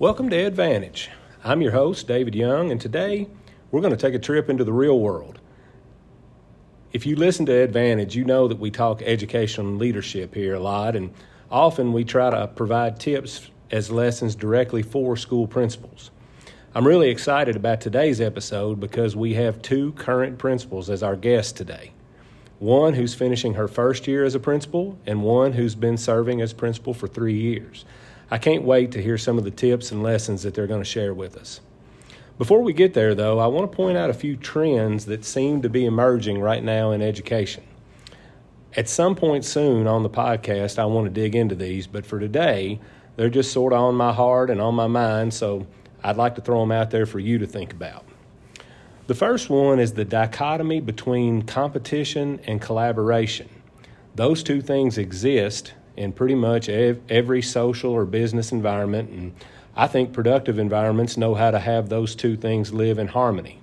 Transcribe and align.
Welcome 0.00 0.30
to 0.30 0.46
Advantage. 0.46 1.10
I'm 1.44 1.60
your 1.60 1.72
host, 1.72 2.08
David 2.08 2.34
Young, 2.34 2.70
and 2.70 2.80
today 2.80 3.28
we're 3.70 3.82
going 3.82 3.94
to 3.94 4.00
take 4.00 4.14
a 4.14 4.18
trip 4.18 4.48
into 4.48 4.64
the 4.64 4.72
real 4.72 4.98
world. 4.98 5.38
If 6.94 7.04
you 7.04 7.16
listen 7.16 7.44
to 7.44 7.52
Advantage, 7.52 8.16
you 8.16 8.24
know 8.24 8.48
that 8.48 8.58
we 8.58 8.70
talk 8.70 9.02
education 9.02 9.66
and 9.66 9.78
leadership 9.78 10.34
here 10.34 10.54
a 10.54 10.58
lot, 10.58 10.96
and 10.96 11.12
often 11.50 11.92
we 11.92 12.04
try 12.04 12.30
to 12.30 12.46
provide 12.46 12.98
tips 12.98 13.50
as 13.70 13.90
lessons 13.90 14.34
directly 14.34 14.80
for 14.80 15.18
school 15.18 15.46
principals. 15.46 16.10
I'm 16.74 16.86
really 16.86 17.10
excited 17.10 17.54
about 17.54 17.82
today's 17.82 18.22
episode 18.22 18.80
because 18.80 19.14
we 19.14 19.34
have 19.34 19.60
two 19.60 19.92
current 19.92 20.38
principals 20.38 20.88
as 20.88 21.02
our 21.02 21.14
guests 21.14 21.52
today. 21.52 21.92
One 22.58 22.94
who's 22.94 23.12
finishing 23.12 23.52
her 23.52 23.68
first 23.68 24.06
year 24.06 24.24
as 24.24 24.34
a 24.34 24.40
principal, 24.40 24.98
and 25.04 25.22
one 25.22 25.52
who's 25.52 25.74
been 25.74 25.98
serving 25.98 26.40
as 26.40 26.54
principal 26.54 26.94
for 26.94 27.06
three 27.06 27.38
years. 27.38 27.84
I 28.30 28.38
can't 28.38 28.62
wait 28.62 28.92
to 28.92 29.02
hear 29.02 29.18
some 29.18 29.38
of 29.38 29.44
the 29.44 29.50
tips 29.50 29.90
and 29.90 30.02
lessons 30.02 30.44
that 30.44 30.54
they're 30.54 30.68
going 30.68 30.80
to 30.80 30.88
share 30.88 31.12
with 31.12 31.36
us. 31.36 31.60
Before 32.38 32.62
we 32.62 32.72
get 32.72 32.94
there, 32.94 33.14
though, 33.14 33.38
I 33.38 33.48
want 33.48 33.70
to 33.70 33.76
point 33.76 33.98
out 33.98 34.08
a 34.08 34.14
few 34.14 34.36
trends 34.36 35.06
that 35.06 35.24
seem 35.24 35.62
to 35.62 35.68
be 35.68 35.84
emerging 35.84 36.40
right 36.40 36.62
now 36.62 36.92
in 36.92 37.02
education. 37.02 37.64
At 38.76 38.88
some 38.88 39.16
point 39.16 39.44
soon 39.44 39.88
on 39.88 40.04
the 40.04 40.08
podcast, 40.08 40.78
I 40.78 40.84
want 40.84 41.06
to 41.06 41.10
dig 41.10 41.34
into 41.34 41.56
these, 41.56 41.88
but 41.88 42.06
for 42.06 42.20
today, 42.20 42.80
they're 43.16 43.28
just 43.28 43.52
sort 43.52 43.72
of 43.72 43.80
on 43.80 43.96
my 43.96 44.12
heart 44.12 44.48
and 44.48 44.60
on 44.60 44.76
my 44.76 44.86
mind, 44.86 45.34
so 45.34 45.66
I'd 46.04 46.16
like 46.16 46.36
to 46.36 46.40
throw 46.40 46.60
them 46.60 46.70
out 46.70 46.90
there 46.90 47.06
for 47.06 47.18
you 47.18 47.38
to 47.38 47.46
think 47.46 47.72
about. 47.72 48.04
The 49.08 49.14
first 49.14 49.50
one 49.50 49.80
is 49.80 49.92
the 49.92 50.04
dichotomy 50.04 50.80
between 50.80 51.42
competition 51.42 52.40
and 52.46 52.60
collaboration. 52.60 53.48
Those 54.14 54.44
two 54.44 54.62
things 54.62 54.98
exist 54.98 55.74
in 56.00 56.12
pretty 56.12 56.34
much 56.34 56.70
every 56.70 57.42
social 57.42 57.92
or 57.92 58.06
business 58.06 58.52
environment. 58.52 59.10
And 59.10 59.34
I 59.76 59.86
think 59.86 60.14
productive 60.14 60.58
environments 60.58 61.18
know 61.18 61.34
how 61.34 61.50
to 61.50 61.58
have 61.58 61.90
those 61.90 62.14
two 62.14 62.38
things 62.38 62.72
live 62.72 62.98
in 62.98 63.08
harmony. 63.08 63.60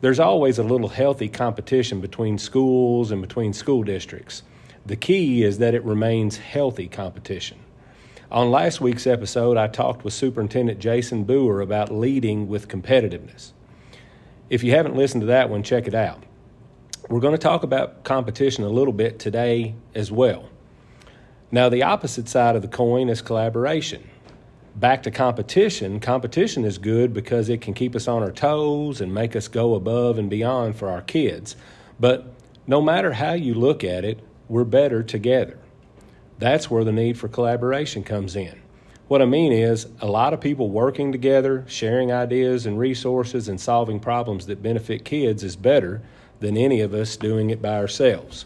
There's 0.00 0.18
always 0.18 0.58
a 0.58 0.64
little 0.64 0.88
healthy 0.88 1.28
competition 1.28 2.00
between 2.00 2.36
schools 2.36 3.12
and 3.12 3.22
between 3.22 3.52
school 3.52 3.84
districts. 3.84 4.42
The 4.86 4.96
key 4.96 5.44
is 5.44 5.58
that 5.58 5.72
it 5.72 5.84
remains 5.84 6.38
healthy 6.38 6.88
competition. 6.88 7.58
On 8.32 8.50
last 8.50 8.80
week's 8.80 9.06
episode, 9.06 9.56
I 9.56 9.68
talked 9.68 10.02
with 10.02 10.14
Superintendent 10.14 10.80
Jason 10.80 11.22
Boer 11.22 11.60
about 11.60 11.92
leading 11.92 12.48
with 12.48 12.66
competitiveness. 12.66 13.52
If 14.50 14.64
you 14.64 14.72
haven't 14.72 14.96
listened 14.96 15.20
to 15.20 15.28
that 15.28 15.48
one, 15.48 15.62
check 15.62 15.86
it 15.86 15.94
out. 15.94 16.24
We're 17.08 17.20
going 17.20 17.34
to 17.34 17.38
talk 17.38 17.62
about 17.62 18.02
competition 18.02 18.64
a 18.64 18.68
little 18.68 18.92
bit 18.92 19.20
today 19.20 19.76
as 19.94 20.10
well. 20.10 20.48
Now, 21.50 21.70
the 21.70 21.82
opposite 21.82 22.28
side 22.28 22.56
of 22.56 22.62
the 22.62 22.68
coin 22.68 23.08
is 23.08 23.22
collaboration. 23.22 24.06
Back 24.76 25.02
to 25.04 25.10
competition, 25.10 25.98
competition 25.98 26.64
is 26.64 26.76
good 26.76 27.14
because 27.14 27.48
it 27.48 27.62
can 27.62 27.72
keep 27.72 27.96
us 27.96 28.06
on 28.06 28.22
our 28.22 28.30
toes 28.30 29.00
and 29.00 29.12
make 29.14 29.34
us 29.34 29.48
go 29.48 29.74
above 29.74 30.18
and 30.18 30.28
beyond 30.28 30.76
for 30.76 30.90
our 30.90 31.00
kids. 31.00 31.56
But 31.98 32.26
no 32.66 32.82
matter 32.82 33.12
how 33.12 33.32
you 33.32 33.54
look 33.54 33.82
at 33.82 34.04
it, 34.04 34.20
we're 34.46 34.64
better 34.64 35.02
together. 35.02 35.58
That's 36.38 36.70
where 36.70 36.84
the 36.84 36.92
need 36.92 37.18
for 37.18 37.28
collaboration 37.28 38.04
comes 38.04 38.36
in. 38.36 38.60
What 39.08 39.22
I 39.22 39.24
mean 39.24 39.52
is, 39.52 39.86
a 40.02 40.06
lot 40.06 40.34
of 40.34 40.40
people 40.42 40.68
working 40.68 41.12
together, 41.12 41.64
sharing 41.66 42.12
ideas 42.12 42.66
and 42.66 42.78
resources, 42.78 43.48
and 43.48 43.58
solving 43.58 44.00
problems 44.00 44.46
that 44.46 44.62
benefit 44.62 45.04
kids 45.04 45.42
is 45.42 45.56
better 45.56 46.02
than 46.40 46.58
any 46.58 46.82
of 46.82 46.92
us 46.92 47.16
doing 47.16 47.48
it 47.48 47.62
by 47.62 47.78
ourselves. 47.78 48.44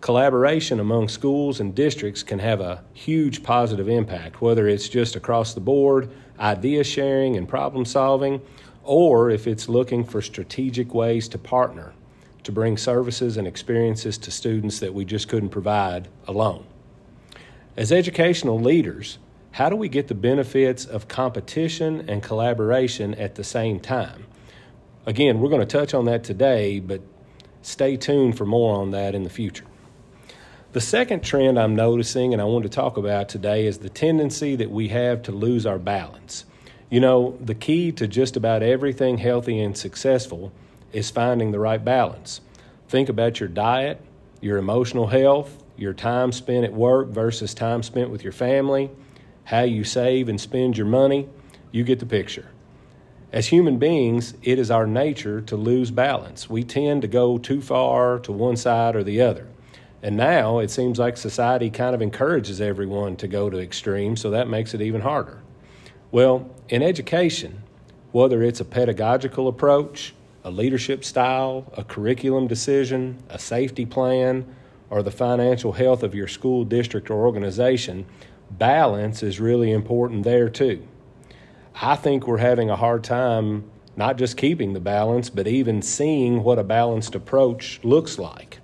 Collaboration 0.00 0.78
among 0.78 1.08
schools 1.08 1.58
and 1.58 1.74
districts 1.74 2.22
can 2.22 2.38
have 2.38 2.60
a 2.60 2.84
huge 2.92 3.42
positive 3.42 3.88
impact, 3.88 4.40
whether 4.40 4.68
it's 4.68 4.88
just 4.88 5.16
across 5.16 5.54
the 5.54 5.60
board, 5.60 6.10
idea 6.38 6.84
sharing 6.84 7.36
and 7.36 7.48
problem 7.48 7.84
solving, 7.84 8.40
or 8.84 9.28
if 9.28 9.46
it's 9.46 9.68
looking 9.68 10.04
for 10.04 10.22
strategic 10.22 10.94
ways 10.94 11.28
to 11.28 11.38
partner 11.38 11.92
to 12.44 12.52
bring 12.52 12.76
services 12.76 13.36
and 13.36 13.46
experiences 13.46 14.16
to 14.16 14.30
students 14.30 14.78
that 14.78 14.94
we 14.94 15.04
just 15.04 15.28
couldn't 15.28 15.50
provide 15.50 16.08
alone. 16.26 16.64
As 17.76 17.92
educational 17.92 18.58
leaders, 18.58 19.18
how 19.50 19.68
do 19.68 19.76
we 19.76 19.88
get 19.88 20.08
the 20.08 20.14
benefits 20.14 20.84
of 20.84 21.08
competition 21.08 22.08
and 22.08 22.22
collaboration 22.22 23.14
at 23.16 23.34
the 23.34 23.44
same 23.44 23.80
time? 23.80 24.26
Again, 25.04 25.40
we're 25.40 25.50
going 25.50 25.60
to 25.60 25.66
touch 25.66 25.92
on 25.92 26.04
that 26.04 26.22
today, 26.22 26.78
but 26.80 27.02
stay 27.62 27.96
tuned 27.96 28.38
for 28.38 28.46
more 28.46 28.76
on 28.80 28.92
that 28.92 29.14
in 29.14 29.24
the 29.24 29.30
future. 29.30 29.64
The 30.70 30.82
second 30.82 31.24
trend 31.24 31.58
I'm 31.58 31.74
noticing 31.74 32.34
and 32.34 32.42
I 32.42 32.44
want 32.44 32.64
to 32.64 32.68
talk 32.68 32.98
about 32.98 33.30
today 33.30 33.66
is 33.66 33.78
the 33.78 33.88
tendency 33.88 34.54
that 34.56 34.70
we 34.70 34.88
have 34.88 35.22
to 35.22 35.32
lose 35.32 35.64
our 35.64 35.78
balance. 35.78 36.44
You 36.90 37.00
know, 37.00 37.38
the 37.40 37.54
key 37.54 37.90
to 37.92 38.06
just 38.06 38.36
about 38.36 38.62
everything 38.62 39.16
healthy 39.16 39.60
and 39.60 39.74
successful 39.74 40.52
is 40.92 41.10
finding 41.10 41.52
the 41.52 41.58
right 41.58 41.82
balance. 41.82 42.42
Think 42.86 43.08
about 43.08 43.40
your 43.40 43.48
diet, 43.48 43.98
your 44.42 44.58
emotional 44.58 45.06
health, 45.06 45.64
your 45.78 45.94
time 45.94 46.32
spent 46.32 46.66
at 46.66 46.74
work 46.74 47.08
versus 47.08 47.54
time 47.54 47.82
spent 47.82 48.10
with 48.10 48.22
your 48.22 48.34
family, 48.34 48.90
how 49.44 49.62
you 49.62 49.84
save 49.84 50.28
and 50.28 50.38
spend 50.38 50.76
your 50.76 50.86
money. 50.86 51.30
You 51.72 51.82
get 51.82 51.98
the 51.98 52.04
picture. 52.04 52.50
As 53.32 53.46
human 53.46 53.78
beings, 53.78 54.34
it 54.42 54.58
is 54.58 54.70
our 54.70 54.86
nature 54.86 55.40
to 55.40 55.56
lose 55.56 55.90
balance. 55.90 56.50
We 56.50 56.62
tend 56.62 57.00
to 57.02 57.08
go 57.08 57.38
too 57.38 57.62
far 57.62 58.18
to 58.18 58.32
one 58.32 58.58
side 58.58 58.94
or 58.94 59.02
the 59.02 59.22
other. 59.22 59.46
And 60.02 60.16
now 60.16 60.58
it 60.60 60.70
seems 60.70 60.98
like 60.98 61.16
society 61.16 61.70
kind 61.70 61.94
of 61.94 62.02
encourages 62.02 62.60
everyone 62.60 63.16
to 63.16 63.28
go 63.28 63.50
to 63.50 63.58
extremes, 63.58 64.20
so 64.20 64.30
that 64.30 64.48
makes 64.48 64.74
it 64.74 64.80
even 64.80 65.00
harder. 65.00 65.42
Well, 66.10 66.48
in 66.68 66.82
education, 66.82 67.62
whether 68.12 68.42
it's 68.42 68.60
a 68.60 68.64
pedagogical 68.64 69.48
approach, 69.48 70.14
a 70.44 70.50
leadership 70.50 71.04
style, 71.04 71.70
a 71.76 71.84
curriculum 71.84 72.46
decision, 72.46 73.22
a 73.28 73.38
safety 73.38 73.84
plan, 73.84 74.46
or 74.88 75.02
the 75.02 75.10
financial 75.10 75.72
health 75.72 76.02
of 76.02 76.14
your 76.14 76.28
school 76.28 76.64
district 76.64 77.10
or 77.10 77.26
organization, 77.26 78.06
balance 78.50 79.22
is 79.22 79.40
really 79.40 79.72
important 79.72 80.22
there 80.22 80.48
too. 80.48 80.86
I 81.74 81.96
think 81.96 82.26
we're 82.26 82.38
having 82.38 82.70
a 82.70 82.76
hard 82.76 83.04
time 83.04 83.70
not 83.96 84.16
just 84.16 84.36
keeping 84.36 84.72
the 84.72 84.80
balance, 84.80 85.28
but 85.28 85.48
even 85.48 85.82
seeing 85.82 86.44
what 86.44 86.58
a 86.58 86.64
balanced 86.64 87.16
approach 87.16 87.80
looks 87.82 88.16
like. 88.16 88.60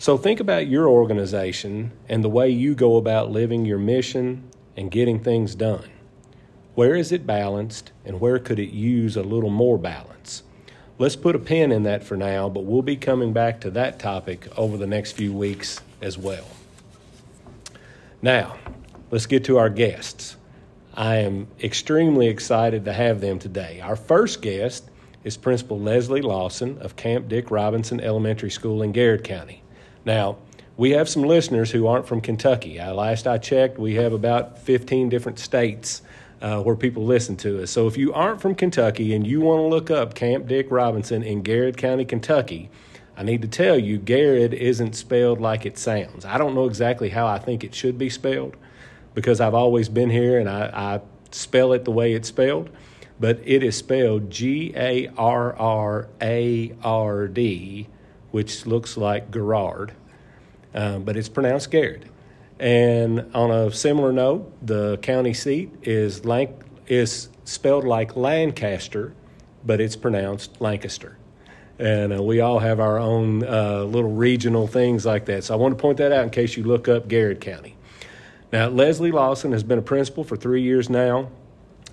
So 0.00 0.16
think 0.16 0.40
about 0.40 0.66
your 0.66 0.88
organization 0.88 1.92
and 2.08 2.24
the 2.24 2.30
way 2.30 2.48
you 2.48 2.74
go 2.74 2.96
about 2.96 3.30
living 3.30 3.66
your 3.66 3.76
mission 3.76 4.50
and 4.74 4.90
getting 4.90 5.20
things 5.20 5.54
done. 5.54 5.90
Where 6.74 6.94
is 6.94 7.12
it 7.12 7.26
balanced 7.26 7.92
and 8.06 8.18
where 8.18 8.38
could 8.38 8.58
it 8.58 8.70
use 8.70 9.14
a 9.14 9.22
little 9.22 9.50
more 9.50 9.76
balance? 9.76 10.42
Let's 10.96 11.16
put 11.16 11.36
a 11.36 11.38
pin 11.38 11.70
in 11.70 11.82
that 11.82 12.02
for 12.02 12.16
now, 12.16 12.48
but 12.48 12.64
we'll 12.64 12.80
be 12.80 12.96
coming 12.96 13.34
back 13.34 13.60
to 13.60 13.70
that 13.72 13.98
topic 13.98 14.48
over 14.56 14.78
the 14.78 14.86
next 14.86 15.12
few 15.12 15.34
weeks 15.34 15.82
as 16.00 16.16
well. 16.16 16.46
Now, 18.22 18.56
let's 19.10 19.26
get 19.26 19.44
to 19.44 19.58
our 19.58 19.68
guests. 19.68 20.38
I 20.94 21.16
am 21.16 21.46
extremely 21.62 22.28
excited 22.28 22.86
to 22.86 22.94
have 22.94 23.20
them 23.20 23.38
today. 23.38 23.82
Our 23.82 23.96
first 23.96 24.40
guest 24.40 24.88
is 25.24 25.36
Principal 25.36 25.78
Lesley 25.78 26.22
Lawson 26.22 26.78
of 26.78 26.96
Camp 26.96 27.28
Dick 27.28 27.50
Robinson 27.50 28.00
Elementary 28.00 28.50
School 28.50 28.80
in 28.80 28.92
Garrard 28.92 29.24
County. 29.24 29.62
Now, 30.04 30.38
we 30.76 30.90
have 30.92 31.08
some 31.08 31.22
listeners 31.22 31.70
who 31.70 31.86
aren't 31.86 32.06
from 32.06 32.20
Kentucky. 32.20 32.80
Uh, 32.80 32.94
last 32.94 33.26
I 33.26 33.38
checked, 33.38 33.78
we 33.78 33.96
have 33.96 34.12
about 34.12 34.58
15 34.58 35.08
different 35.08 35.38
states 35.38 36.00
uh, 36.40 36.62
where 36.62 36.76
people 36.76 37.04
listen 37.04 37.36
to 37.36 37.62
us. 37.62 37.70
So 37.70 37.86
if 37.86 37.98
you 37.98 38.12
aren't 38.14 38.40
from 38.40 38.54
Kentucky 38.54 39.14
and 39.14 39.26
you 39.26 39.40
want 39.40 39.58
to 39.58 39.66
look 39.66 39.90
up 39.90 40.14
Camp 40.14 40.46
Dick 40.46 40.68
Robinson 40.70 41.22
in 41.22 41.42
Garrard 41.42 41.76
County, 41.76 42.04
Kentucky, 42.04 42.70
I 43.16 43.22
need 43.22 43.42
to 43.42 43.48
tell 43.48 43.78
you, 43.78 43.98
Garrard 43.98 44.54
isn't 44.54 44.94
spelled 44.94 45.40
like 45.40 45.66
it 45.66 45.76
sounds. 45.76 46.24
I 46.24 46.38
don't 46.38 46.54
know 46.54 46.64
exactly 46.64 47.10
how 47.10 47.26
I 47.26 47.38
think 47.38 47.62
it 47.62 47.74
should 47.74 47.98
be 47.98 48.08
spelled 48.08 48.56
because 49.12 49.40
I've 49.40 49.52
always 49.54 49.90
been 49.90 50.08
here 50.08 50.38
and 50.38 50.48
I, 50.48 50.70
I 50.72 51.00
spell 51.30 51.74
it 51.74 51.84
the 51.84 51.90
way 51.90 52.14
it's 52.14 52.28
spelled, 52.28 52.70
but 53.18 53.38
it 53.44 53.62
is 53.62 53.76
spelled 53.76 54.30
G 54.30 54.72
A 54.74 55.08
R 55.18 55.54
R 55.54 56.08
A 56.22 56.74
R 56.82 57.28
D 57.28 57.88
which 58.30 58.66
looks 58.66 58.96
like 58.96 59.30
Gerard, 59.30 59.92
um, 60.74 61.04
but 61.04 61.16
it's 61.16 61.28
pronounced 61.28 61.70
Garrett. 61.70 62.04
And 62.58 63.30
on 63.34 63.50
a 63.50 63.72
similar 63.72 64.12
note, 64.12 64.52
the 64.64 64.98
county 64.98 65.34
seat 65.34 65.70
is 65.82 66.20
Lanc- 66.22 66.62
is 66.86 67.28
spelled 67.44 67.84
like 67.84 68.16
Lancaster, 68.16 69.14
but 69.64 69.80
it's 69.80 69.96
pronounced 69.96 70.60
Lancaster. 70.60 71.16
And 71.78 72.12
uh, 72.12 72.22
we 72.22 72.40
all 72.40 72.58
have 72.58 72.78
our 72.78 72.98
own 72.98 73.42
uh, 73.42 73.84
little 73.84 74.12
regional 74.12 74.66
things 74.66 75.06
like 75.06 75.24
that. 75.26 75.44
So 75.44 75.54
I 75.54 75.56
want 75.56 75.76
to 75.76 75.80
point 75.80 75.96
that 75.98 76.12
out 76.12 76.24
in 76.24 76.30
case 76.30 76.56
you 76.56 76.64
look 76.64 76.88
up 76.88 77.08
Garrard 77.08 77.40
County. 77.40 77.76
Now, 78.52 78.68
Lesley 78.68 79.10
Lawson 79.12 79.52
has 79.52 79.62
been 79.62 79.78
a 79.78 79.82
principal 79.82 80.24
for 80.24 80.36
three 80.36 80.62
years 80.62 80.90
now 80.90 81.30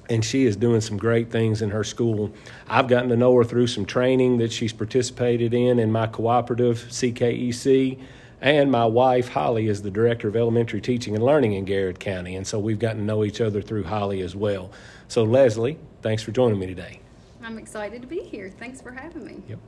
and 0.09 0.23
she 0.23 0.45
is 0.45 0.55
doing 0.55 0.81
some 0.81 0.97
great 0.97 1.29
things 1.29 1.61
in 1.61 1.69
her 1.71 1.83
school. 1.83 2.31
I've 2.67 2.87
gotten 2.87 3.09
to 3.09 3.17
know 3.17 3.35
her 3.35 3.43
through 3.43 3.67
some 3.67 3.85
training 3.85 4.37
that 4.37 4.51
she's 4.51 4.73
participated 4.73 5.53
in 5.53 5.79
in 5.79 5.91
my 5.91 6.07
cooperative, 6.07 6.77
CKEC. 6.89 7.99
And 8.39 8.71
my 8.71 8.85
wife, 8.85 9.29
Holly, 9.29 9.67
is 9.67 9.81
the 9.81 9.89
Director 9.89 10.27
of 10.27 10.35
Elementary 10.35 10.79
Teaching 10.79 11.15
and 11.15 11.23
Learning 11.23 11.53
in 11.53 11.65
Garrard 11.65 11.99
County. 11.99 12.35
And 12.35 12.45
so 12.45 12.59
we've 12.59 12.77
gotten 12.77 12.99
to 12.99 13.03
know 13.03 13.23
each 13.23 13.41
other 13.41 13.61
through 13.61 13.83
Holly 13.83 14.21
as 14.21 14.35
well. 14.35 14.71
So, 15.07 15.23
Lesley, 15.23 15.79
thanks 16.03 16.21
for 16.21 16.31
joining 16.31 16.59
me 16.59 16.67
today. 16.67 16.99
I'm 17.41 17.57
excited 17.57 18.01
to 18.01 18.07
be 18.07 18.19
here. 18.19 18.51
Thanks 18.59 18.79
for 18.79 18.91
having 18.91 19.25
me. 19.25 19.41
Yep. 19.49 19.59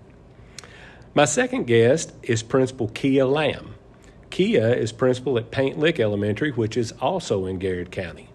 My 1.15 1.25
second 1.25 1.65
guest 1.65 2.13
is 2.21 2.44
Principal 2.44 2.89
Kia 2.89 3.25
Lamb. 3.25 3.74
Kia 4.30 4.68
is 4.68 4.91
principal 4.91 5.38
at 5.38 5.50
Paint 5.50 5.80
Lick 5.80 6.00
Elementary, 6.00 6.51
which 6.51 6.77
is 6.77 6.91
also 7.01 7.47
in 7.47 7.57
Garrard 7.57 7.89
County. 7.89 8.29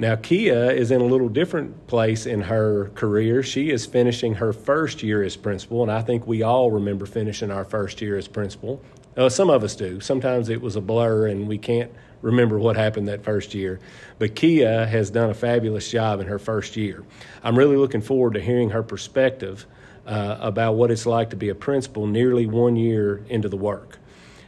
Now, 0.00 0.14
Kia 0.14 0.70
is 0.70 0.92
in 0.92 1.00
a 1.00 1.04
little 1.04 1.28
different 1.28 1.88
place 1.88 2.24
in 2.24 2.42
her 2.42 2.90
career. 2.94 3.42
She 3.42 3.70
is 3.70 3.84
finishing 3.84 4.34
her 4.34 4.52
first 4.52 5.02
year 5.02 5.24
as 5.24 5.36
principal, 5.36 5.82
and 5.82 5.90
I 5.90 6.02
think 6.02 6.24
we 6.24 6.42
all 6.42 6.70
remember 6.70 7.04
finishing 7.04 7.50
our 7.50 7.64
first 7.64 8.00
year 8.00 8.16
as 8.16 8.28
principal. 8.28 8.80
Uh, 9.16 9.28
some 9.28 9.50
of 9.50 9.64
us 9.64 9.74
do. 9.74 9.98
Sometimes 9.98 10.48
it 10.48 10.60
was 10.60 10.76
a 10.76 10.80
blur 10.80 11.26
and 11.26 11.48
we 11.48 11.58
can't 11.58 11.90
remember 12.22 12.60
what 12.60 12.76
happened 12.76 13.08
that 13.08 13.24
first 13.24 13.52
year. 13.54 13.80
But 14.20 14.36
Kia 14.36 14.86
has 14.86 15.10
done 15.10 15.30
a 15.30 15.34
fabulous 15.34 15.90
job 15.90 16.20
in 16.20 16.28
her 16.28 16.38
first 16.38 16.76
year. 16.76 17.04
I'm 17.42 17.58
really 17.58 17.76
looking 17.76 18.00
forward 18.00 18.34
to 18.34 18.40
hearing 18.40 18.70
her 18.70 18.84
perspective 18.84 19.66
uh, 20.06 20.38
about 20.40 20.74
what 20.74 20.92
it's 20.92 21.06
like 21.06 21.30
to 21.30 21.36
be 21.36 21.48
a 21.48 21.54
principal 21.56 22.06
nearly 22.06 22.46
one 22.46 22.76
year 22.76 23.24
into 23.28 23.48
the 23.48 23.56
work. 23.56 23.98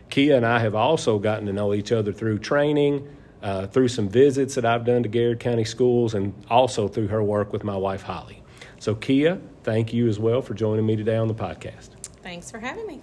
Kia 0.09 0.37
and 0.37 0.47
I 0.47 0.61
have 0.61 0.77
also 0.77 1.19
gotten 1.19 1.47
to 1.47 1.53
know 1.53 1.75
each 1.75 1.91
other 1.91 2.13
through 2.13 2.39
training, 2.39 3.09
uh, 3.43 3.67
through 3.67 3.89
some 3.89 4.09
visits 4.09 4.55
that 4.55 4.65
I've 4.65 4.85
done 4.85 5.03
to 5.03 5.09
Garrard 5.09 5.41
County 5.41 5.65
schools, 5.65 6.15
and 6.15 6.35
also 6.49 6.89
through 6.89 7.09
her 7.09 7.23
work 7.23 7.53
with 7.53 7.65
my 7.65 7.77
wife, 7.77 8.03
Holly. 8.03 8.43
So, 8.79 8.95
Kia, 8.95 9.41
thank 9.63 9.93
you 9.93 10.09
as 10.09 10.19
well 10.19 10.43
for 10.43 10.55
joining 10.55 10.87
me 10.87 10.97
today 10.97 11.17
on 11.17 11.29
the 11.29 11.35
podcast. 11.35 11.91
Thanks 12.23 12.51
for 12.51 12.59
having 12.59 12.87
me. 12.87 13.01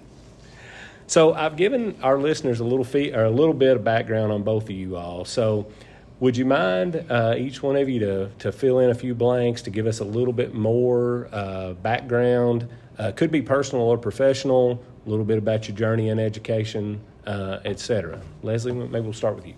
So 1.07 1.33
I've 1.33 1.55
given 1.55 1.97
our 2.03 2.17
listeners 2.19 2.59
a 2.59 2.65
little 2.65 2.83
fee, 2.83 3.13
or 3.13 3.23
a 3.23 3.31
little 3.31 3.53
bit 3.53 3.77
of 3.77 3.83
background 3.83 4.31
on 4.33 4.43
both 4.43 4.65
of 4.65 4.71
you 4.71 4.97
all. 4.97 5.23
So 5.23 5.71
would 6.19 6.35
you 6.35 6.45
mind 6.45 7.05
uh, 7.09 7.35
each 7.37 7.63
one 7.63 7.77
of 7.77 7.87
you 7.87 7.99
to 7.99 8.29
to 8.39 8.51
fill 8.51 8.79
in 8.79 8.89
a 8.89 8.95
few 8.95 9.15
blanks 9.15 9.61
to 9.63 9.69
give 9.69 9.87
us 9.87 9.99
a 9.99 10.03
little 10.03 10.33
bit 10.33 10.53
more 10.53 11.29
uh, 11.31 11.73
background? 11.73 12.67
Uh, 12.97 13.11
could 13.13 13.31
be 13.31 13.41
personal 13.41 13.85
or 13.85 13.97
professional. 13.97 14.83
A 15.05 15.09
little 15.09 15.23
bit 15.23 15.37
about 15.37 15.69
your 15.69 15.77
journey 15.77 16.09
in 16.09 16.19
education, 16.19 16.99
uh, 17.25 17.59
etc. 17.63 18.19
Lesley, 18.43 18.73
maybe 18.73 18.99
we'll 18.99 19.13
start 19.13 19.35
with 19.35 19.47
you. 19.47 19.53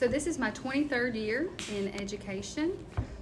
So 0.00 0.08
this 0.08 0.26
is 0.26 0.38
my 0.38 0.50
23rd 0.52 1.14
year 1.14 1.50
in 1.76 1.88
education. 2.00 2.72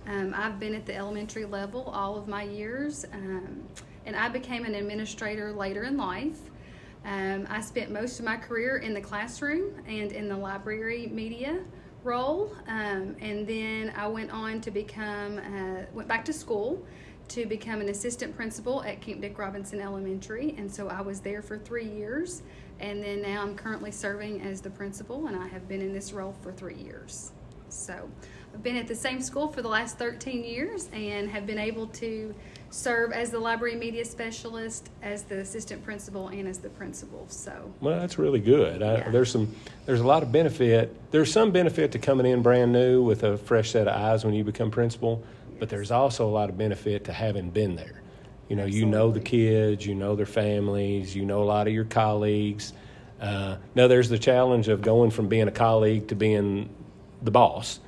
Um, 0.06 0.32
I've 0.32 0.60
been 0.60 0.76
at 0.76 0.86
the 0.86 0.94
elementary 0.94 1.44
level 1.44 1.90
all 1.92 2.16
of 2.16 2.28
my 2.28 2.44
years, 2.44 3.04
um, 3.12 3.64
and 4.06 4.14
I 4.14 4.28
became 4.28 4.64
an 4.64 4.76
administrator 4.76 5.50
later 5.50 5.82
in 5.82 5.96
life. 5.96 6.38
Um, 7.04 7.48
I 7.50 7.62
spent 7.62 7.90
most 7.90 8.20
of 8.20 8.24
my 8.24 8.36
career 8.36 8.76
in 8.76 8.94
the 8.94 9.00
classroom 9.00 9.72
and 9.88 10.12
in 10.12 10.28
the 10.28 10.36
library 10.36 11.08
media 11.08 11.64
role, 12.04 12.52
um, 12.68 13.16
and 13.20 13.44
then 13.44 13.92
I 13.96 14.06
went 14.06 14.30
on 14.30 14.60
to 14.60 14.70
become, 14.70 15.38
uh, 15.38 15.82
went 15.92 16.06
back 16.06 16.24
to 16.26 16.32
school 16.32 16.80
to 17.26 17.44
become 17.44 17.80
an 17.80 17.88
assistant 17.88 18.36
principal 18.36 18.84
at 18.84 19.00
Camp 19.00 19.20
Dick 19.20 19.36
Robinson 19.36 19.80
Elementary, 19.80 20.54
and 20.56 20.72
so 20.72 20.86
I 20.86 21.00
was 21.00 21.18
there 21.18 21.42
for 21.42 21.58
three 21.58 21.88
years, 21.88 22.42
and 22.80 23.02
then 23.02 23.22
now 23.22 23.42
I'm 23.42 23.54
currently 23.54 23.90
serving 23.90 24.40
as 24.42 24.60
the 24.60 24.70
principal, 24.70 25.26
and 25.26 25.36
I 25.36 25.46
have 25.48 25.68
been 25.68 25.80
in 25.80 25.92
this 25.92 26.12
role 26.12 26.34
for 26.42 26.52
three 26.52 26.76
years. 26.76 27.32
So 27.68 28.08
I've 28.54 28.62
been 28.62 28.76
at 28.76 28.88
the 28.88 28.94
same 28.94 29.20
school 29.20 29.48
for 29.48 29.62
the 29.62 29.68
last 29.68 29.98
13 29.98 30.44
years 30.44 30.88
and 30.92 31.28
have 31.30 31.46
been 31.46 31.58
able 31.58 31.86
to 31.88 32.34
serve 32.70 33.12
as 33.12 33.30
the 33.30 33.38
library 33.38 33.76
media 33.76 34.04
specialist, 34.04 34.90
as 35.02 35.22
the 35.22 35.38
assistant 35.38 35.84
principal, 35.84 36.28
and 36.28 36.46
as 36.46 36.58
the 36.58 36.68
principal. 36.70 37.26
So, 37.28 37.72
well, 37.80 37.98
that's 37.98 38.18
really 38.18 38.40
good. 38.40 38.82
I, 38.82 38.98
Yeah. 38.98 39.10
There's 39.10 39.30
some, 39.30 39.54
there's 39.86 40.00
a 40.00 40.06
lot 40.06 40.22
of 40.22 40.32
benefit. 40.32 40.94
There's 41.10 41.32
some 41.32 41.50
benefit 41.50 41.92
to 41.92 41.98
coming 41.98 42.26
in 42.26 42.42
brand 42.42 42.72
new 42.72 43.02
with 43.02 43.22
a 43.22 43.38
fresh 43.38 43.70
set 43.70 43.88
of 43.88 43.94
eyes 43.94 44.24
when 44.24 44.34
you 44.34 44.44
become 44.44 44.70
principal, 44.70 45.22
but 45.58 45.68
there's 45.68 45.90
also 45.90 46.26
a 46.26 46.30
lot 46.30 46.48
of 46.48 46.58
benefit 46.58 47.04
to 47.04 47.12
having 47.12 47.50
been 47.50 47.74
there. 47.74 48.02
You 48.48 48.56
know, 48.56 48.64
you 48.64 48.86
know 48.86 49.10
the 49.10 49.20
kids, 49.20 49.84
you 49.84 49.94
know 49.94 50.16
their 50.16 50.26
families, 50.26 51.14
you 51.14 51.24
know 51.24 51.42
a 51.42 51.44
lot 51.44 51.66
of 51.66 51.74
your 51.74 51.84
colleagues. 51.84 52.72
Uh, 53.20 53.56
now, 53.74 53.88
there's 53.88 54.08
the 54.08 54.18
challenge 54.18 54.68
of 54.68 54.80
going 54.80 55.10
from 55.10 55.28
being 55.28 55.48
a 55.48 55.52
colleague 55.52 56.08
to 56.08 56.14
being 56.14 56.68
the 57.22 57.30
boss. 57.30 57.80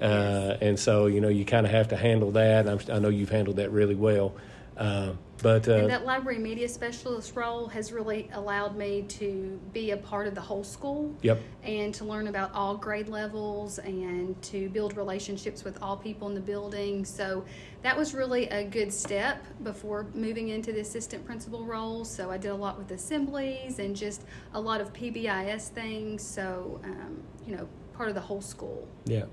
Uh, 0.00 0.56
and 0.60 0.78
so, 0.78 1.06
you 1.06 1.20
know, 1.20 1.28
you 1.28 1.44
kind 1.44 1.66
of 1.66 1.72
have 1.72 1.88
to 1.88 1.96
handle 1.96 2.32
that. 2.32 2.68
I'm, 2.68 2.78
I 2.90 2.98
know 2.98 3.08
you've 3.08 3.30
handled 3.30 3.56
that 3.56 3.70
really 3.70 3.94
well. 3.94 4.34
Uh, 4.78 5.12
but 5.42 5.68
uh, 5.68 5.74
and 5.74 5.90
that 5.90 6.04
library 6.04 6.38
media 6.38 6.68
specialist 6.68 7.36
role 7.36 7.68
has 7.68 7.92
really 7.92 8.28
allowed 8.32 8.76
me 8.76 9.02
to 9.02 9.60
be 9.72 9.92
a 9.92 9.96
part 9.96 10.26
of 10.26 10.34
the 10.34 10.40
whole 10.40 10.64
school. 10.64 11.14
Yep. 11.22 11.40
And 11.62 11.94
to 11.94 12.04
learn 12.04 12.28
about 12.28 12.52
all 12.54 12.76
grade 12.76 13.08
levels 13.08 13.78
and 13.78 14.40
to 14.42 14.68
build 14.70 14.96
relationships 14.96 15.64
with 15.64 15.80
all 15.82 15.96
people 15.96 16.28
in 16.28 16.34
the 16.34 16.40
building. 16.40 17.04
So 17.04 17.44
that 17.82 17.96
was 17.96 18.14
really 18.14 18.48
a 18.48 18.64
good 18.64 18.92
step 18.92 19.44
before 19.62 20.06
moving 20.14 20.48
into 20.48 20.72
the 20.72 20.80
assistant 20.80 21.24
principal 21.24 21.64
role. 21.64 22.04
So 22.04 22.30
I 22.30 22.38
did 22.38 22.50
a 22.50 22.56
lot 22.56 22.78
with 22.78 22.90
assemblies 22.90 23.78
and 23.78 23.94
just 23.94 24.24
a 24.54 24.60
lot 24.60 24.80
of 24.80 24.92
PBIS 24.92 25.68
things. 25.68 26.22
So, 26.22 26.80
um, 26.84 27.22
you 27.46 27.56
know, 27.56 27.68
part 27.94 28.08
of 28.08 28.14
the 28.14 28.20
whole 28.20 28.40
school. 28.40 28.86
yeah, 29.04 29.24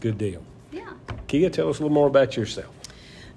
good 0.00 0.18
deal. 0.18 0.42
Yeah. 0.72 0.92
Kia, 1.28 1.50
tell 1.50 1.68
us 1.68 1.78
a 1.78 1.82
little 1.82 1.94
more 1.94 2.08
about 2.08 2.36
yourself. 2.36 2.74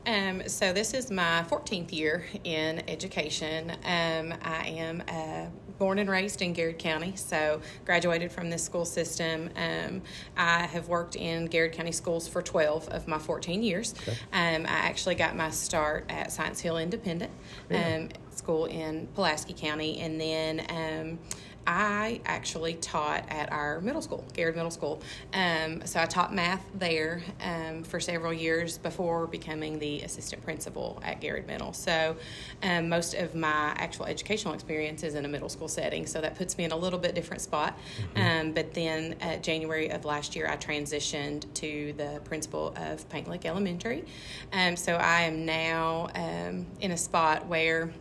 Um, 0.08 0.48
so 0.48 0.72
this 0.72 0.94
is 0.94 1.12
my 1.12 1.44
14th 1.50 1.92
year 1.92 2.26
in 2.46 2.82
education. 2.90 3.72
Um, 3.72 4.34
I 4.42 4.74
am 4.78 5.04
uh, 5.06 5.48
born 5.78 6.00
and 6.00 6.10
raised 6.10 6.42
in 6.42 6.54
Garrard 6.54 6.80
County, 6.80 7.14
so 7.18 7.60
graduated 7.84 8.32
from 8.32 8.50
this 8.50 8.64
school 8.64 8.86
system. 8.86 9.50
Um, 9.58 10.02
I 10.38 10.60
have 10.62 10.88
worked 10.88 11.18
in 11.18 11.48
Garrard 11.48 11.74
County 11.74 11.92
schools 11.92 12.26
for 12.26 12.42
12 12.42 12.88
of 12.88 13.06
my 13.10 13.20
14 13.20 13.62
years. 13.62 13.94
Um, 14.32 14.66
I 14.66 14.80
actually 14.88 15.16
got 15.16 15.36
my 15.36 15.50
start 15.50 16.06
at 16.08 16.32
Science 16.32 16.62
Hill 16.62 16.78
Independent 16.78 17.32
um, 17.70 18.08
School 18.34 18.66
in 18.68 19.08
Pulaski 19.08 19.54
County, 19.54 20.00
and 20.00 20.22
then 20.22 20.66
um, 20.70 21.20
I 21.68 22.22
actually 22.26 22.76
taught 22.76 23.26
at 23.28 23.52
our 23.52 23.82
middle 23.82 24.02
school, 24.02 24.24
Garrard 24.34 24.56
Middle 24.56 24.72
School. 24.72 25.02
Um, 25.34 25.86
so 25.86 26.00
I 26.00 26.06
taught 26.06 26.34
math 26.34 26.64
there 26.74 27.22
um, 27.42 27.84
for 27.84 28.00
several 28.00 28.32
years 28.32 28.78
before 28.78 29.28
becoming 29.28 29.78
the 29.78 30.02
assistant 30.02 30.44
principal 30.46 31.02
at 31.04 31.20
Garrard 31.20 31.46
Middle. 31.46 31.74
So 31.74 32.16
um, 32.64 32.88
most 32.88 33.16
of 33.16 33.36
my 33.36 33.74
actual 33.78 34.06
educational 34.06 34.54
experience 34.54 35.04
is 35.04 35.16
in 35.16 35.26
a 35.26 35.28
middle 35.28 35.50
school 35.50 35.68
setting. 35.68 36.06
So 36.06 36.22
that 36.22 36.36
puts 36.36 36.58
me 36.58 36.64
in 36.64 36.72
a 36.72 36.78
little 36.78 37.00
bit 37.00 37.14
different 37.14 37.42
spot. 37.42 37.78
Um, 38.16 38.54
but 38.54 38.74
then 38.74 39.16
uh, 39.22 39.36
January 39.38 39.92
of 39.92 40.06
last 40.06 40.38
year, 40.38 40.48
I 40.48 40.56
transitioned 40.56 41.54
to 41.56 41.94
the 41.98 42.22
principal 42.24 42.74
of 42.78 43.08
Paint 43.10 43.28
Lick 43.28 43.46
Elementary. 43.46 44.06
Um, 44.54 44.78
so 44.78 44.96
I 44.96 45.24
am 45.24 45.46
now 45.46 46.08
um, 46.16 46.66
in 46.80 46.92
a 46.92 46.98
spot 46.98 47.46
where 47.48 47.92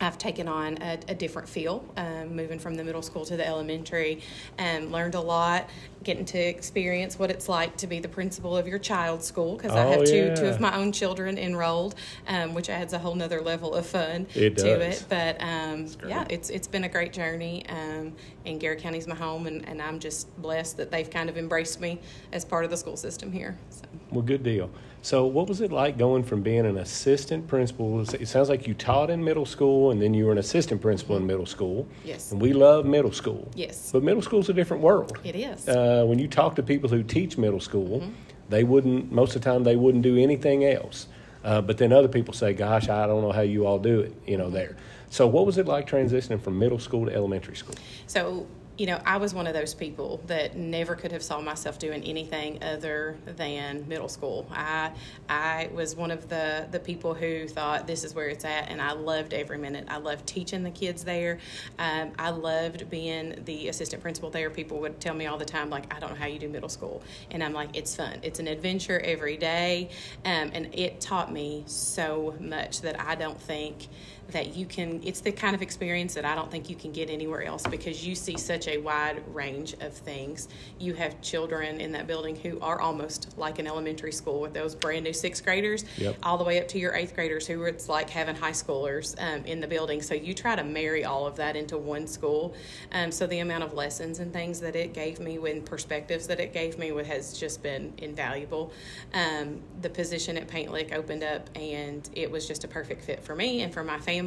I've 0.00 0.16
taken 0.18 0.48
on 0.48 0.78
a, 0.80 0.98
a 1.08 1.14
different 1.14 1.48
feel, 1.48 1.84
um, 1.96 2.34
moving 2.34 2.58
from 2.58 2.74
the 2.74 2.84
middle 2.84 3.02
school 3.02 3.24
to 3.26 3.36
the 3.36 3.46
elementary, 3.46 4.22
and 4.56 4.90
learned 4.90 5.14
a 5.14 5.20
lot, 5.20 5.68
getting 6.02 6.24
to 6.24 6.38
experience 6.38 7.18
what 7.18 7.30
it's 7.30 7.48
like 7.48 7.76
to 7.78 7.86
be 7.86 8.00
the 8.00 8.08
principal 8.08 8.56
of 8.56 8.66
your 8.66 8.78
child's 8.78 9.26
school 9.26 9.56
because 9.56 9.72
I 9.72 9.84
Oh, 9.84 9.90
have 9.92 10.04
two 10.04 10.34
two 10.34 10.46
of 10.46 10.60
my 10.60 10.74
own 10.74 10.92
children 10.92 11.36
enrolled, 11.36 11.94
um, 12.26 12.54
which 12.54 12.70
adds 12.70 12.92
a 12.94 12.98
whole 12.98 13.14
nother 13.14 13.40
level 13.42 13.74
of 13.74 13.86
fun 13.86 14.26
It 14.34 14.56
to 14.58 14.80
it. 14.80 15.04
But 15.08 15.36
um, 15.40 15.86
yeah, 16.06 16.24
it's 16.30 16.48
it's 16.48 16.66
been 16.66 16.84
a 16.84 16.88
great 16.88 17.12
journey, 17.12 17.66
um, 17.68 18.14
and 18.46 18.58
Garrard 18.58 18.78
County's 18.78 19.06
my 19.06 19.14
home, 19.14 19.46
and, 19.46 19.68
and 19.68 19.82
I'm 19.82 19.98
just 19.98 20.34
blessed 20.40 20.78
that 20.78 20.90
they've 20.90 21.10
kind 21.10 21.28
of 21.28 21.36
embraced 21.36 21.80
me 21.80 22.00
as 22.32 22.44
part 22.44 22.64
of 22.64 22.70
the 22.70 22.76
school 22.76 22.96
system 22.96 23.30
here. 23.32 23.58
So. 23.68 23.84
Well, 24.10 24.22
good 24.22 24.42
deal. 24.42 24.70
So, 25.02 25.24
what 25.24 25.48
was 25.48 25.62
it 25.62 25.72
like 25.72 25.96
going 25.96 26.22
from 26.22 26.42
being 26.42 26.66
an 26.66 26.76
assistant 26.76 27.46
principal? 27.46 28.00
It 28.00 28.28
sounds 28.28 28.50
like 28.50 28.66
you 28.66 28.74
taught 28.74 29.08
in 29.08 29.24
middle 29.24 29.46
school 29.46 29.90
and 29.90 30.00
then 30.00 30.12
you 30.12 30.26
were 30.26 30.32
an 30.32 30.38
assistant 30.38 30.82
principal 30.82 31.16
in 31.16 31.26
middle 31.26 31.46
school. 31.46 31.88
Yes. 32.04 32.32
And 32.32 32.40
we 32.40 32.52
love 32.52 32.84
middle 32.84 33.12
school. 33.12 33.50
Yes. 33.54 33.90
But 33.92 34.02
middle 34.02 34.20
school's 34.20 34.50
a 34.50 34.52
different 34.52 34.82
world. 34.82 35.18
It 35.24 35.34
is. 35.36 35.66
Uh, 35.66 36.04
when 36.06 36.18
you 36.18 36.28
talk 36.28 36.54
to 36.56 36.62
people 36.62 36.90
who 36.90 37.02
teach 37.02 37.38
middle 37.38 37.60
school, 37.60 38.02
they 38.50 38.62
wouldn't, 38.62 39.10
most 39.10 39.34
of 39.34 39.42
the 39.42 39.50
time, 39.50 39.64
they 39.64 39.76
wouldn't 39.76 40.02
do 40.02 40.18
anything 40.18 40.64
else. 40.66 41.06
Uh, 41.42 41.62
but 41.62 41.78
then 41.78 41.92
other 41.92 42.08
people 42.08 42.34
say, 42.34 42.52
gosh, 42.52 42.90
I 42.90 43.06
don't 43.06 43.22
know 43.22 43.32
how 43.32 43.40
you 43.40 43.66
all 43.66 43.78
do 43.78 44.00
it, 44.00 44.14
you 44.26 44.36
know, 44.36 44.50
there. 44.50 44.76
So, 45.08 45.26
what 45.26 45.46
was 45.46 45.56
it 45.58 45.66
like 45.66 45.88
transitioning 45.88 46.40
from 46.40 46.58
middle 46.58 46.78
school 46.78 47.06
to 47.06 47.14
elementary 47.14 47.56
school? 47.56 47.74
So 48.06 48.46
you 48.80 48.86
know, 48.86 48.98
I 49.04 49.18
was 49.18 49.34
one 49.34 49.46
of 49.46 49.52
those 49.52 49.74
people 49.74 50.22
that 50.26 50.56
never 50.56 50.94
could 50.94 51.12
have 51.12 51.22
saw 51.22 51.38
myself 51.42 51.78
doing 51.78 52.02
anything 52.04 52.62
other 52.62 53.18
than 53.26 53.86
middle 53.86 54.08
school. 54.08 54.48
I 54.50 54.92
I 55.28 55.68
was 55.74 55.94
one 55.94 56.10
of 56.10 56.30
the 56.30 56.66
the 56.70 56.80
people 56.80 57.12
who 57.12 57.46
thought 57.46 57.86
this 57.86 58.04
is 58.04 58.14
where 58.14 58.30
it's 58.30 58.46
at, 58.46 58.70
and 58.70 58.80
I 58.80 58.92
loved 58.92 59.34
every 59.34 59.58
minute. 59.58 59.84
I 59.88 59.98
loved 59.98 60.26
teaching 60.26 60.62
the 60.62 60.70
kids 60.70 61.04
there. 61.04 61.40
Um, 61.78 62.12
I 62.18 62.30
loved 62.30 62.88
being 62.88 63.42
the 63.44 63.68
assistant 63.68 64.00
principal 64.00 64.30
there. 64.30 64.48
People 64.48 64.80
would 64.80 64.98
tell 64.98 65.14
me 65.14 65.26
all 65.26 65.36
the 65.36 65.44
time, 65.44 65.68
like, 65.68 65.94
I 65.94 66.00
don't 66.00 66.12
know 66.12 66.16
how 66.16 66.26
you 66.26 66.38
do 66.38 66.48
middle 66.48 66.70
school, 66.70 67.02
and 67.30 67.44
I'm 67.44 67.52
like, 67.52 67.76
it's 67.76 67.94
fun. 67.94 68.20
It's 68.22 68.38
an 68.38 68.48
adventure 68.48 68.98
every 69.00 69.36
day, 69.36 69.90
um, 70.24 70.52
and 70.54 70.70
it 70.72 71.02
taught 71.02 71.30
me 71.30 71.64
so 71.66 72.34
much 72.40 72.80
that 72.80 72.98
I 72.98 73.14
don't 73.14 73.38
think 73.38 73.88
that 74.32 74.54
you 74.56 74.66
can 74.66 75.00
it's 75.04 75.20
the 75.20 75.32
kind 75.32 75.54
of 75.54 75.62
experience 75.62 76.14
that 76.14 76.24
I 76.24 76.34
don't 76.34 76.50
think 76.50 76.68
you 76.70 76.76
can 76.76 76.92
get 76.92 77.10
anywhere 77.10 77.42
else 77.42 77.66
because 77.66 78.06
you 78.06 78.14
see 78.14 78.36
such 78.36 78.68
a 78.68 78.78
wide 78.78 79.22
range 79.34 79.74
of 79.80 79.92
things. 79.92 80.48
You 80.78 80.94
have 80.94 81.20
children 81.20 81.80
in 81.80 81.92
that 81.92 82.06
building 82.06 82.36
who 82.36 82.60
are 82.60 82.80
almost 82.80 83.36
like 83.38 83.58
an 83.58 83.66
elementary 83.66 84.12
school 84.12 84.40
with 84.40 84.54
those 84.54 84.74
brand 84.74 85.04
new 85.04 85.12
sixth 85.12 85.44
graders, 85.44 85.84
Yep. 85.98 86.16
all 86.22 86.38
the 86.38 86.44
way 86.44 86.60
up 86.60 86.68
to 86.68 86.78
your 86.78 86.94
eighth 86.94 87.14
graders 87.14 87.46
who 87.46 87.62
it's 87.64 87.88
like 87.88 88.08
having 88.10 88.36
high 88.36 88.50
schoolers 88.52 89.14
um, 89.20 89.44
in 89.44 89.60
the 89.60 89.66
building. 89.66 90.00
So 90.02 90.14
you 90.14 90.34
try 90.34 90.54
to 90.56 90.64
marry 90.64 91.04
all 91.04 91.26
of 91.26 91.36
that 91.36 91.56
into 91.56 91.76
one 91.78 92.06
school. 92.06 92.54
Um, 92.92 93.10
so 93.10 93.26
the 93.26 93.40
amount 93.40 93.64
of 93.64 93.74
lessons 93.74 94.18
and 94.20 94.32
things 94.32 94.60
that 94.60 94.76
it 94.76 94.94
gave 94.94 95.20
me, 95.20 95.38
when 95.38 95.62
perspectives 95.62 96.26
that 96.28 96.40
it 96.40 96.52
gave 96.52 96.78
me, 96.78 96.88
has 97.04 97.38
just 97.38 97.62
been 97.62 97.92
invaluable. 97.98 98.72
Um, 99.14 99.60
the 99.80 99.90
position 99.90 100.36
at 100.36 100.48
Paint 100.48 100.70
Lick 100.72 100.92
opened 100.94 101.24
up, 101.24 101.48
and 101.56 102.08
it 102.14 102.30
was 102.30 102.46
just 102.46 102.64
a 102.64 102.68
perfect 102.68 103.02
fit 103.02 103.22
for 103.22 103.34
me 103.34 103.62
and 103.62 103.72
for 103.72 103.82
my 103.82 103.98
family. 103.98 104.19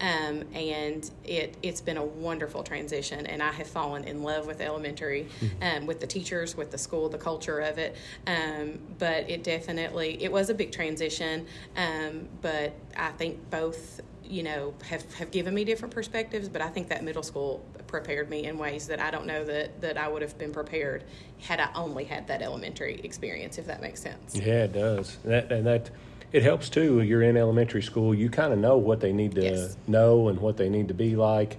Um, 0.00 0.44
and 0.54 1.10
it 1.24 1.56
it's 1.62 1.80
been 1.80 1.96
a 1.96 2.04
wonderful 2.04 2.62
transition, 2.62 3.26
and 3.26 3.42
I 3.42 3.52
have 3.52 3.66
fallen 3.66 4.04
in 4.04 4.22
love 4.22 4.46
with 4.46 4.60
elementary, 4.60 5.28
um, 5.62 5.86
with 5.86 6.00
the 6.00 6.06
teachers, 6.06 6.56
with 6.56 6.70
the 6.70 6.78
school, 6.78 7.08
the 7.08 7.18
culture 7.18 7.60
of 7.60 7.78
it. 7.78 7.96
Um, 8.26 8.78
but 8.98 9.28
it 9.28 9.42
definitely 9.42 10.22
it 10.22 10.32
was 10.32 10.50
a 10.50 10.54
big 10.54 10.72
transition. 10.72 11.46
Um, 11.76 12.28
but 12.42 12.72
I 12.96 13.10
think 13.10 13.50
both 13.50 14.00
you 14.24 14.42
know 14.42 14.74
have, 14.84 15.12
have 15.14 15.30
given 15.30 15.54
me 15.54 15.64
different 15.64 15.94
perspectives 15.94 16.50
but 16.50 16.60
i 16.60 16.68
think 16.68 16.88
that 16.88 17.02
middle 17.02 17.22
school 17.22 17.64
prepared 17.86 18.28
me 18.28 18.44
in 18.44 18.58
ways 18.58 18.86
that 18.86 19.00
i 19.00 19.10
don't 19.10 19.26
know 19.26 19.42
that, 19.42 19.80
that 19.80 19.96
i 19.96 20.06
would 20.06 20.20
have 20.20 20.36
been 20.36 20.52
prepared 20.52 21.02
had 21.40 21.58
i 21.60 21.70
only 21.74 22.04
had 22.04 22.26
that 22.26 22.42
elementary 22.42 23.00
experience 23.04 23.56
if 23.56 23.66
that 23.66 23.80
makes 23.80 24.02
sense 24.02 24.36
Yeah, 24.36 24.64
it 24.64 24.72
does. 24.72 25.16
That, 25.24 25.50
and 25.50 25.66
that 25.66 25.90
it 26.32 26.42
helps 26.42 26.68
too. 26.68 27.00
You're 27.02 27.22
in 27.22 27.36
elementary 27.36 27.82
school. 27.82 28.14
You 28.14 28.28
kind 28.28 28.52
of 28.52 28.58
know 28.58 28.76
what 28.76 29.00
they 29.00 29.12
need 29.12 29.34
to 29.36 29.42
Yes. 29.42 29.76
know 29.86 30.28
and 30.28 30.38
what 30.40 30.56
they 30.56 30.68
need 30.68 30.88
to 30.88 30.94
be 30.94 31.16
like. 31.16 31.56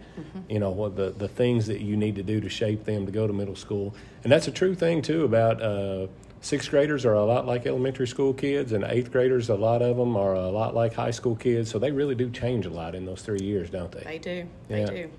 You 0.48 0.60
know 0.60 0.70
what 0.72 0.96
the 0.96 1.12
the 1.12 1.28
things 1.28 1.68
that 1.68 1.82
you 1.82 1.98
need 1.98 2.16
to 2.16 2.24
do 2.24 2.40
to 2.42 2.50
shape 2.50 2.86
them 2.86 3.06
to 3.06 3.12
go 3.12 3.26
to 3.28 3.34
middle 3.34 3.56
school. 3.56 3.96
And 4.24 4.32
that's 4.32 4.48
a 4.48 4.52
true 4.52 4.76
thing 4.76 5.02
too 5.02 5.24
about. 5.24 5.62
Uh, 5.62 6.08
Sixth 6.42 6.70
graders 6.70 7.06
are 7.06 7.16
a 7.16 7.26
lot 7.26 7.46
like 7.46 7.66
elementary 7.66 8.08
school 8.08 8.34
kids, 8.34 8.72
and 8.72 8.86
eighth 8.86 9.12
graders, 9.12 9.50
a 9.50 9.56
lot 9.56 9.82
of 9.82 9.98
them 9.98 10.16
are 10.16 10.36
a 10.36 10.48
lot 10.48 10.74
like 10.74 10.94
high 10.94 11.12
school 11.12 11.36
kids. 11.36 11.70
So 11.70 11.80
they 11.80 11.92
really 11.92 12.16
do 12.16 12.30
change 12.30 12.66
a 12.66 12.70
lot 12.70 12.96
in 12.96 13.06
those 13.06 13.22
three 13.22 13.42
years, 13.42 13.70
don't 13.70 13.92
they? 13.92 14.04
they 14.06 14.18
do 14.20 14.48
they 14.70 14.86
do 14.86 15.10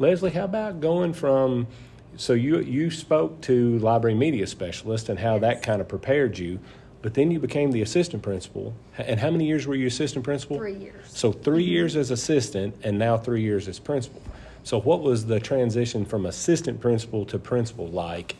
Lesley, 0.00 0.32
how 0.32 0.42
about 0.46 0.80
going 0.80 1.12
from 1.12 1.68
so 2.16 2.32
you 2.32 2.58
you 2.58 2.90
spoke 2.90 3.40
to 3.42 3.78
library 3.78 4.16
media 4.16 4.48
specialist 4.48 5.08
and 5.08 5.16
how 5.20 5.38
that 5.38 5.62
kind 5.62 5.80
of 5.80 5.86
prepared 5.86 6.38
you, 6.38 6.58
but 7.04 7.12
then 7.12 7.30
you 7.30 7.38
became 7.38 7.70
the 7.70 7.82
assistant 7.82 8.22
principal. 8.22 8.72
And 8.96 9.20
how 9.20 9.30
many 9.30 9.44
years 9.44 9.66
were 9.66 9.74
you 9.74 9.88
assistant 9.88 10.24
principal? 10.24 10.56
Three 10.56 10.78
years. 10.78 11.04
So 11.06 11.32
3 11.32 11.62
years 11.62 11.96
as 11.96 12.10
assistant 12.10 12.74
and 12.82 12.98
now 12.98 13.18
3 13.18 13.42
years 13.42 13.68
as 13.68 13.78
principal. 13.78 14.22
So 14.62 14.80
what 14.80 15.02
was 15.02 15.26
the 15.26 15.38
transition 15.38 16.06
from 16.06 16.24
assistant 16.24 16.80
principal 16.80 17.26
to 17.26 17.38
principal 17.38 17.88
like 17.88 18.36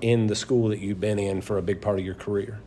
in 0.00 0.26
the 0.26 0.34
school 0.34 0.68
that 0.70 0.80
you've 0.80 0.98
been 0.98 1.20
in 1.20 1.40
for 1.40 1.58
a 1.58 1.62
big 1.62 1.80
part 1.80 2.00
of 2.00 2.04
your 2.04 2.16
career? 2.16 2.58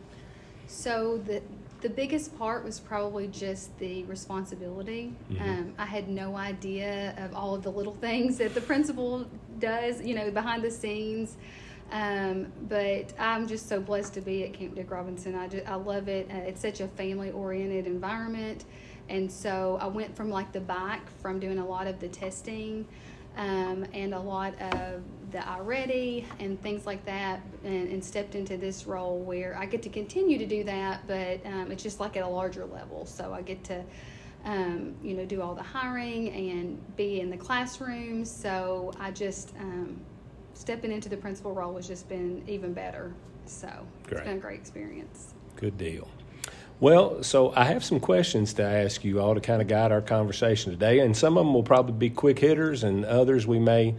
So 0.68 1.18
the 1.18 1.42
the 1.82 1.90
biggest 1.90 2.38
part 2.38 2.64
was 2.64 2.80
probably 2.80 3.26
just 3.26 3.76
the 3.78 4.04
responsibility. 4.04 5.12
Um, 5.40 5.74
I 5.76 5.84
had 5.84 6.08
no 6.08 6.36
idea 6.36 7.12
of 7.18 7.34
all 7.34 7.56
of 7.56 7.64
the 7.64 7.72
little 7.72 7.96
things 7.96 8.38
that 8.38 8.54
the 8.54 8.60
principal 8.60 9.26
does, 9.58 10.00
you 10.00 10.14
know, 10.14 10.30
behind 10.30 10.62
the 10.62 10.70
scenes. 10.70 11.36
Um, 11.90 12.50
but 12.68 13.12
I'm 13.18 13.46
just 13.46 13.68
so 13.68 13.80
blessed 13.80 14.14
to 14.14 14.22
be 14.22 14.44
at 14.44 14.54
Camp 14.54 14.74
Dick 14.74 14.90
Robinson. 14.90 15.34
I 15.34 15.48
just, 15.48 15.66
I 15.66 15.74
love 15.74 16.08
it. 16.08 16.30
Uh, 16.30 16.36
it's 16.36 16.62
such 16.62 16.80
a 16.80 16.88
family 16.88 17.30
oriented 17.30 17.86
environment, 17.86 18.64
and 19.08 19.30
so 19.30 19.78
I 19.80 19.88
went 19.88 20.16
from 20.16 20.30
like 20.30 20.52
the 20.52 20.60
back 20.60 21.10
from 21.20 21.38
doing 21.38 21.58
a 21.58 21.66
lot 21.66 21.86
of 21.86 22.00
the 22.00 22.08
testing 22.08 22.86
um, 23.36 23.84
and 23.92 24.14
a 24.14 24.18
lot 24.18 24.54
of 24.60 25.02
the 25.32 25.38
iReady 25.38 26.24
and 26.38 26.60
things 26.62 26.86
like 26.86 27.04
that, 27.06 27.40
and, 27.64 27.88
and 27.88 28.04
stepped 28.04 28.34
into 28.34 28.56
this 28.56 28.86
role 28.86 29.18
where 29.18 29.56
I 29.58 29.66
get 29.66 29.82
to 29.82 29.88
continue 29.88 30.38
to 30.38 30.46
do 30.46 30.64
that, 30.64 31.06
but 31.06 31.44
um, 31.46 31.70
it's 31.70 31.82
just 31.82 32.00
like 32.00 32.16
at 32.16 32.22
a 32.22 32.28
larger 32.28 32.66
level. 32.66 33.06
So 33.06 33.32
I 33.32 33.42
get 33.42 33.64
to, 33.64 33.82
um, 34.44 34.94
you 35.02 35.14
know, 35.14 35.24
do 35.24 35.40
all 35.40 35.54
the 35.54 35.62
hiring 35.62 36.28
and 36.30 36.96
be 36.96 37.20
in 37.20 37.30
the 37.30 37.36
classrooms. 37.36 38.30
So 38.30 38.92
I 39.00 39.10
just 39.10 39.54
um, 39.58 39.98
stepping 40.62 40.92
into 40.92 41.08
the 41.08 41.16
principal 41.16 41.52
role 41.52 41.74
has 41.74 41.88
just 41.88 42.08
been 42.08 42.40
even 42.46 42.72
better. 42.72 43.12
So 43.46 43.68
Great. 44.04 44.18
it's 44.18 44.28
been 44.28 44.36
a 44.36 44.40
great 44.40 44.60
experience. 44.60 45.34
Good 45.56 45.76
deal. 45.76 46.08
Well, 46.78 47.24
so 47.24 47.52
I 47.56 47.64
have 47.64 47.82
some 47.82 47.98
questions 47.98 48.54
to 48.54 48.62
ask 48.62 49.04
you 49.04 49.20
all 49.20 49.34
to 49.34 49.40
kind 49.40 49.60
of 49.60 49.66
guide 49.66 49.90
our 49.90 50.00
conversation 50.00 50.70
today, 50.70 51.00
and 51.00 51.16
some 51.16 51.36
of 51.36 51.44
them 51.44 51.52
will 51.52 51.64
probably 51.64 51.94
be 51.94 52.10
quick 52.10 52.38
hitters, 52.38 52.84
and 52.84 53.04
others 53.04 53.44
we 53.44 53.58
may 53.58 53.96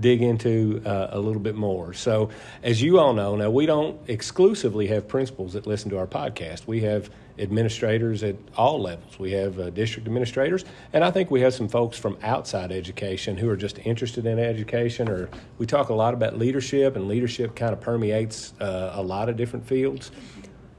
dig 0.00 0.22
into 0.22 0.82
uh, 0.86 1.08
a 1.10 1.20
little 1.20 1.40
bit 1.42 1.54
more. 1.54 1.92
So, 1.92 2.30
as 2.62 2.80
you 2.80 2.98
all 2.98 3.12
know, 3.12 3.36
now 3.36 3.50
we 3.50 3.66
don't 3.66 4.00
exclusively 4.08 4.86
have 4.86 5.08
principals 5.08 5.52
that 5.52 5.66
listen 5.66 5.90
to 5.90 5.98
our 5.98 6.06
podcast. 6.06 6.66
We 6.66 6.80
have 6.80 7.10
administrators 7.40 8.22
at 8.22 8.36
all 8.56 8.80
levels. 8.80 9.18
We 9.18 9.32
have 9.32 9.58
uh, 9.58 9.70
district 9.70 10.06
administrators, 10.06 10.64
and 10.92 11.04
I 11.04 11.10
think 11.10 11.30
we 11.30 11.40
have 11.42 11.54
some 11.54 11.68
folks 11.68 11.98
from 11.98 12.18
outside 12.22 12.72
education 12.72 13.36
who 13.36 13.48
are 13.48 13.56
just 13.56 13.78
interested 13.80 14.26
in 14.26 14.38
education. 14.38 15.08
Or 15.08 15.28
we 15.58 15.66
talk 15.66 15.88
a 15.88 15.94
lot 15.94 16.14
about 16.14 16.38
leadership, 16.38 16.96
and 16.96 17.08
leadership 17.08 17.54
kind 17.54 17.72
of 17.72 17.80
permeates 17.80 18.52
uh, 18.60 18.92
a 18.94 19.02
lot 19.02 19.28
of 19.28 19.36
different 19.36 19.66
fields. 19.66 20.10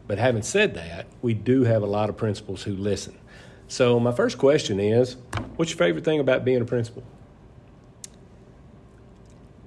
But 0.08 0.18
having 0.18 0.42
said 0.42 0.74
that, 0.74 1.06
we 1.22 1.36
do 1.36 1.64
have 1.64 1.84
a 1.84 1.88
lot 1.88 2.10
of 2.10 2.18
principals 2.18 2.64
who 2.64 2.74
listen. 2.74 3.16
So 3.68 4.00
my 4.00 4.12
first 4.12 4.40
question 4.40 4.80
is, 4.80 5.18
what's 5.56 5.70
your 5.70 5.78
favorite 5.78 6.04
thing 6.04 6.20
about 6.20 6.44
being 6.44 6.62
a 6.62 6.66
principal? 6.66 7.04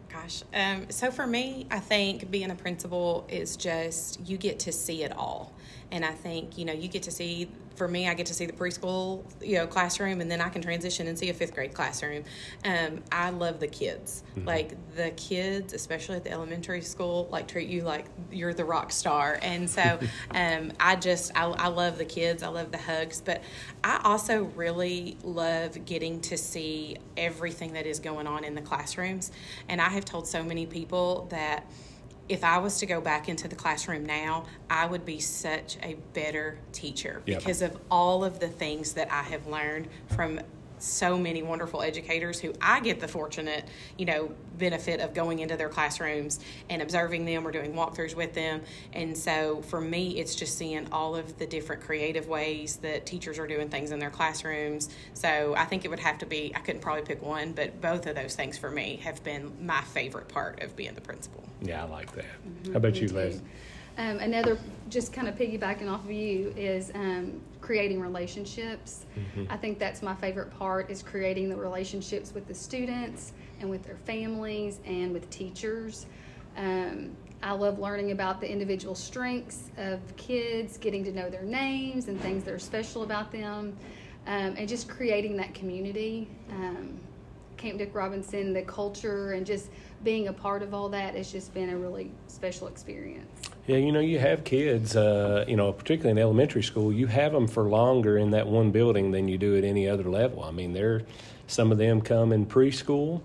Gosh. 0.08 0.42
Um, 0.52 0.86
so 0.90 1.12
for 1.12 1.26
me, 1.26 1.66
I 1.70 1.78
think 1.78 2.30
being 2.30 2.50
a 2.50 2.56
principal 2.56 3.24
is 3.28 3.56
just 3.56 4.20
you 4.28 4.36
get 4.36 4.58
to 4.60 4.72
see 4.72 5.04
it 5.04 5.16
all. 5.16 5.52
And 5.92 6.06
I 6.06 6.12
think, 6.12 6.56
you 6.56 6.64
know, 6.64 6.72
you 6.72 6.88
get 6.88 7.02
to 7.02 7.10
see, 7.10 7.48
for 7.76 7.86
me, 7.86 8.08
I 8.08 8.14
get 8.14 8.24
to 8.26 8.34
see 8.34 8.46
the 8.46 8.52
preschool, 8.54 9.22
you 9.42 9.58
know, 9.58 9.66
classroom, 9.66 10.22
and 10.22 10.30
then 10.30 10.40
I 10.40 10.48
can 10.48 10.62
transition 10.62 11.06
and 11.06 11.18
see 11.18 11.28
a 11.28 11.34
fifth 11.34 11.54
grade 11.54 11.74
classroom. 11.74 12.24
Um, 12.64 13.02
I 13.12 13.28
love 13.28 13.60
the 13.60 13.66
kids. 13.66 14.24
Like 14.46 14.74
the 14.96 15.10
kids, 15.10 15.74
especially 15.74 16.16
at 16.16 16.24
the 16.24 16.32
elementary 16.32 16.80
school, 16.80 17.28
like 17.30 17.46
treat 17.46 17.68
you 17.68 17.82
like 17.82 18.06
you're 18.30 18.54
the 18.54 18.64
rock 18.64 18.90
star. 18.90 19.38
And 19.42 19.68
so 19.68 19.98
um, 20.30 20.72
I 20.80 20.96
just, 20.96 21.30
I, 21.36 21.44
I 21.44 21.68
love 21.68 21.98
the 21.98 22.06
kids. 22.06 22.42
I 22.42 22.48
love 22.48 22.72
the 22.72 22.78
hugs. 22.78 23.20
But 23.20 23.42
I 23.84 24.00
also 24.02 24.44
really 24.56 25.18
love 25.22 25.84
getting 25.84 26.22
to 26.22 26.38
see 26.38 26.96
everything 27.18 27.74
that 27.74 27.86
is 27.86 28.00
going 28.00 28.26
on 28.26 28.44
in 28.44 28.54
the 28.54 28.62
classrooms. 28.62 29.30
And 29.68 29.78
I 29.78 29.90
have 29.90 30.06
told 30.06 30.26
so 30.26 30.42
many 30.42 30.64
people 30.64 31.26
that 31.28 31.66
if 32.32 32.42
I 32.44 32.58
was 32.58 32.78
to 32.78 32.86
go 32.86 33.00
back 33.00 33.28
into 33.28 33.46
the 33.46 33.54
classroom 33.54 34.06
now, 34.06 34.46
I 34.70 34.86
would 34.86 35.04
be 35.04 35.20
such 35.20 35.76
a 35.82 35.96
better 36.14 36.58
teacher 36.72 37.22
Yep. 37.26 37.38
because 37.40 37.60
of 37.62 37.78
all 37.90 38.24
of 38.24 38.40
the 38.40 38.48
things 38.48 38.94
that 38.94 39.12
I 39.12 39.22
have 39.24 39.46
learned 39.46 39.88
from 40.14 40.40
so 40.82 41.16
many 41.16 41.42
wonderful 41.42 41.82
educators 41.82 42.40
who 42.40 42.52
I 42.60 42.80
get 42.80 43.00
the 43.00 43.08
fortunate, 43.08 43.66
you 43.96 44.04
know, 44.04 44.32
benefit 44.58 45.00
of 45.00 45.14
going 45.14 45.38
into 45.38 45.56
their 45.56 45.68
classrooms 45.68 46.40
and 46.68 46.82
observing 46.82 47.24
them 47.24 47.46
or 47.46 47.52
doing 47.52 47.72
walkthroughs 47.72 48.14
with 48.14 48.34
them. 48.34 48.62
And 48.92 49.16
so 49.16 49.62
for 49.62 49.80
me, 49.80 50.18
it's 50.18 50.34
just 50.34 50.58
seeing 50.58 50.88
all 50.92 51.14
of 51.14 51.38
the 51.38 51.46
different 51.46 51.82
creative 51.82 52.28
ways 52.28 52.76
that 52.78 53.06
teachers 53.06 53.38
are 53.38 53.46
doing 53.46 53.68
things 53.68 53.92
in 53.92 53.98
their 53.98 54.10
classrooms. 54.10 54.88
So 55.14 55.54
I 55.56 55.64
think 55.64 55.84
it 55.84 55.88
would 55.88 56.00
have 56.00 56.18
to 56.18 56.26
be, 56.26 56.52
I 56.54 56.58
couldn't 56.58 56.80
probably 56.80 57.02
pick 57.02 57.22
one, 57.22 57.52
but 57.52 57.80
both 57.80 58.06
of 58.06 58.16
those 58.16 58.34
things 58.34 58.58
for 58.58 58.70
me 58.70 58.96
have 59.04 59.22
been 59.22 59.52
my 59.64 59.80
favorite 59.82 60.28
part 60.28 60.62
of 60.62 60.74
being 60.76 60.94
the 60.94 61.00
principal. 61.00 61.42
Yeah, 61.60 61.84
I 61.84 61.88
like 61.88 62.12
that. 62.14 62.24
How 62.66 62.78
about 62.78 63.00
you, 63.00 63.08
Liz? 63.08 63.40
Um, 63.98 64.18
another, 64.18 64.58
just 64.88 65.12
kind 65.12 65.28
of 65.28 65.36
piggybacking 65.36 65.88
off 65.88 66.04
of 66.04 66.10
you, 66.10 66.52
is 66.56 66.90
um, 66.94 67.40
creating 67.62 68.00
relationships. 68.00 69.06
I 69.48 69.56
think 69.56 69.78
that's 69.78 70.02
my 70.02 70.14
favorite 70.14 70.50
part 70.58 70.90
is 70.90 71.02
creating 71.02 71.48
the 71.48 71.56
relationships 71.56 72.34
with 72.34 72.46
the 72.46 72.54
students 72.54 73.32
and 73.60 73.70
with 73.70 73.82
their 73.84 73.96
families 74.04 74.80
and 74.84 75.12
with 75.12 75.30
teachers. 75.30 76.06
Um, 76.56 77.16
I 77.42 77.52
love 77.52 77.78
learning 77.78 78.10
about 78.12 78.40
the 78.40 78.50
individual 78.50 78.94
strengths 78.94 79.70
of 79.76 80.00
kids, 80.16 80.76
getting 80.76 81.02
to 81.04 81.12
know 81.12 81.30
their 81.30 81.42
names 81.42 82.08
and 82.08 82.20
things 82.20 82.44
that 82.44 82.52
are 82.52 82.58
special 82.58 83.02
about 83.02 83.32
them, 83.32 83.76
um, 84.26 84.54
and 84.56 84.68
just 84.68 84.88
creating 84.88 85.36
that 85.38 85.54
community. 85.54 86.28
Um, 86.50 87.00
Camp 87.56 87.78
Dick 87.78 87.94
Robinson, 87.94 88.52
the 88.52 88.62
culture, 88.62 89.32
and 89.32 89.46
just 89.46 89.70
being 90.02 90.28
a 90.28 90.32
part 90.32 90.62
of 90.62 90.74
all 90.74 90.88
that 90.88 91.14
has 91.14 91.30
just 91.30 91.54
been 91.54 91.70
a 91.70 91.76
really 91.76 92.10
special 92.26 92.66
experience. 92.66 93.41
Yeah, 93.66 93.76
you 93.76 93.92
know, 93.92 94.00
you 94.00 94.18
have 94.18 94.42
kids, 94.42 94.96
uh, 94.96 95.44
you 95.46 95.54
know, 95.54 95.72
particularly 95.72 96.10
in 96.10 96.18
elementary 96.18 96.64
school, 96.64 96.92
you 96.92 97.06
have 97.06 97.30
them 97.32 97.46
for 97.46 97.62
longer 97.62 98.18
in 98.18 98.32
that 98.32 98.48
one 98.48 98.72
building 98.72 99.12
than 99.12 99.28
you 99.28 99.38
do 99.38 99.56
at 99.56 99.62
any 99.62 99.88
other 99.88 100.02
level. 100.02 100.42
I 100.42 100.50
mean, 100.50 100.72
they're 100.72 101.02
some 101.46 101.70
of 101.70 101.78
them 101.78 102.00
come 102.00 102.32
in 102.32 102.46
preschool 102.46 103.22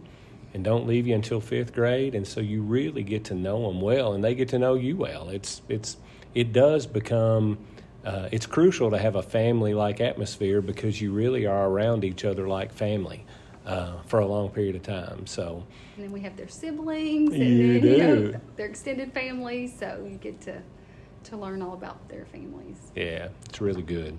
and 0.54 0.64
don't 0.64 0.86
leave 0.86 1.08
you 1.08 1.16
until 1.16 1.42
fifth 1.42 1.74
grade, 1.74 2.14
and 2.14 2.28
so 2.28 2.40
you 2.40 2.62
really 2.62 3.02
get 3.02 3.24
to 3.26 3.34
know 3.34 3.68
them 3.68 3.82
well, 3.82 4.14
and 4.14 4.24
they 4.24 4.36
get 4.36 4.50
to 4.50 4.60
know 4.60 4.76
you 4.76 4.96
well. 4.96 5.30
It's 5.30 5.64
it's 5.70 5.98
it 6.36 6.54
does 6.54 6.86
become. 6.86 7.58
Uh, 8.06 8.30
it's 8.32 8.46
crucial 8.46 8.92
to 8.92 8.98
have 8.98 9.16
a 9.16 9.24
family 9.24 9.74
like 9.74 10.00
atmosphere 10.00 10.62
because 10.62 11.02
you 11.02 11.12
really 11.12 11.46
are 11.46 11.68
around 11.68 12.06
each 12.06 12.24
other 12.24 12.48
like 12.48 12.72
family 12.72 13.26
uh, 13.68 14.02
for 14.06 14.20
a 14.20 14.26
long 14.26 14.50
period 14.50 14.76
of 14.76 14.82
time. 14.82 15.28
So, 15.28 15.64
and 15.96 16.06
then 16.06 16.12
we 16.12 16.22
have 16.22 16.36
their 16.36 16.48
siblings, 16.48 17.34
and 17.34 17.44
You 17.44 17.74
then 17.74 17.82
do. 17.82 17.90
you 17.90 17.98
know 17.98 18.40
their 18.56 18.66
extended 18.66 19.14
families, 19.14 19.78
so 19.78 20.08
you 20.10 20.18
get 20.18 20.42
to 20.42 20.62
to 21.26 21.38
learn 21.38 21.62
all 21.62 21.74
about 21.74 22.08
their 22.08 22.26
families. 22.26 22.78
Yeah, 22.96 23.28
it's 23.46 23.60
really 23.60 23.82
good. 23.82 24.18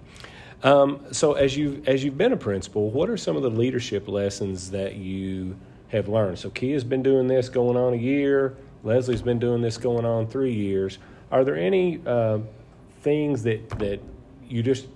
Um, 0.63 1.01
so 1.13 1.33
as 1.33 1.57
you 1.57 1.83
as 1.87 2.05
you've 2.05 2.19
been 2.19 2.33
a 2.33 2.37
principal, 2.37 2.91
what 2.91 3.09
are 3.09 3.17
some 3.17 3.37
of 3.37 3.43
the 3.43 3.51
leadership 3.51 4.07
lessons 4.07 4.71
that 4.71 4.97
you 4.97 5.57
have 5.89 6.09
learned? 6.09 6.39
So 6.39 6.51
Kia's 6.51 6.85
been 6.85 7.03
doing 7.03 7.27
this 7.27 7.49
going 7.49 7.77
on 7.77 7.95
a 7.95 7.97
year. 7.97 8.57
Lesley's 8.85 9.23
been 9.23 9.39
doing 9.39 9.63
this 9.63 9.79
going 9.79 10.05
on 10.05 10.27
three 10.27 10.55
years. 10.55 10.99
Are 11.31 11.45
there 11.45 11.57
any 11.57 12.01
uh, 12.07 12.39
things 13.01 13.43
that 13.45 13.71
that 13.79 14.01
you 14.47 14.63
just 14.63 14.87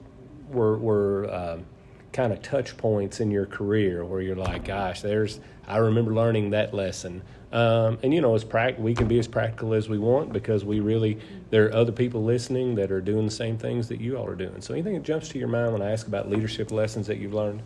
were 0.51 0.77
were 0.77 1.33
um, 1.33 1.65
kind 2.13 2.33
of 2.33 2.43
touch 2.43 2.77
points 2.77 3.21
in 3.21 3.31
your 3.31 3.47
career 3.47 4.05
where 4.05 4.21
you're 4.21 4.37
like, 4.37 4.65
gosh, 4.65 5.01
there's 5.01 5.41
I 5.67 5.79
remember 5.79 6.13
learning 6.13 6.51
that 6.51 6.75
lesson. 6.75 7.23
Um, 7.53 7.99
and 8.03 8.13
you 8.13 8.21
know, 8.21 8.35
as 8.35 8.45
prac- 8.45 8.79
we 8.79 8.95
can 8.95 9.09
be 9.09 9.19
as 9.19 9.29
practical 9.29 9.75
as 9.75 9.89
we 9.89 9.99
want 9.99 10.33
because 10.33 10.65
we 10.65 10.81
really 10.81 11.19
there 11.51 11.67
are 11.67 11.75
other 11.75 11.93
people 11.93 12.23
listening 12.25 12.75
that 12.77 12.91
are 12.91 13.01
doing 13.01 13.25
the 13.27 13.31
same 13.33 13.57
things 13.59 13.89
that 13.89 14.01
you 14.01 14.17
all 14.17 14.27
are 14.27 14.35
doing. 14.35 14.61
So 14.61 14.75
anything 14.75 14.95
that 14.95 15.03
jumps 15.03 15.29
to 15.31 15.39
your 15.39 15.49
mind 15.49 15.73
when 15.73 15.83
I 15.83 15.93
ask 15.93 16.07
about 16.07 16.29
leadership 16.31 16.71
lessons 16.71 17.07
that 17.07 17.19
you've 17.19 17.35
learned? 17.35 17.63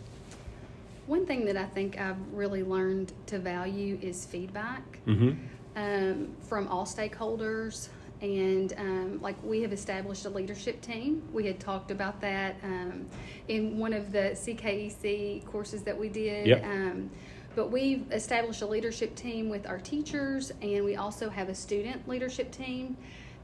One 1.07 1.25
thing 1.25 1.45
that 1.47 1.57
I 1.57 1.65
think 1.67 1.99
I've 2.01 2.17
really 2.33 2.65
learned 2.65 3.13
to 3.27 3.39
value 3.39 3.99
is 4.03 4.25
feedback 4.25 4.83
Mm-hmm. 5.07 5.31
um, 5.77 6.29
from 6.41 6.67
all 6.69 6.85
stakeholders. 6.85 7.89
And 8.23 8.73
um, 8.79 9.21
like 9.21 9.37
we 9.43 9.61
have 9.63 9.73
established 9.73 10.25
a 10.25 10.31
leadership 10.31 10.81
team. 10.81 11.23
We 11.33 11.47
had 11.47 11.61
talked 11.61 11.91
about 11.91 12.21
that 12.23 12.57
um, 12.63 13.07
in 13.49 13.79
one 13.79 13.93
of 13.93 14.11
the 14.11 14.31
CKEC 14.33 15.45
courses 15.45 15.83
that 15.83 15.99
we 15.99 16.09
did. 16.09 16.47
Yep. 16.47 16.65
Um, 16.65 17.11
but 17.55 17.71
we've 17.71 18.11
established 18.13 18.61
a 18.61 18.67
leadership 18.67 19.15
team 19.15 19.49
with 19.49 19.67
our 19.67 19.79
teachers, 19.79 20.53
and 20.61 20.85
we 20.85 20.97
also 20.97 21.31
have 21.31 21.49
a 21.49 21.55
student 21.55 22.07
leadership 22.07 22.53
team. 22.53 22.99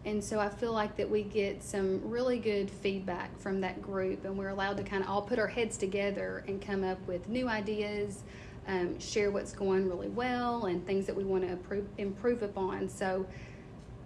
And 0.04 0.22
so 0.22 0.40
I 0.40 0.48
feel 0.48 0.72
like 0.72 0.96
that 0.96 1.08
we 1.08 1.22
get 1.22 1.62
some 1.62 2.00
really 2.10 2.38
good 2.38 2.70
feedback 2.70 3.38
from 3.38 3.60
that 3.60 3.80
group, 3.80 4.24
and 4.24 4.36
we're 4.36 4.48
allowed 4.48 4.76
to 4.78 4.82
kind 4.82 5.02
of 5.02 5.08
all 5.08 5.22
put 5.22 5.38
our 5.38 5.46
heads 5.46 5.78
together 5.78 6.44
and 6.46 6.60
come 6.60 6.84
up 6.84 6.98
with 7.06 7.28
new 7.28 7.48
ideas, 7.48 8.22
um, 8.66 8.98
share 8.98 9.30
what's 9.30 9.52
going 9.52 9.88
really 9.88 10.08
well, 10.08 10.66
and 10.66 10.84
things 10.86 11.06
that 11.06 11.16
we 11.16 11.24
want 11.24 11.44
to 11.44 11.50
improve, 11.50 11.86
improve 11.98 12.42
upon. 12.42 12.88
So 12.88 13.24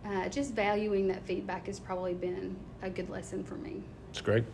uh, 0.06 0.28
just 0.28 0.54
valuing 0.54 1.08
that 1.08 1.26
feedback 1.26 1.66
has 1.66 1.80
probably 1.80 2.14
been 2.14 2.56
a 2.82 2.90
good 2.90 3.10
lesson 3.10 3.42
for 3.44 3.54
me. 3.56 3.82
It's 4.10 4.20
great. 4.20 4.44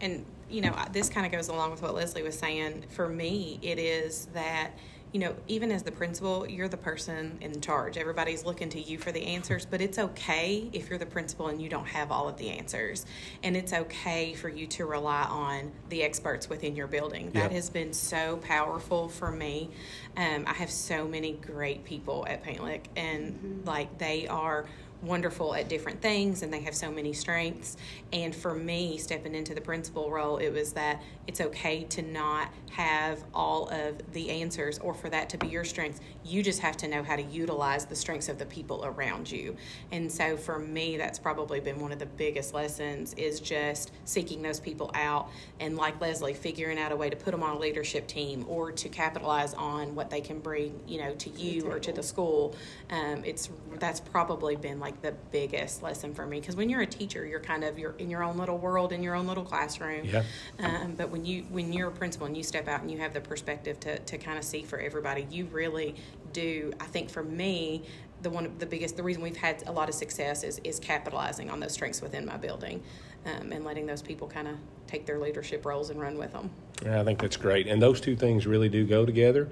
and 0.00 0.24
you 0.48 0.60
know 0.60 0.74
this 0.92 1.08
kind 1.08 1.24
of 1.26 1.32
goes 1.32 1.48
along 1.48 1.70
with 1.70 1.82
what 1.82 1.94
Lesley 1.94 2.22
was 2.22 2.38
saying 2.38 2.84
for 2.90 3.08
me 3.08 3.58
it 3.62 3.78
is 3.78 4.26
that 4.34 4.72
you 5.12 5.18
know 5.20 5.34
even 5.48 5.70
as 5.72 5.82
the 5.82 5.90
principal 5.92 6.46
you're 6.48 6.68
the 6.68 6.76
person 6.76 7.38
in 7.40 7.60
charge 7.62 7.96
everybody's 7.96 8.44
looking 8.44 8.68
to 8.68 8.80
you 8.80 8.98
for 8.98 9.10
the 9.10 9.24
answers 9.24 9.64
but 9.64 9.80
it's 9.80 9.98
okay 9.98 10.68
if 10.74 10.90
you're 10.90 10.98
the 10.98 11.06
principal 11.06 11.48
and 11.48 11.62
you 11.62 11.68
don't 11.70 11.86
have 11.86 12.12
all 12.12 12.28
of 12.28 12.36
the 12.36 12.50
answers 12.50 13.06
and 13.42 13.56
it's 13.56 13.72
okay 13.72 14.34
for 14.34 14.48
you 14.50 14.66
to 14.66 14.84
rely 14.84 15.22
on 15.24 15.72
the 15.88 16.02
experts 16.02 16.48
within 16.50 16.76
your 16.76 16.86
building 16.88 17.30
that 17.30 17.44
Yep. 17.44 17.52
has 17.52 17.70
been 17.70 17.92
so 17.94 18.36
powerful 18.38 19.08
for 19.08 19.30
me 19.32 19.70
um, 20.18 20.44
i 20.46 20.52
have 20.52 20.70
so 20.70 21.06
many 21.08 21.32
great 21.32 21.84
people 21.84 22.26
at 22.28 22.42
Paint 22.42 22.62
Lick 22.62 22.88
and 22.96 23.62
like 23.64 23.96
they 23.98 24.26
are 24.28 24.66
wonderful 25.02 25.54
at 25.54 25.68
different 25.68 26.00
things 26.00 26.42
and 26.42 26.52
they 26.52 26.60
have 26.60 26.74
so 26.74 26.90
many 26.90 27.12
strengths. 27.12 27.76
And 28.12 28.34
for 28.34 28.54
me, 28.54 28.98
stepping 28.98 29.34
into 29.34 29.54
the 29.54 29.60
principal 29.60 30.10
role, 30.10 30.38
it 30.38 30.50
was 30.50 30.72
that 30.72 31.02
it's 31.26 31.40
okay 31.40 31.84
to 31.84 32.02
not 32.02 32.48
have 32.70 33.22
all 33.32 33.68
of 33.68 34.12
the 34.12 34.30
answers 34.30 34.78
or 34.78 34.94
for 34.94 35.08
that 35.10 35.28
to 35.30 35.38
be 35.38 35.46
your 35.46 35.64
strengths. 35.64 36.00
You 36.24 36.42
just 36.42 36.60
have 36.60 36.76
to 36.78 36.88
know 36.88 37.02
how 37.02 37.16
to 37.16 37.22
utilize 37.22 37.86
the 37.86 37.94
strengths 37.94 38.28
of 38.28 38.38
the 38.38 38.46
people 38.46 38.84
around 38.84 39.30
you. 39.30 39.56
And 39.92 40.10
so 40.10 40.36
for 40.36 40.58
me, 40.58 40.96
that's 40.96 41.18
probably 41.18 41.60
been 41.60 41.80
one 41.80 41.92
of 41.92 41.98
the 41.98 42.06
biggest 42.06 42.52
lessons 42.52 43.14
is 43.14 43.40
just 43.40 43.92
seeking 44.04 44.42
those 44.42 44.58
people 44.58 44.90
out 44.94 45.28
and 45.60 45.76
like 45.76 46.00
Lesley, 46.00 46.34
figuring 46.34 46.78
out 46.78 46.92
a 46.92 46.96
way 46.96 47.10
to 47.10 47.16
put 47.16 47.30
them 47.30 47.42
on 47.42 47.56
a 47.56 47.58
leadership 47.58 48.06
team 48.06 48.44
or 48.48 48.72
to 48.72 48.88
capitalize 48.88 49.54
on 49.54 49.94
what 49.94 50.10
they 50.10 50.20
can 50.20 50.40
bring, 50.40 50.80
you 50.86 50.98
know, 51.00 51.14
to 51.14 51.30
you 51.30 51.70
or 51.70 51.78
to 51.78 51.92
the 51.92 52.02
school. 52.02 52.54
Um, 52.90 53.24
it's 53.24 53.50
that's 53.78 54.00
probably 54.00 54.56
been 54.56 54.80
like 54.80 54.93
the 55.02 55.12
biggest 55.30 55.82
lesson 55.82 56.14
for 56.14 56.26
me 56.26 56.40
because 56.40 56.56
when 56.56 56.68
you're 56.68 56.82
a 56.82 56.86
teacher, 56.86 57.26
you're 57.26 57.40
kind 57.40 57.64
of 57.64 57.78
you're 57.78 57.94
in 57.98 58.10
your 58.10 58.22
own 58.22 58.36
little 58.36 58.58
world 58.58 58.92
in 58.92 59.02
your 59.02 59.14
own 59.14 59.26
little 59.26 59.44
classroom. 59.44 60.04
Yeah. 60.04 60.22
Um, 60.58 60.94
but 60.94 61.10
when 61.10 61.24
you 61.24 61.42
when 61.50 61.72
you're 61.72 61.88
a 61.88 61.92
principal 61.92 62.26
and 62.26 62.36
you 62.36 62.42
step 62.42 62.68
out 62.68 62.80
and 62.80 62.90
you 62.90 62.98
have 62.98 63.12
the 63.12 63.20
perspective 63.20 63.80
to 63.80 63.98
to 63.98 64.18
kind 64.18 64.38
of 64.38 64.44
see 64.44 64.62
for 64.62 64.78
everybody, 64.78 65.26
you 65.30 65.46
really 65.46 65.94
do. 66.32 66.72
I 66.80 66.86
think 66.86 67.10
for 67.10 67.22
me. 67.22 67.82
The 68.22 68.30
one 68.30 68.46
of 68.46 68.58
the 68.58 68.64
biggest, 68.64 68.96
the 68.96 69.02
reason 69.02 69.22
we've 69.22 69.36
had 69.36 69.62
a 69.66 69.72
lot 69.72 69.90
of 69.90 69.94
success 69.94 70.44
is 70.44 70.58
is 70.64 70.80
capitalizing 70.80 71.50
on 71.50 71.60
those 71.60 71.74
strengths 71.74 72.00
within 72.00 72.24
my 72.24 72.38
building, 72.38 72.82
um, 73.26 73.52
and 73.52 73.66
letting 73.66 73.84
those 73.84 74.00
people 74.00 74.26
kind 74.28 74.48
of 74.48 74.54
take 74.86 75.04
their 75.04 75.18
leadership 75.18 75.66
roles 75.66 75.90
and 75.90 76.00
run 76.00 76.16
with 76.16 76.32
them. 76.32 76.50
Yeah, 76.82 77.02
I 77.02 77.04
think 77.04 77.20
that's 77.20 77.36
great. 77.36 77.66
And 77.66 77.82
those 77.82 78.00
two 78.00 78.16
things 78.16 78.46
really 78.46 78.70
do 78.70 78.86
go 78.86 79.04
together. 79.04 79.50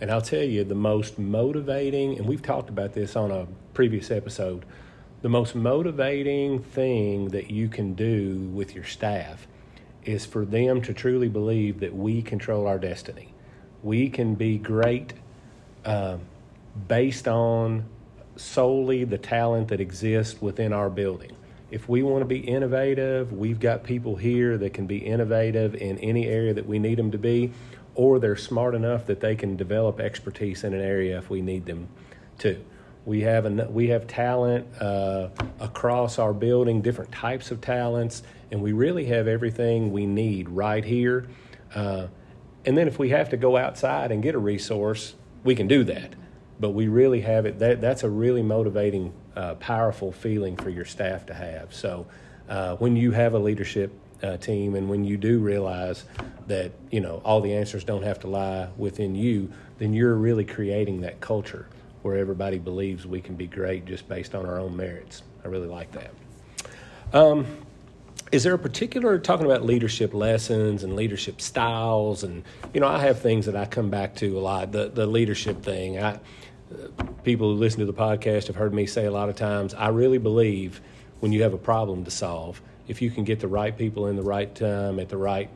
And 0.00 0.10
I'll 0.10 0.22
tell 0.22 0.42
you, 0.42 0.62
the 0.64 0.74
most 0.74 1.18
motivating, 1.18 2.16
and 2.18 2.26
we've 2.26 2.42
talked 2.42 2.68
about 2.68 2.92
this 2.92 3.16
on 3.16 3.30
a 3.30 3.46
previous 3.74 4.10
episode, 4.10 4.64
the 5.22 5.28
most 5.28 5.54
motivating 5.54 6.62
thing 6.62 7.30
that 7.30 7.50
you 7.50 7.68
can 7.68 7.94
do 7.94 8.38
with 8.52 8.74
your 8.74 8.84
staff 8.84 9.48
is 10.04 10.24
for 10.24 10.44
them 10.44 10.80
to 10.82 10.94
truly 10.94 11.28
believe 11.28 11.80
that 11.80 11.94
we 11.94 12.22
control 12.22 12.68
our 12.68 12.78
destiny. 12.78 13.34
We 13.82 14.08
can 14.08 14.36
be 14.36 14.56
great 14.58 15.14
um, 15.84 16.20
based 16.86 17.26
on 17.26 17.84
solely 18.36 19.02
the 19.04 19.18
talent 19.18 19.68
that 19.68 19.80
exists 19.80 20.40
within 20.40 20.72
our 20.72 20.88
building. 20.88 21.32
If 21.70 21.88
we 21.88 22.02
want 22.02 22.22
to 22.22 22.26
be 22.26 22.38
innovative, 22.38 23.32
we've 23.32 23.60
got 23.60 23.84
people 23.84 24.16
here 24.16 24.56
that 24.56 24.72
can 24.72 24.86
be 24.86 24.98
innovative 24.98 25.74
in 25.74 25.98
any 25.98 26.26
area 26.26 26.54
that 26.54 26.66
we 26.66 26.78
need 26.78 26.98
them 26.98 27.10
to 27.10 27.18
be, 27.18 27.52
or 27.98 28.20
they're 28.20 28.36
smart 28.36 28.76
enough 28.76 29.06
that 29.06 29.18
they 29.18 29.34
can 29.34 29.56
develop 29.56 29.98
expertise 29.98 30.62
in 30.62 30.72
an 30.72 30.80
area 30.80 31.18
if 31.18 31.28
we 31.28 31.42
need 31.42 31.66
them 31.66 31.88
to. 32.38 32.64
We 33.04 33.22
have 33.22 33.44
en- 33.44 33.72
we 33.74 33.88
have 33.88 34.06
talent 34.06 34.68
uh, 34.80 35.30
across 35.58 36.20
our 36.20 36.32
building, 36.32 36.80
different 36.80 37.10
types 37.10 37.50
of 37.50 37.60
talents, 37.60 38.22
and 38.52 38.62
we 38.62 38.70
really 38.70 39.06
have 39.06 39.26
everything 39.26 39.90
we 39.90 40.06
need 40.06 40.48
right 40.48 40.84
here. 40.84 41.28
Uh, 41.74 42.06
and 42.64 42.78
then 42.78 42.86
if 42.86 43.00
we 43.00 43.08
have 43.08 43.30
to 43.30 43.36
go 43.36 43.56
outside 43.56 44.12
and 44.12 44.22
get 44.22 44.36
a 44.36 44.38
resource, 44.38 45.14
we 45.42 45.56
can 45.56 45.66
do 45.66 45.82
that. 45.82 46.14
But 46.60 46.70
we 46.70 46.86
really 46.86 47.22
have 47.22 47.46
it. 47.46 47.58
That 47.58 47.80
that's 47.80 48.04
a 48.04 48.08
really 48.08 48.42
motivating, 48.42 49.12
uh, 49.34 49.56
powerful 49.56 50.12
feeling 50.12 50.56
for 50.56 50.70
your 50.70 50.84
staff 50.84 51.26
to 51.26 51.34
have. 51.34 51.74
So 51.74 52.06
uh, 52.48 52.76
when 52.76 52.94
you 52.94 53.10
have 53.10 53.34
a 53.34 53.40
leadership 53.40 53.90
uh, 54.22 54.36
team, 54.36 54.74
and 54.74 54.88
when 54.88 55.04
you 55.04 55.16
do 55.16 55.38
realize 55.38 56.04
that 56.46 56.72
you 56.90 57.00
know 57.00 57.20
all 57.24 57.40
the 57.40 57.54
answers 57.54 57.84
don't 57.84 58.02
have 58.02 58.20
to 58.20 58.26
lie 58.26 58.68
within 58.76 59.14
you, 59.14 59.52
then 59.78 59.92
you're 59.92 60.14
really 60.14 60.44
creating 60.44 61.00
that 61.02 61.20
culture 61.20 61.66
where 62.02 62.16
everybody 62.16 62.58
believes 62.58 63.06
we 63.06 63.20
can 63.20 63.34
be 63.34 63.46
great 63.46 63.84
just 63.84 64.08
based 64.08 64.34
on 64.34 64.46
our 64.46 64.58
own 64.58 64.76
merits. 64.76 65.22
I 65.44 65.48
really 65.48 65.68
like 65.68 65.90
that. 65.92 66.10
Um, 67.12 67.46
is 68.30 68.42
there 68.42 68.54
a 68.54 68.58
particular 68.58 69.18
talking 69.18 69.46
about 69.46 69.64
leadership 69.64 70.12
lessons 70.12 70.84
and 70.84 70.94
leadership 70.94 71.40
styles 71.40 72.24
and 72.24 72.44
you 72.74 72.80
know 72.80 72.86
i 72.86 72.98
have 72.98 73.20
things 73.20 73.46
that 73.46 73.56
i 73.56 73.64
come 73.64 73.88
back 73.88 74.14
to 74.14 74.38
a 74.38 74.40
lot 74.40 74.70
the, 74.72 74.88
the 74.88 75.06
leadership 75.06 75.62
thing 75.62 75.98
i 75.98 76.12
uh, 76.14 76.18
people 77.24 77.48
who 77.48 77.58
listen 77.58 77.80
to 77.80 77.86
the 77.86 77.94
podcast 77.94 78.46
have 78.46 78.56
heard 78.56 78.74
me 78.74 78.84
say 78.84 79.06
a 79.06 79.10
lot 79.10 79.30
of 79.30 79.36
times 79.36 79.72
i 79.74 79.88
really 79.88 80.18
believe 80.18 80.80
when 81.20 81.32
you 81.32 81.42
have 81.42 81.54
a 81.54 81.58
problem 81.58 82.04
to 82.04 82.10
solve 82.10 82.60
if 82.88 83.00
you 83.00 83.10
can 83.10 83.24
get 83.24 83.40
the 83.40 83.48
right 83.48 83.76
people 83.76 84.06
in 84.06 84.16
the 84.16 84.22
right 84.22 84.54
time 84.54 84.98
at 84.98 85.08
the 85.08 85.16
right 85.16 85.50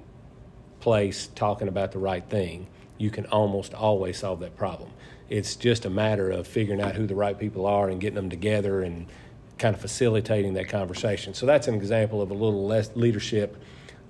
place 0.81 1.29
talking 1.35 1.69
about 1.69 1.93
the 1.93 1.99
right 1.99 2.29
thing 2.29 2.67
you 2.99 3.11
can 3.11 3.27
almost 3.27 3.75
always 3.75 4.19
solve 4.19 4.41
that 4.41 4.57
problem 4.57 4.91
it's 5.29 5.57
just 5.57 5.87
a 5.87 5.91
matter 5.91 6.31
of 6.31 6.47
figuring 6.47 6.81
out 6.81 6.95
who 6.95 7.07
the 7.07 7.15
right 7.15 7.39
people 7.39 7.65
are 7.67 7.89
and 7.89 8.01
getting 8.01 8.17
them 8.17 8.29
together 8.29 8.83
and 8.83 9.07
kind 9.63 9.75
of 9.75 9.81
facilitating 9.81 10.55
that 10.55 10.69
conversation. 10.69 11.35
So 11.35 11.47
that's 11.47 11.69
an 11.69 11.75
example 11.75 12.21
of 12.21 12.31
a 12.31 12.35
little 12.35 12.67
less 12.67 12.91
leadership 12.97 13.57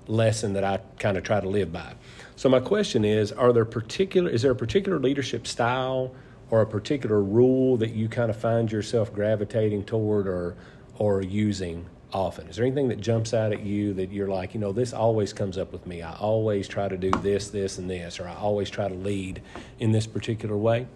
lesson 0.06 0.54
that 0.54 0.64
I 0.64 0.80
kind 0.98 1.16
of 1.16 1.24
try 1.24 1.40
to 1.40 1.48
live 1.48 1.72
by. 1.72 1.94
So 2.37 2.48
my 2.48 2.58
question 2.58 3.04
is: 3.04 3.30
Are 3.30 3.52
there 3.52 3.64
particular? 3.64 4.30
Is 4.30 4.42
there 4.42 4.50
a 4.50 4.56
particular 4.56 4.98
leadership 4.98 5.46
style 5.46 6.14
or 6.50 6.62
a 6.62 6.66
particular 6.66 7.22
rule 7.22 7.76
that 7.76 7.90
you 7.90 8.08
kind 8.08 8.30
of 8.30 8.37
find 8.37 8.72
yourself 8.72 9.12
gravitating 9.12 9.85
toward 9.85 10.26
or 10.26 10.56
or 10.98 11.22
using 11.22 11.87
often? 12.12 12.48
Is 12.48 12.57
there 12.57 12.64
anything 12.66 12.88
that 12.88 13.01
jumps 13.01 13.35
out 13.35 13.53
at 13.53 13.61
you 13.62 13.94
that 13.94 14.11
you're 14.12 14.29
like, 14.29 14.55
you 14.55 14.61
know, 14.61 14.72
this 14.72 14.92
always 14.92 15.33
comes 15.33 15.59
up 15.59 15.72
with 15.72 15.87
me. 15.87 16.03
I 16.03 16.14
always 16.16 16.68
try 16.68 16.88
to 16.88 16.96
do 16.96 17.11
this, 17.22 17.48
this, 17.48 17.79
and 17.79 17.88
this, 17.88 18.20
or 18.20 18.29
I 18.29 18.35
always 18.35 18.70
try 18.70 18.88
to 18.88 18.94
lead 18.94 19.42
in 19.79 19.92
this 19.92 20.07
particular 20.07 20.57
way? 20.57 20.87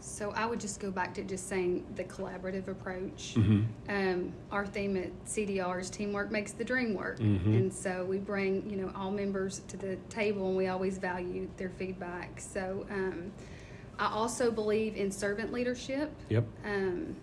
So 0.00 0.30
I 0.30 0.46
would 0.46 0.60
just 0.60 0.80
go 0.80 0.90
back 0.90 1.12
to 1.14 1.22
just 1.24 1.46
saying 1.46 1.84
the 1.94 2.04
collaborative 2.04 2.68
approach. 2.68 3.34
Mm-hmm. 3.36 3.62
Um, 3.90 4.32
our 4.50 4.66
theme 4.66 4.96
at 4.96 5.24
CDR 5.26 5.78
is 5.80 5.90
teamwork 5.90 6.30
makes 6.30 6.52
the 6.52 6.64
dream 6.64 6.94
work, 6.94 7.18
Mhm. 7.18 7.44
and 7.46 7.72
so 7.72 8.04
we 8.06 8.16
bring 8.16 8.68
you 8.70 8.76
know 8.78 8.90
all 8.96 9.10
members 9.10 9.60
to 9.68 9.76
the 9.76 9.96
table, 10.08 10.48
and 10.48 10.56
we 10.56 10.68
always 10.68 10.96
value 10.96 11.48
their 11.58 11.68
feedback. 11.68 12.40
So 12.40 12.86
um, 12.90 13.30
I 13.98 14.06
also 14.10 14.50
believe 14.50 14.96
in 14.96 15.10
servant 15.10 15.52
leadership. 15.52 16.10
Yep. 16.30 16.44
Um, 16.64 17.16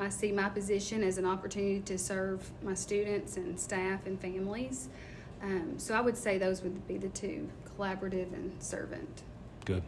I 0.00 0.08
see 0.08 0.32
my 0.32 0.48
position 0.48 1.02
as 1.02 1.18
an 1.18 1.26
opportunity 1.26 1.80
to 1.80 1.98
serve 1.98 2.50
my 2.62 2.74
students 2.74 3.36
and 3.36 3.60
staff 3.60 4.06
and 4.06 4.18
families. 4.20 4.88
Um, 5.42 5.78
so 5.78 5.94
I 5.94 6.00
would 6.00 6.16
say 6.16 6.38
those 6.38 6.62
would 6.62 6.86
be 6.88 6.96
the 6.96 7.08
two: 7.10 7.48
collaborative 7.76 8.32
and 8.32 8.52
servant. 8.62 9.22
Good. 9.64 9.82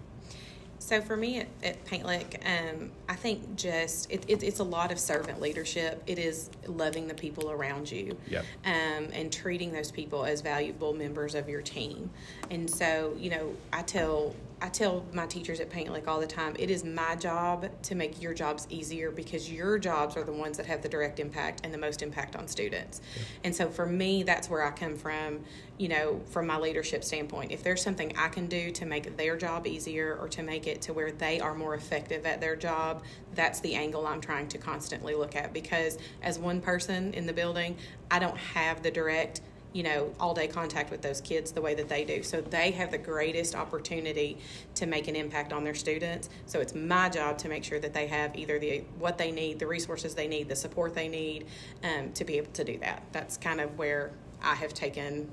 So 0.78 1.00
for 1.00 1.16
me 1.16 1.38
at, 1.38 1.46
at 1.62 1.84
Paint 1.84 2.04
Lick, 2.04 2.42
um, 2.44 2.90
I 3.08 3.14
think 3.14 3.54
just 3.56 4.10
it, 4.10 4.24
it, 4.26 4.42
it's 4.42 4.58
a 4.58 4.64
lot 4.64 4.90
of 4.90 4.98
servant 4.98 5.40
leadership. 5.40 6.02
It 6.08 6.18
is 6.18 6.50
loving 6.66 7.06
the 7.06 7.14
people 7.14 7.52
around 7.52 7.90
you, 7.90 8.18
Yep. 8.28 8.44
um, 8.64 9.08
and 9.12 9.32
treating 9.32 9.72
those 9.72 9.92
people 9.92 10.24
as 10.24 10.40
valuable 10.40 10.92
members 10.92 11.36
of 11.36 11.48
your 11.48 11.62
team. 11.62 12.10
And 12.50 12.68
so, 12.68 13.14
you 13.16 13.30
know, 13.30 13.54
I 13.72 13.82
tell 13.82 14.34
I 14.62 14.68
tell 14.68 15.04
my 15.12 15.26
teachers 15.26 15.58
at 15.58 15.70
Paint 15.70 15.92
Lick 15.92 16.06
all 16.06 16.20
the 16.20 16.26
time, 16.26 16.54
it 16.56 16.70
is 16.70 16.84
my 16.84 17.16
job 17.16 17.68
to 17.82 17.96
make 17.96 18.22
your 18.22 18.32
jobs 18.32 18.68
easier 18.70 19.10
because 19.10 19.50
your 19.50 19.76
jobs 19.76 20.16
are 20.16 20.22
the 20.22 20.32
ones 20.32 20.56
that 20.56 20.66
have 20.66 20.82
the 20.82 20.88
direct 20.88 21.18
impact 21.18 21.62
and 21.64 21.74
the 21.74 21.78
most 21.78 22.00
impact 22.00 22.36
on 22.36 22.46
students. 22.46 23.00
And 23.42 23.52
so 23.52 23.68
for 23.68 23.86
me, 23.86 24.22
that's 24.22 24.48
where 24.48 24.64
I 24.64 24.70
come 24.70 24.96
from, 24.96 25.40
you 25.78 25.88
know, 25.88 26.20
from 26.30 26.46
my 26.46 26.58
leadership 26.58 27.02
standpoint. 27.02 27.50
If 27.50 27.64
there's 27.64 27.82
something 27.82 28.16
I 28.16 28.28
can 28.28 28.46
do 28.46 28.70
to 28.70 28.86
make 28.86 29.16
their 29.16 29.36
job 29.36 29.66
easier 29.66 30.16
or 30.20 30.28
to 30.28 30.44
make 30.44 30.68
it 30.68 30.80
to 30.82 30.92
where 30.92 31.10
they 31.10 31.40
are 31.40 31.56
more 31.56 31.74
effective 31.74 32.24
at 32.24 32.40
their 32.40 32.54
job, 32.54 33.02
that's 33.34 33.58
the 33.58 33.74
angle 33.74 34.06
I'm 34.06 34.20
trying 34.20 34.46
to 34.46 34.58
constantly 34.58 35.16
look 35.16 35.34
at 35.34 35.52
because 35.52 35.98
as 36.22 36.38
one 36.38 36.60
person 36.60 37.14
in 37.14 37.26
the 37.26 37.32
building, 37.32 37.78
I 38.12 38.20
don't 38.20 38.38
have 38.38 38.84
the 38.84 38.92
direct 38.92 39.40
you 39.72 39.82
know, 39.82 40.12
all 40.20 40.34
day 40.34 40.46
contact 40.46 40.90
with 40.90 41.02
those 41.02 41.20
kids 41.20 41.52
the 41.52 41.60
way 41.60 41.74
that 41.74 41.88
they 41.88 42.04
do. 42.04 42.22
So 42.22 42.40
they 42.40 42.70
have 42.72 42.90
the 42.90 42.98
greatest 42.98 43.54
opportunity 43.54 44.38
to 44.74 44.86
make 44.86 45.08
an 45.08 45.16
impact 45.16 45.52
on 45.52 45.64
their 45.64 45.74
students. 45.74 46.28
So 46.46 46.60
it's 46.60 46.74
my 46.74 47.08
job 47.08 47.38
to 47.38 47.48
make 47.48 47.64
sure 47.64 47.80
that 47.80 47.94
they 47.94 48.06
have 48.06 48.36
either 48.36 48.58
the 48.58 48.84
what 48.98 49.18
they 49.18 49.30
need, 49.30 49.58
the 49.58 49.66
resources 49.66 50.14
they 50.14 50.28
need, 50.28 50.48
the 50.48 50.56
support 50.56 50.94
they 50.94 51.08
need 51.08 51.46
um, 51.82 52.12
to 52.12 52.24
be 52.24 52.36
able 52.36 52.52
to 52.52 52.64
do 52.64 52.78
that. 52.78 53.02
That's 53.12 53.36
kind 53.36 53.60
of 53.60 53.78
where 53.78 54.12
I 54.42 54.54
have 54.54 54.74
taken 54.74 55.30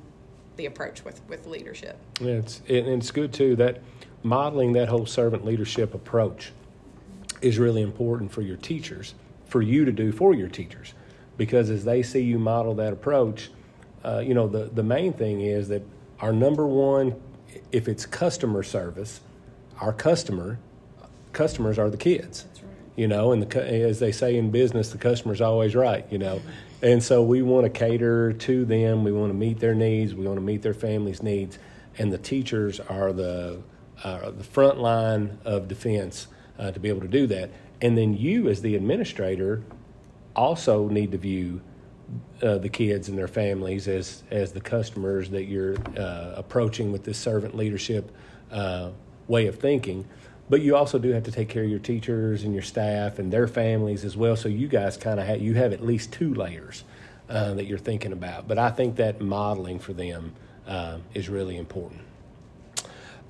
the 0.56 0.66
approach 0.66 1.04
with 1.04 1.22
with 1.28 1.46
leadership. 1.46 1.98
Yeah, 2.20 2.34
it's 2.34 2.60
and 2.70 2.88
it's 2.88 3.12
good 3.12 3.34
too 3.34 3.56
that 3.58 3.82
modeling 4.24 4.74
that 4.74 4.90
whole 4.90 5.06
servant 5.06 5.46
leadership 5.46 5.94
approach 5.94 6.52
is 7.42 7.58
really 7.58 7.82
important 7.82 8.32
for 8.32 8.42
your 8.42 8.58
teachers, 8.58 9.16
for 9.46 9.62
you 9.62 9.86
to 9.86 9.92
do 9.92 10.12
for 10.12 10.34
your 10.34 10.50
teachers, 10.50 10.94
because 11.38 11.70
as 11.70 11.86
they 11.86 12.04
see 12.04 12.22
you 12.22 12.38
model 12.38 12.74
that 12.76 12.92
approach, 12.92 13.50
uh, 14.04 14.20
you 14.20 14.34
know 14.34 14.48
the 14.48 14.66
the 14.66 14.84
main 14.84 15.14
thing 15.14 15.42
is 15.42 15.68
that 15.70 15.84
our 16.20 16.34
number 16.34 16.66
one, 16.68 17.16
if 17.72 17.88
it's 17.88 18.06
customer 18.06 18.64
service, 18.64 19.22
our 19.80 19.94
customer 19.94 20.60
customers 21.34 21.78
are 21.78 21.90
the 21.90 21.98
kids. 21.98 22.46
You 22.96 23.08
know 23.08 23.32
and 23.32 23.42
the, 23.42 23.66
as 23.66 24.00
they 24.00 24.12
say 24.12 24.36
in 24.36 24.52
business 24.52 24.90
the 24.90 24.98
customer's 24.98 25.40
always 25.40 25.76
right 25.76 26.06
you 26.12 26.18
know. 26.18 26.42
And 26.82 27.04
so 27.04 27.22
we 27.22 27.42
want 27.42 27.66
to 27.66 27.70
cater 27.70 28.32
to 28.32 28.66
them. 28.66 29.04
We 29.04 29.12
want 29.12 29.32
to 29.32 29.38
meet 29.38 29.60
their 29.60 29.76
needs. 29.76 30.14
We 30.14 30.26
want 30.26 30.38
to 30.38 30.44
meet 30.44 30.62
their 30.62 30.74
families 30.74 31.22
needs. 31.22 31.60
And 31.98 32.12
the 32.12 32.18
teachers 32.18 32.80
are 32.80 33.12
the 33.12 33.62
uh, 34.04 34.32
the 34.32 34.44
front 34.44 34.80
line 34.80 35.40
of 35.44 35.68
defense 35.68 36.28
uh, 36.58 36.72
to 36.72 36.80
be 36.80 36.90
able 36.90 37.02
to 37.02 37.08
do 37.08 37.28
that. 37.28 37.52
And 37.82 37.98
then 37.98 38.16
you 38.16 38.48
as 38.48 38.62
the 38.62 38.76
administrator 38.76 39.64
also 40.36 40.88
need 40.88 41.12
to 41.12 41.18
view 41.18 41.62
uh, 42.42 42.58
the 42.58 42.70
kids 42.70 43.10
and 43.10 43.18
their 43.18 43.28
families 43.28 43.88
as 43.88 44.24
as 44.32 44.52
the 44.54 44.62
customers 44.62 45.30
that 45.30 45.46
you're 45.46 45.76
uh, 45.98 46.34
approaching 46.36 46.92
with 46.92 47.04
this 47.04 47.18
servant 47.18 47.56
leadership 47.56 48.12
uh, 48.52 48.90
way 49.28 49.48
of 49.48 49.60
thinking. 49.60 50.08
But 50.50 50.62
you 50.62 50.76
also 50.76 50.98
do 50.98 51.12
have 51.12 51.24
to 51.24 51.32
take 51.32 51.50
care 51.50 51.64
of 51.64 51.70
your 51.70 51.80
teachers 51.80 52.44
and 52.44 52.54
your 52.54 52.64
staff 52.64 53.20
and 53.20 53.32
their 53.32 53.48
families 53.48 54.04
as 54.04 54.18
well. 54.18 54.36
So 54.36 54.50
you 54.50 54.68
guys 54.68 54.98
kind 54.98 55.20
of 55.20 55.28
have 55.28 55.42
you 55.42 55.54
have 55.56 55.74
at 55.74 55.84
least 55.84 56.12
two 56.12 56.34
layers 56.34 56.84
uh, 57.30 57.54
that 57.54 57.66
you're 57.66 57.78
thinking 57.78 58.12
about. 58.12 58.48
But 58.48 58.58
I 58.58 58.72
think 58.72 58.96
that 58.96 59.22
modeling 59.22 59.80
for 59.80 59.94
them 59.94 60.34
uh, 60.68 60.98
is 61.14 61.30
really 61.30 61.58
important. 61.58 62.02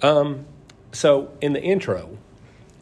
Um, 0.01 0.45
so 0.91 1.31
in 1.41 1.53
the 1.53 1.61
intro, 1.61 2.17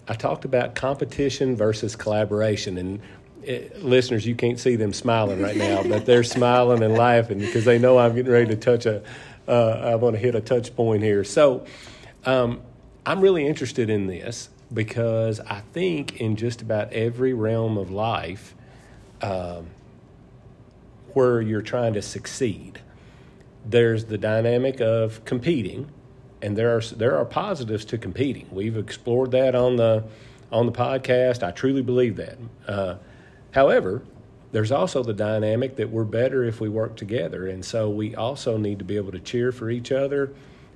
I 0.07 0.13
talked 0.13 0.45
about 0.45 0.75
competition 0.75 1.55
versus 1.55 1.95
collaboration, 1.95 2.77
and 2.77 3.01
eh, 3.47 3.69
listeners, 3.79 4.25
you 4.25 4.36
can't 4.36 4.60
see 4.60 4.75
them 4.75 4.93
smiling 4.93 5.41
right 5.41 5.55
now, 5.55 5.83
but 5.83 6.05
they're 6.05 6.23
smiling 6.23 6.83
and 6.83 6.93
laughing 6.93 7.39
because 7.39 7.65
they 7.65 7.79
know 7.79 7.97
I'm 7.97 8.15
getting 8.15 8.31
ready 8.31 8.47
to 8.47 8.55
touch 8.55 8.86
a. 8.86 9.03
Uh, 9.47 9.91
I 9.91 9.95
want 9.95 10.15
to 10.15 10.19
hit 10.19 10.36
a 10.36 10.41
touch 10.41 10.75
point 10.75 11.03
here. 11.03 11.23
So, 11.23 11.65
um, 12.25 12.62
I'm 13.05 13.21
really 13.21 13.47
interested 13.47 13.89
in 13.89 14.07
this 14.07 14.49
because 14.73 15.39
I 15.39 15.62
think 15.71 16.19
in 16.19 16.36
just 16.36 16.62
about 16.62 16.91
every 16.91 17.33
realm 17.33 17.77
of 17.77 17.89
life, 17.89 18.53
um, 19.21 19.67
where 21.13 21.41
you're 21.41 21.62
trying 21.62 21.93
to 21.93 22.01
succeed, 22.01 22.81
there's 23.65 24.05
the 24.05 24.17
dynamic 24.17 24.81
of 24.81 25.23
competing, 25.25 25.89
and 26.41 26.57
there 26.57 26.75
are 26.75 26.81
there 26.81 27.17
are 27.17 27.25
positives 27.25 27.86
to 27.86 27.97
competing. 27.97 28.47
We've 28.51 28.77
explored 28.77 29.31
that 29.31 29.55
on 29.55 29.77
the 29.77 30.03
on 30.51 30.65
the 30.65 30.71
podcast. 30.71 31.43
I 31.43 31.51
truly 31.51 31.81
believe 31.81 32.17
that. 32.17 32.38
Uh, 32.67 32.95
however, 33.51 34.03
there's 34.51 34.71
also 34.71 35.03
the 35.03 35.13
dynamic 35.13 35.75
that 35.75 35.89
we're 35.89 36.05
better 36.05 36.43
if 36.43 36.62
we 36.62 36.69
work 36.69 36.95
together, 36.95 37.47
and 37.47 37.63
so 37.63 37.89
we 37.89 38.15
also 38.15 38.57
need 38.57 38.79
to 38.79 38.86
be 38.86 38.97
able 38.97 39.12
to 39.12 39.19
cheer 39.19 39.51
for 39.51 39.69
each 39.69 39.91
other 39.91 40.33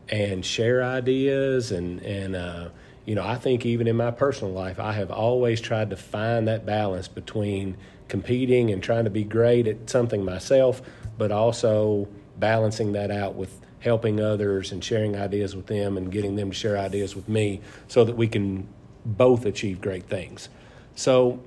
and 0.09 0.45
share 0.45 0.83
ideas 0.83 1.71
and 1.71 2.01
and 2.01 2.35
uh, 2.35 2.69
you 3.05 3.15
know 3.15 3.23
I 3.23 3.35
think 3.35 3.65
even 3.65 3.87
in 3.87 3.95
my 3.95 4.11
personal 4.11 4.53
life 4.53 4.79
I 4.79 4.91
have 4.93 5.09
always 5.11 5.61
tried 5.61 5.89
to 5.91 5.95
find 5.95 6.47
that 6.47 6.65
balance 6.65 7.07
between 7.07 7.77
competing 8.07 8.71
and 8.71 8.83
trying 8.83 9.05
to 9.05 9.09
be 9.09 9.23
great 9.23 9.67
at 9.67 9.89
something 9.89 10.25
myself, 10.25 10.81
but 11.17 11.31
also 11.31 12.09
balancing 12.37 12.91
that 12.91 13.09
out 13.09 13.35
with 13.35 13.61
helping 13.79 14.19
others 14.19 14.71
and 14.71 14.83
sharing 14.83 15.15
ideas 15.15 15.55
with 15.55 15.67
them 15.67 15.97
and 15.97 16.11
getting 16.11 16.35
them 16.35 16.51
to 16.51 16.55
share 16.55 16.77
ideas 16.77 17.15
with 17.15 17.29
me 17.29 17.61
so 17.87 18.03
that 18.03 18.17
we 18.17 18.27
can 18.27 18.67
both 19.05 19.45
achieve 19.45 19.79
great 19.79 20.07
things. 20.07 20.49
So, 20.93 21.39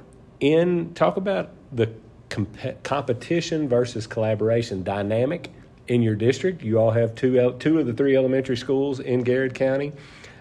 in 0.45 0.93
talk 0.93 1.17
about 1.17 1.51
the 1.73 1.91
comp- 2.29 2.83
competition 2.83 3.67
versus 3.67 4.07
collaboration 4.07 4.83
dynamic 4.83 5.51
in 5.89 6.03
your 6.03 6.15
district. 6.15 6.63
You 6.63 6.79
all 6.79 6.91
have 6.91 7.15
two 7.15 7.57
two 7.59 7.81
of 7.81 7.87
the 7.87 7.95
three 7.95 8.15
elementary 8.15 8.59
schools 8.59 9.01
in 9.01 9.23
Garrard 9.23 9.55
County. 9.55 9.93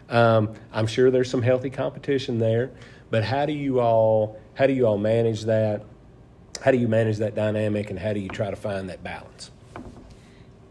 Um, 0.09 0.53
I'm 0.73 0.87
sure 0.87 1.09
there's 1.09 1.29
some 1.29 1.41
healthy 1.41 1.69
competition 1.69 2.37
there, 2.37 2.71
but 3.09 3.23
how 3.23 3.45
do 3.45 3.53
you 3.53 3.79
all 3.79 4.37
how 4.55 4.67
do 4.67 4.73
you 4.73 4.85
all 4.85 4.97
manage 4.97 5.43
that? 5.43 5.83
How 6.61 6.71
do 6.71 6.77
you 6.77 6.89
manage 6.89 7.17
that 7.17 7.33
dynamic, 7.33 7.89
and 7.89 7.97
how 7.97 8.11
do 8.11 8.19
you 8.19 8.29
try 8.29 8.49
to 8.49 8.57
find 8.57 8.89
that 8.89 9.03
balance? 9.03 9.51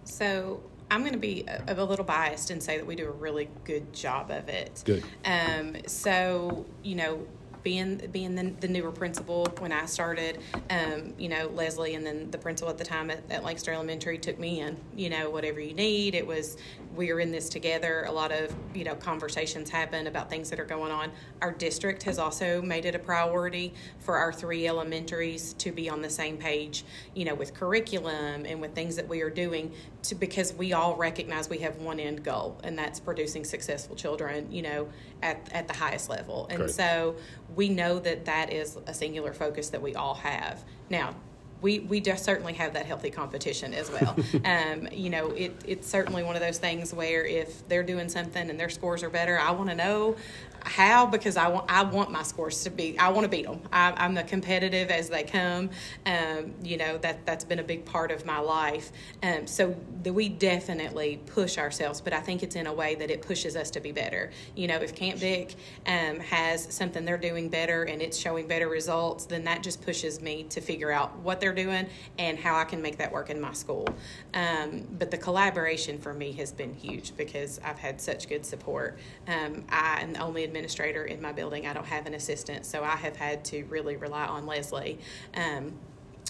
So 0.04 0.62
I'm 0.90 1.00
going 1.00 1.14
to 1.14 1.18
be 1.18 1.46
a, 1.48 1.74
a 1.74 1.84
little 1.84 2.04
biased 2.04 2.50
and 2.50 2.62
say 2.62 2.76
that 2.76 2.86
we 2.86 2.96
do 2.96 3.08
a 3.08 3.10
really 3.10 3.48
good 3.64 3.94
job 3.94 4.30
of 4.30 4.50
it. 4.50 4.82
Good. 4.84 5.04
Um, 5.24 5.76
so 5.86 6.66
you 6.82 6.96
know, 6.96 7.26
being 7.62 7.96
being 8.12 8.34
the, 8.34 8.52
the 8.60 8.68
newer 8.68 8.92
principal 8.92 9.46
when 9.58 9.72
I 9.72 9.86
started, 9.86 10.38
um, 10.70 11.14
you 11.18 11.28
know, 11.28 11.48
Lesley 11.48 11.94
and 11.94 12.04
then 12.04 12.30
the 12.30 12.38
principal 12.38 12.70
at 12.70 12.78
the 12.78 12.84
time 12.84 13.10
at, 13.10 13.22
at 13.30 13.44
Lancaster 13.44 13.72
Elementary 13.72 14.18
took 14.18 14.38
me 14.38 14.60
in. 14.60 14.76
You 14.96 15.10
know, 15.10 15.30
whatever 15.30 15.60
you 15.60 15.74
need. 15.74 16.14
It 16.14 16.26
was 16.26 16.56
we 16.94 17.10
are 17.10 17.20
in 17.20 17.30
this 17.30 17.48
together. 17.48 18.04
A 18.06 18.12
lot 18.12 18.32
of 18.32 18.54
you 18.74 18.84
know 18.84 18.94
conversations 18.94 19.70
happen 19.70 20.06
about 20.06 20.28
things 20.30 20.50
that 20.50 20.60
are 20.60 20.64
going 20.64 20.92
on. 20.92 21.10
Our 21.40 21.52
district 21.52 22.02
has 22.04 22.18
also 22.18 22.60
made 22.62 22.84
it 22.84 22.94
a 22.94 22.98
priority 22.98 23.74
for 24.00 24.16
our 24.16 24.32
three 24.32 24.66
elementaries 24.66 25.54
to 25.54 25.72
be 25.72 25.88
on 25.88 26.02
the 26.02 26.10
same 26.10 26.36
page. 26.36 26.84
You 27.14 27.24
know, 27.24 27.34
with 27.34 27.54
curriculum 27.54 28.44
and 28.46 28.60
with 28.60 28.74
things 28.74 28.96
that 28.96 29.08
we 29.08 29.22
are 29.22 29.30
doing 29.30 29.72
to 30.04 30.14
because 30.14 30.52
we 30.52 30.72
all 30.72 30.96
recognize 30.96 31.48
we 31.48 31.58
have 31.58 31.76
one 31.78 32.00
end 32.00 32.24
goal 32.24 32.58
and 32.64 32.78
that's 32.78 33.00
producing 33.00 33.44
successful 33.44 33.96
children. 33.96 34.50
You 34.50 34.62
know, 34.62 34.88
at 35.22 35.48
at 35.52 35.68
the 35.68 35.74
highest 35.74 36.08
level. 36.08 36.46
And 36.50 36.58
Great. 36.58 36.70
so 36.70 37.16
we 37.54 37.68
know 37.68 37.98
that 38.00 38.24
that 38.26 38.52
is 38.52 38.78
a 38.86 38.94
singular 38.94 39.32
focus 39.32 39.70
that 39.70 39.82
we 39.82 39.94
all 39.94 40.14
have. 40.14 40.64
Now, 40.90 41.14
we 41.62 41.78
we 41.78 42.00
just 42.00 42.24
certainly 42.24 42.52
have 42.54 42.74
that 42.74 42.84
healthy 42.84 43.10
competition 43.10 43.72
as 43.72 43.90
well. 43.90 44.16
um, 44.44 44.88
you 44.92 45.08
know, 45.08 45.30
it 45.30 45.54
it's 45.64 45.88
certainly 45.88 46.22
one 46.22 46.34
of 46.34 46.42
those 46.42 46.58
things 46.58 46.92
where 46.92 47.24
if 47.24 47.66
they're 47.68 47.82
doing 47.82 48.08
something 48.08 48.50
and 48.50 48.58
their 48.58 48.68
scores 48.68 49.02
are 49.02 49.10
better, 49.10 49.38
I 49.38 49.52
want 49.52 49.70
to 49.70 49.76
know 49.76 50.16
how 50.64 51.06
because 51.06 51.36
I 51.36 51.48
want 51.48 51.70
I 51.70 51.82
want 51.82 52.10
my 52.10 52.22
scores 52.22 52.62
to 52.64 52.70
be 52.70 52.98
I 52.98 53.08
want 53.10 53.24
to 53.24 53.28
beat 53.28 53.46
them. 53.46 53.60
I, 53.72 54.04
am 54.04 54.14
the 54.14 54.22
competitive 54.22 54.90
as 54.90 55.08
they 55.08 55.22
come. 55.22 55.70
Um, 56.06 56.54
you 56.62 56.76
know 56.76 56.98
that 56.98 57.24
that's 57.26 57.44
been 57.44 57.58
a 57.58 57.64
big 57.64 57.84
part 57.84 58.10
of 58.10 58.24
my 58.24 58.38
life. 58.38 58.92
Um, 59.22 59.46
so 59.46 59.74
the, 60.02 60.12
we 60.12 60.28
definitely 60.28 61.20
push 61.26 61.58
ourselves, 61.58 62.00
but 62.00 62.12
I 62.12 62.20
think 62.20 62.42
it's 62.42 62.56
in 62.56 62.66
a 62.66 62.72
way 62.72 62.94
that 62.96 63.10
it 63.10 63.22
pushes 63.22 63.56
us 63.56 63.70
to 63.72 63.80
be 63.80 63.92
better. 63.92 64.30
You 64.54 64.68
know, 64.68 64.76
if 64.76 64.94
Camp 64.94 65.20
Dick 65.20 65.54
um, 65.86 66.20
has 66.20 66.72
something 66.72 67.04
they're 67.04 67.18
doing 67.18 67.48
better 67.48 67.84
and 67.84 68.00
it's 68.02 68.16
showing 68.16 68.46
better 68.46 68.68
results, 68.68 69.26
then 69.26 69.44
that 69.44 69.62
just 69.62 69.82
pushes 69.82 70.20
me 70.20 70.44
to 70.44 70.60
figure 70.60 70.90
out 70.90 71.16
what 71.18 71.40
they're 71.40 71.54
doing 71.54 71.86
and 72.18 72.38
how 72.38 72.56
I 72.56 72.64
can 72.64 72.82
make 72.82 72.98
that 72.98 73.12
work 73.12 73.30
in 73.30 73.40
my 73.40 73.52
school. 73.52 73.86
Um, 74.34 74.86
but 74.98 75.10
the 75.10 75.18
collaboration 75.18 75.98
for 75.98 76.14
me 76.14 76.32
has 76.32 76.52
been 76.52 76.74
huge 76.74 77.16
because 77.16 77.60
I've 77.64 77.78
had 77.78 78.00
such 78.00 78.28
good 78.28 78.44
support. 78.44 78.98
Um, 79.26 79.64
I 79.68 80.02
am 80.02 80.12
the 80.12 80.20
only 80.20 80.44
administrator 80.52 81.04
in 81.04 81.20
my 81.22 81.32
building. 81.32 81.66
I 81.66 81.72
don't 81.72 81.86
have 81.86 82.06
an 82.06 82.14
assistant, 82.14 82.66
so 82.66 82.82
I 82.84 82.96
have 82.96 83.16
had 83.16 83.44
to 83.46 83.64
really 83.64 83.96
rely 83.96 84.26
on 84.26 84.46
Lesley. 84.46 84.98
Um, 85.34 85.72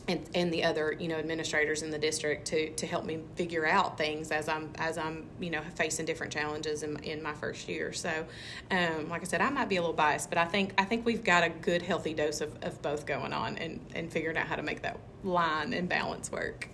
and, 0.08 0.28
and 0.34 0.52
the 0.52 0.64
other 0.64 0.96
you 0.98 1.06
know 1.06 1.16
administrators 1.16 1.82
in 1.82 1.90
the 1.90 1.98
district 1.98 2.46
to, 2.48 2.70
to 2.70 2.86
help 2.86 3.04
me 3.04 3.20
figure 3.36 3.66
out 3.66 3.96
things 3.96 4.30
as 4.30 4.48
I'm 4.48 4.70
as 4.76 4.98
I'm 4.98 5.28
you 5.38 5.50
know 5.50 5.62
facing 5.76 6.06
different 6.06 6.32
challenges 6.32 6.82
in, 6.82 6.98
in 7.00 7.22
my 7.22 7.34
first 7.34 7.68
year. 7.68 7.92
So, 7.92 8.24
um, 8.70 9.08
like 9.08 9.22
I 9.22 9.24
said, 9.24 9.40
I 9.40 9.50
might 9.50 9.68
be 9.68 9.76
a 9.76 9.80
little 9.80 9.94
biased, 9.94 10.28
but 10.28 10.38
I 10.38 10.44
think 10.44 10.72
I 10.78 10.84
think 10.84 11.06
we've 11.06 11.22
got 11.22 11.44
a 11.44 11.50
good 11.50 11.82
healthy 11.82 12.14
dose 12.14 12.40
of, 12.40 12.56
of 12.62 12.80
both 12.82 13.06
going 13.06 13.32
on 13.32 13.58
and, 13.58 13.80
and 13.94 14.10
figuring 14.10 14.36
out 14.36 14.46
how 14.46 14.56
to 14.56 14.62
make 14.62 14.82
that 14.82 14.98
line 15.22 15.72
and 15.72 15.88
balance 15.88 16.32
work. 16.32 16.68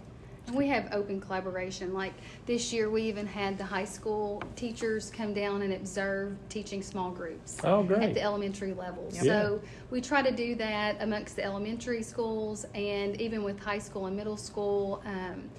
We 0.52 0.66
have 0.68 0.88
open 0.92 1.20
collaboration. 1.20 1.92
Like 1.92 2.12
this 2.46 2.72
year, 2.72 2.90
we 2.90 3.02
even 3.02 3.26
had 3.26 3.58
the 3.58 3.64
high 3.64 3.84
school 3.84 4.42
teachers 4.56 5.10
come 5.10 5.34
down 5.34 5.62
and 5.62 5.74
observe 5.74 6.36
teaching 6.48 6.82
small 6.82 7.10
groups 7.10 7.58
oh, 7.64 7.88
at 7.94 8.14
the 8.14 8.22
elementary 8.22 8.72
level. 8.72 9.10
So 9.10 9.60
we 9.90 10.00
try 10.00 10.22
to 10.22 10.30
do 10.30 10.54
that 10.56 10.96
amongst 11.00 11.36
the 11.36 11.44
elementary 11.44 12.02
schools 12.02 12.66
and 12.74 13.20
even 13.20 13.42
with 13.42 13.58
high 13.58 13.78
school 13.78 14.06
and 14.06 14.16
middle 14.16 14.36
school. 14.36 15.02
Um, 15.04 15.50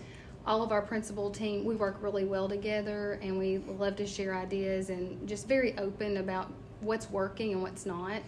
all 0.46 0.64
of 0.64 0.72
our 0.72 0.82
principal 0.82 1.30
team, 1.30 1.64
we 1.64 1.76
work 1.76 1.98
really 2.02 2.26
well 2.26 2.50
together 2.50 3.20
and 3.22 3.38
we 3.38 3.60
love 3.60 3.96
to 3.98 4.08
share 4.08 4.36
ideas 4.36 4.90
and 4.90 5.28
just 5.28 5.48
very 5.48 5.78
open 5.78 6.18
about 6.18 6.52
what's 6.82 7.10
working 7.12 7.54
and 7.54 7.62
what's 7.62 7.86
not. 7.86 8.22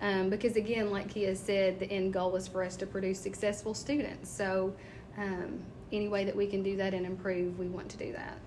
Um, 0.00 0.28
because 0.28 0.56
again, 0.56 0.90
like 0.90 1.08
Kia 1.08 1.34
said, 1.34 1.80
the 1.80 1.90
end 1.90 2.12
goal 2.12 2.36
is 2.36 2.46
for 2.46 2.62
us 2.62 2.76
to 2.76 2.86
produce 2.86 3.18
successful 3.18 3.74
students. 3.74 4.30
So 4.30 4.74
um, 5.16 5.60
any 5.92 6.08
way 6.08 6.24
that 6.24 6.36
we 6.36 6.46
can 6.46 6.62
do 6.62 6.76
that 6.76 6.94
and 6.94 7.06
improve, 7.06 7.58
we 7.58 7.66
want 7.66 7.88
to 7.90 7.96
do 7.96 8.12
that. 8.12 8.38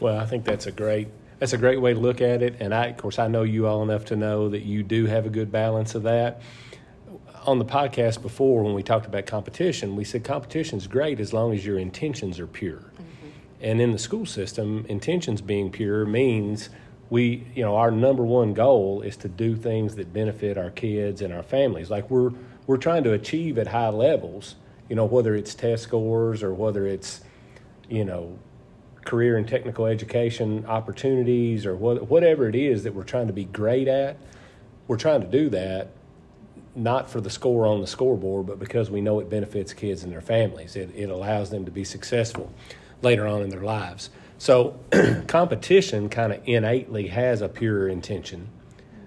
Well, 0.00 0.18
I 0.18 0.26
think 0.26 0.44
that's 0.44 0.66
a 0.66 0.72
great 0.72 1.08
that's 1.38 1.52
a 1.52 1.58
great 1.58 1.80
way 1.80 1.94
to 1.94 2.00
look 2.00 2.20
at 2.20 2.42
it. 2.42 2.56
And 2.60 2.74
I, 2.74 2.86
of 2.86 2.96
course, 2.96 3.18
I 3.18 3.28
know 3.28 3.42
you 3.42 3.66
all 3.66 3.82
enough 3.82 4.04
to 4.06 4.16
know 4.16 4.48
that 4.48 4.62
you 4.62 4.82
do 4.82 5.06
have 5.06 5.26
a 5.26 5.30
good 5.30 5.50
balance 5.50 5.94
of 5.94 6.04
that. 6.04 6.40
On 7.44 7.58
the 7.58 7.64
podcast 7.64 8.22
before, 8.22 8.62
when 8.62 8.72
we 8.72 8.82
talked 8.82 9.04
about 9.04 9.26
competition, 9.26 9.96
we 9.96 10.04
said 10.04 10.24
competition 10.24 10.78
is 10.78 10.86
great 10.86 11.20
as 11.20 11.32
long 11.32 11.52
as 11.52 11.66
your 11.66 11.78
intentions 11.78 12.38
are 12.38 12.46
pure. 12.46 12.76
Mm-hmm. 12.76 13.28
And 13.60 13.80
in 13.80 13.92
the 13.92 13.98
school 13.98 14.24
system, 14.24 14.86
intentions 14.88 15.40
being 15.42 15.70
pure 15.70 16.06
means 16.06 16.70
we, 17.10 17.46
you 17.54 17.62
know, 17.62 17.76
our 17.76 17.90
number 17.90 18.24
one 18.24 18.54
goal 18.54 19.02
is 19.02 19.16
to 19.18 19.28
do 19.28 19.56
things 19.56 19.96
that 19.96 20.12
benefit 20.12 20.56
our 20.56 20.70
kids 20.70 21.20
and 21.20 21.32
our 21.34 21.42
families. 21.42 21.90
Like 21.90 22.08
we're 22.08 22.30
we're 22.66 22.78
trying 22.78 23.04
to 23.04 23.12
achieve 23.12 23.58
at 23.58 23.66
high 23.66 23.90
levels 23.90 24.54
you 24.88 24.96
know, 24.96 25.04
whether 25.04 25.34
it's 25.34 25.54
test 25.54 25.84
scores 25.84 26.42
or 26.42 26.52
whether 26.52 26.86
it's, 26.86 27.20
you 27.88 28.04
know, 28.04 28.38
career 29.04 29.36
and 29.36 29.46
technical 29.46 29.86
education 29.86 30.64
opportunities 30.66 31.66
or 31.66 31.76
what, 31.76 32.08
whatever 32.08 32.48
it 32.48 32.54
is 32.54 32.84
that 32.84 32.94
we're 32.94 33.04
trying 33.04 33.26
to 33.26 33.32
be 33.32 33.44
great 33.44 33.88
at, 33.88 34.16
we're 34.88 34.96
trying 34.96 35.20
to 35.20 35.26
do 35.26 35.48
that 35.50 35.88
not 36.76 37.08
for 37.08 37.20
the 37.20 37.30
score 37.30 37.66
on 37.66 37.80
the 37.80 37.86
scoreboard, 37.86 38.46
but 38.46 38.58
because 38.58 38.90
we 38.90 39.00
know 39.00 39.20
it 39.20 39.30
benefits 39.30 39.72
kids 39.72 40.02
and 40.02 40.12
their 40.12 40.20
families. 40.20 40.76
It, 40.76 40.90
it 40.94 41.08
allows 41.08 41.50
them 41.50 41.64
to 41.64 41.70
be 41.70 41.84
successful 41.84 42.52
later 43.00 43.26
on 43.26 43.42
in 43.42 43.50
their 43.50 43.62
lives. 43.62 44.10
So, 44.38 44.78
competition 45.28 46.08
kind 46.08 46.32
of 46.32 46.40
innately 46.46 47.08
has 47.08 47.40
a 47.42 47.48
pure 47.48 47.88
intention. 47.88 48.48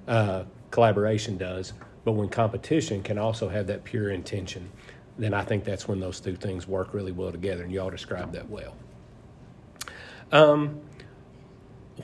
Uh, 0.08 0.44
collaboration 0.72 1.38
does, 1.38 1.74
but 2.06 2.13
when 2.13 2.30
competition 2.30 3.04
can 3.04 3.18
also 3.18 3.50
have 3.50 3.68
that 3.68 3.84
pure 3.84 4.10
intention 4.10 4.72
then 5.18 5.34
I 5.34 5.44
think 5.44 5.64
that's 5.64 5.88
when 5.88 6.00
those 6.00 6.20
two 6.20 6.36
things 6.36 6.68
work 6.68 6.94
really 6.94 7.12
well 7.12 7.32
together, 7.32 7.64
and 7.64 7.72
y'all 7.72 7.90
described 7.90 8.34
that 8.34 8.50
well. 8.50 8.76
Um, 10.32 10.82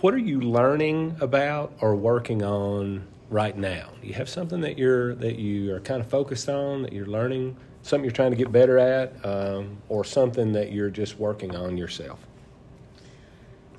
what 0.02 0.14
are 0.14 0.20
you 0.20 0.42
learning 0.42 1.18
about 1.20 1.74
or 1.82 1.96
working 1.96 2.44
on 2.44 3.06
right 3.30 3.56
now? 3.56 3.90
Do 4.02 4.08
you 4.08 4.14
have 4.14 4.30
something 4.30 4.62
that 4.62 4.78
you're 4.78 5.16
that 5.16 5.38
you 5.38 5.74
are 5.76 5.80
kind 5.80 6.02
of 6.02 6.08
focused 6.08 6.50
on 6.50 6.84
that 6.84 6.94
you're 6.94 7.06
learning, 7.06 7.56
something 7.84 8.04
you're 8.04 8.12
trying 8.12 8.32
to 8.32 8.38
get 8.38 8.52
better 8.52 8.80
at, 8.80 9.24
um, 9.26 9.78
or 9.90 10.04
something 10.04 10.54
that 10.54 10.72
you're 10.72 10.90
just 10.90 11.20
working 11.20 11.56
on 11.56 11.78
yourself? 11.78 12.20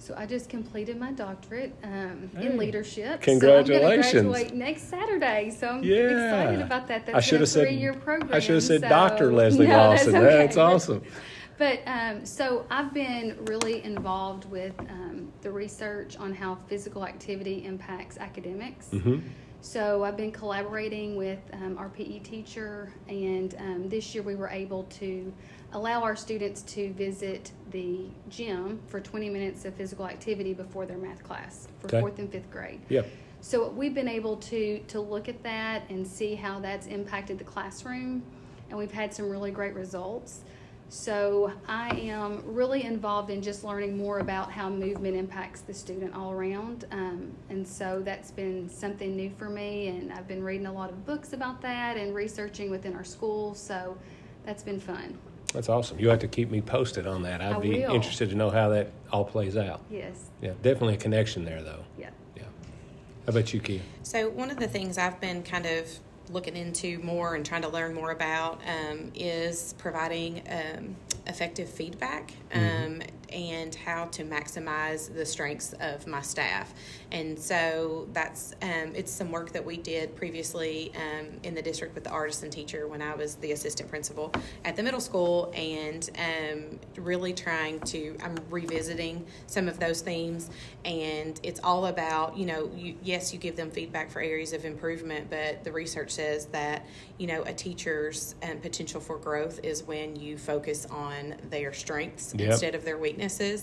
So 0.04 0.12
I 0.18 0.26
just 0.26 0.50
completed 0.50 1.00
my 1.00 1.12
doctorate 1.12 1.74
um, 1.82 2.30
hey, 2.36 2.44
in 2.44 2.58
leadership. 2.58 3.22
Congratulations! 3.22 4.12
So 4.12 4.18
I'm 4.18 4.26
graduate 4.26 4.54
next 4.54 4.90
Saturday. 4.90 5.50
So 5.58 5.68
I'm 5.68 5.82
yeah. 5.82 5.94
excited 5.94 6.60
about 6.60 6.86
that. 6.88 7.06
That's 7.06 7.16
I 7.16 7.20
should 7.20 7.40
have 7.40 7.48
said 7.48 7.68
three-year 7.68 7.94
program. 7.94 8.30
I 8.30 8.38
should 8.38 8.56
have 8.56 8.64
said 8.64 8.82
so, 8.82 8.88
Dr. 8.90 9.32
Lesley 9.38 9.66
no, 9.66 9.78
Lawson. 9.78 10.12
That's, 10.12 10.24
okay. 10.24 10.36
that's 10.36 10.56
awesome. 10.58 11.02
But 11.56 11.82
um, 11.86 12.26
so 12.26 12.66
I've 12.68 12.92
been 12.92 13.36
really 13.42 13.84
involved 13.84 14.50
with 14.50 14.74
um, 14.90 15.32
the 15.40 15.52
research 15.52 16.16
on 16.16 16.34
how 16.34 16.56
physical 16.56 17.06
activity 17.06 17.64
impacts 17.64 18.18
academics. 18.18 18.88
Mm-hmm. 18.88 19.20
So 19.60 20.02
I've 20.02 20.16
been 20.16 20.32
collaborating 20.32 21.14
with 21.14 21.38
um, 21.52 21.78
our 21.78 21.90
PE 21.90 22.18
teacher, 22.18 22.92
and 23.06 23.54
um, 23.60 23.88
this 23.88 24.16
year 24.16 24.24
we 24.24 24.34
were 24.34 24.48
able 24.48 24.82
to 24.98 25.32
allow 25.74 26.02
our 26.02 26.16
students 26.16 26.62
to 26.62 26.92
visit 26.92 27.50
the 27.70 28.06
gym 28.30 28.80
for 28.87 29.00
20 29.00 29.28
minutes 29.28 29.64
of 29.64 29.74
physical 29.74 30.06
activity 30.06 30.54
before 30.54 30.87
their 30.87 30.96
math 30.96 31.22
class 31.22 31.68
for 31.80 31.88
okay. 31.88 32.00
fourth 32.00 32.18
and 32.18 32.30
fifth 32.30 32.50
grade. 32.50 32.80
Yep. 32.88 33.06
So 33.40 33.68
we've 33.68 33.94
been 33.94 34.08
able 34.08 34.37
to 34.37 34.78
to 34.88 35.00
look 35.00 35.28
at 35.28 35.42
that 35.42 35.82
and 35.90 36.06
see 36.06 36.34
how 36.34 36.60
that's 36.60 36.87
impacted 36.87 37.38
the 37.38 37.44
classroom, 37.44 38.22
and 38.70 38.78
we've 38.78 38.92
had 38.92 39.12
some 39.12 39.28
really 39.28 39.50
great 39.50 39.74
results. 39.74 40.40
So 40.88 41.52
I 41.66 41.90
am 41.90 42.42
really 42.46 42.84
involved 42.84 43.28
in 43.28 43.42
just 43.42 43.64
learning 43.64 43.96
more 43.96 44.20
about 44.20 44.52
how 44.52 44.70
movement 44.70 45.16
impacts 45.16 45.60
the 45.60 45.74
student 45.74 46.14
all 46.14 46.30
around, 46.30 46.87
um, 46.92 47.32
and 47.50 47.66
so 47.66 48.00
that's 48.02 48.30
been 48.30 48.68
something 48.68 49.14
new 49.14 49.30
for 49.30 49.50
me. 49.50 49.88
And 49.88 50.12
I've 50.12 50.28
been 50.28 50.42
reading 50.42 50.66
a 50.66 50.72
lot 50.72 50.88
of 50.88 51.04
books 51.04 51.32
about 51.32 51.60
that 51.62 51.96
and 51.96 52.14
researching 52.14 52.70
within 52.70 52.94
our 52.94 53.04
school. 53.04 53.54
So 53.54 53.98
that's 54.46 54.62
been 54.62 54.80
fun. 54.80 55.18
That's 55.54 55.68
awesome. 55.68 56.00
You 56.00 56.08
have 56.08 56.18
to 56.18 56.28
keep 56.28 56.50
me 56.50 56.60
posted 56.60 57.06
on 57.06 57.22
that. 57.22 57.40
I'd 57.40 57.54
I 57.54 57.58
be 57.60 57.84
will. 57.84 57.94
interested 57.94 58.28
to 58.30 58.34
know 58.34 58.50
how 58.50 58.70
that 58.70 58.88
all 59.12 59.24
plays 59.24 59.56
out. 59.56 59.80
Yes. 59.88 60.30
Yeah, 60.42 60.50
definitely 60.62 60.94
a 60.94 60.98
connection 60.98 61.44
there, 61.44 61.62
though. 61.62 61.84
Yeah. 61.96 62.10
Yeah. 62.36 62.42
How 63.24 63.30
about 63.30 63.54
you, 63.54 63.60
Kia? 63.60 63.80
So 64.02 64.28
one 64.30 64.50
of 64.50 64.58
the 64.58 64.66
things 64.66 64.98
I've 64.98 65.20
been 65.20 65.44
kind 65.44 65.66
of 65.66 65.88
looking 66.30 66.56
into 66.56 66.98
more 66.98 67.36
and 67.36 67.46
trying 67.46 67.62
to 67.62 67.68
learn 67.68 67.94
more 67.94 68.10
about 68.10 68.60
um, 68.66 69.12
is 69.14 69.74
providing 69.78 70.42
um, 70.48 70.96
effective 71.26 71.68
feedback 71.68 72.32
mm-hmm. 72.50 73.02
And 73.32 73.74
how 73.74 74.06
to 74.06 74.24
maximize 74.24 75.12
the 75.12 75.24
strengths 75.24 75.72
of 75.74 76.06
my 76.06 76.22
staff. 76.22 76.72
And 77.12 77.38
so 77.38 78.08
that's 78.12 78.54
um, 78.62 78.92
it's 78.94 79.12
some 79.12 79.30
work 79.30 79.52
that 79.52 79.64
we 79.64 79.76
did 79.76 80.16
previously 80.16 80.92
um, 80.96 81.26
in 81.42 81.54
the 81.54 81.62
district 81.62 81.94
with 81.94 82.04
the 82.04 82.10
artisan 82.10 82.50
teacher 82.50 82.88
when 82.88 83.02
I 83.02 83.14
was 83.14 83.37
the 83.37 83.52
assistant 83.52 83.88
principal 83.88 84.32
at 84.64 84.76
the 84.76 84.82
middle 84.82 85.00
school, 85.00 85.52
and 85.54 86.08
um, 86.18 86.80
really 86.96 87.32
trying 87.32 87.80
to 87.80 88.16
I'm 88.22 88.37
revisiting 88.50 89.26
some 89.46 89.68
of 89.68 89.78
those 89.78 90.00
themes. 90.00 90.50
And 90.84 91.38
it's 91.42 91.60
all 91.62 91.87
about 91.87 92.37
you 92.37 92.46
know 92.46 92.70
you, 92.74 92.96
yes 93.02 93.32
you 93.32 93.38
give 93.38 93.56
them 93.56 93.70
feedback 93.70 94.10
for 94.10 94.20
areas 94.20 94.52
of 94.52 94.64
improvement, 94.64 95.30
but 95.30 95.64
the 95.64 95.72
research 95.72 96.10
says 96.10 96.46
that 96.46 96.87
you 97.18 97.26
know 97.26 97.42
a 97.42 97.52
teacher's 97.52 98.34
um, 98.42 98.58
potential 98.58 99.00
for 99.00 99.18
growth 99.18 99.60
is 99.62 99.84
when 99.84 100.16
you 100.16 100.37
focus 100.37 100.87
on 100.87 101.34
their 101.50 101.72
strengths 101.72 102.34
yep. 102.37 102.50
instead 102.50 102.74
of 102.74 102.84
their 102.84 102.98
weaknesses. 102.98 103.13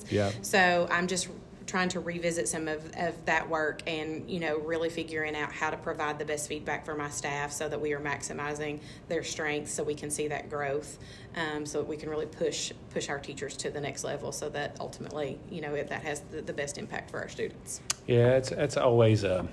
Yeah. 0.09 0.31
So 0.41 0.87
I'm 0.91 1.07
just 1.07 1.29
trying 1.71 1.87
to 1.87 2.01
revisit 2.01 2.49
some 2.49 2.67
of, 2.67 2.83
of 2.97 3.25
that 3.25 3.47
work 3.49 3.81
and 3.87 4.29
you 4.29 4.41
know 4.41 4.57
really 4.59 4.89
figuring 4.89 5.35
out 5.37 5.53
how 5.53 5.69
to 5.69 5.77
provide 5.77 6.19
the 6.19 6.25
best 6.25 6.49
feedback 6.49 6.85
for 6.85 6.95
my 6.95 7.09
staff 7.09 7.51
so 7.51 7.69
that 7.69 7.79
we 7.79 7.93
are 7.93 7.99
maximizing 7.99 8.79
their 9.07 9.23
strengths 9.23 9.71
so 9.71 9.81
we 9.81 9.95
can 9.95 10.09
see 10.09 10.27
that 10.27 10.49
growth 10.49 10.97
um, 11.37 11.65
so 11.65 11.79
that 11.79 11.87
we 11.87 11.95
can 11.95 12.09
really 12.09 12.25
push 12.25 12.73
push 12.89 13.07
our 13.07 13.19
teachers 13.19 13.55
to 13.55 13.69
the 13.69 13.79
next 13.79 14.03
level 14.03 14.33
so 14.33 14.49
that 14.49 14.75
ultimately 14.81 15.39
you 15.49 15.61
know 15.61 15.81
that 15.81 16.03
has 16.03 16.19
the, 16.31 16.41
the 16.41 16.53
best 16.53 16.77
impact 16.77 17.09
for 17.09 17.19
our 17.19 17.29
students. 17.29 17.79
Yeah 18.05 18.35
it's 18.35 18.51
it's 18.51 18.75
always 18.75 19.23
a 19.23 19.47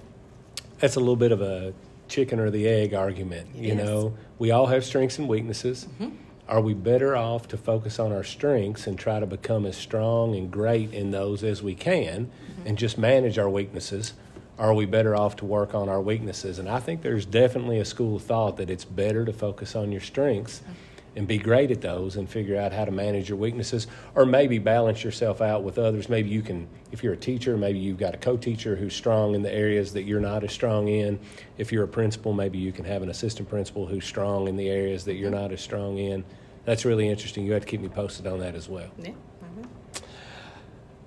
it's 0.81 0.97
a 0.97 1.01
little 1.01 1.17
bit 1.17 1.31
of 1.31 1.41
a 1.41 1.73
chicken 2.09 2.41
or 2.41 2.51
the 2.51 2.67
egg 2.67 2.95
argument 2.95 3.49
it 3.55 3.63
you 3.63 3.73
is. 3.75 3.79
know? 3.79 4.15
We 4.39 4.51
all 4.51 4.67
have 4.67 4.85
strengths 4.85 5.19
and 5.19 5.29
weaknesses. 5.29 5.87
Mm-hmm 6.01 6.28
Are 6.49 6.61
we 6.61 6.73
better 6.73 7.15
off 7.15 7.47
to 7.49 7.59
focus 7.59 7.99
on 7.99 8.11
our 8.11 8.25
strengths 8.25 8.87
and 8.87 8.99
try 8.99 9.21
to 9.21 9.27
become 9.27 9.67
as 9.67 9.77
strong 9.77 10.35
and 10.35 10.51
great 10.51 10.95
in 10.95 11.11
those 11.11 11.45
as 11.45 11.63
we 11.63 11.75
can 11.75 12.27
mm-hmm. 12.27 12.67
and 12.67 12.79
just 12.79 12.97
manage 12.97 13.39
our 13.39 13.51
weaknesses? 13.51 14.15
Are 14.59 14.73
we 14.73 14.87
better 14.87 15.15
off 15.15 15.37
to 15.37 15.45
work 15.45 15.75
on 15.75 15.89
our 15.89 16.01
weaknesses? 16.01 16.59
And 16.59 16.69
I 16.69 16.81
think 16.81 17.03
there's 17.03 17.27
definitely 17.27 17.79
a 17.79 17.85
school 17.85 18.17
of 18.17 18.23
thought 18.23 18.57
that 18.57 18.71
it's 18.71 18.85
better 18.85 19.25
to 19.25 19.33
focus 19.33 19.77
on 19.77 19.93
your 19.93 20.01
strengths. 20.01 20.61
Mm-hmm 20.61 20.73
and 21.16 21.27
be 21.27 21.38
great 21.38 21.71
at 21.71 21.81
those 21.81 22.16
and 22.16 22.29
figure 22.29 22.57
out 22.57 22.73
how 22.73 22.85
to 22.85 22.90
manage 22.90 23.29
your 23.29 23.38
weaknesses 23.38 23.87
or 24.14 24.25
maybe 24.25 24.59
balance 24.59 25.03
yourself 25.03 25.40
out 25.40 25.62
with 25.62 25.79
others. 25.79 26.09
Maybe 26.09 26.31
you 26.31 26.42
can 26.42 26.68
if 26.92 27.03
you're 27.03 27.14
a 27.14 27.18
teacher 27.18 27.57
maybe 27.57 27.79
you've 27.79 27.99
got 27.99 28.14
a 28.14 28.18
co-teacher 28.18 28.77
who's 28.77 28.94
strong 28.94 29.35
in 29.35 29.42
the 29.42 29.53
areas 29.53 29.92
that 29.94 30.05
you're 30.05 30.21
not 30.21 30.44
as 30.44 30.53
strong 30.53 30.88
in. 30.88 31.18
If 31.57 31.73
you're 31.73 31.85
a 31.85 31.88
principal 31.88 32.33
maybe 32.33 32.59
you 32.59 32.73
can 32.73 32.85
have 32.85 33.03
an 33.03 33.11
assistant 33.11 33.49
principal 33.49 33.87
who's 33.87 34.05
strong 34.05 34.49
in 34.49 34.57
the 34.57 34.68
areas 34.68 35.05
that 35.05 35.14
you're 35.14 35.31
not 35.31 35.53
as 35.53 35.61
strong 35.61 35.99
in. 35.99 36.25
That's 36.64 36.85
really 36.85 37.09
interesting. 37.09 37.47
You 37.47 37.53
have 37.53 37.62
to 37.62 37.68
keep 37.68 37.81
me 37.81 37.88
posted 37.88 38.27
on 38.27 38.40
that 38.40 38.55
as 38.55 38.68
well. 38.68 38.90
Yeah 39.03 39.12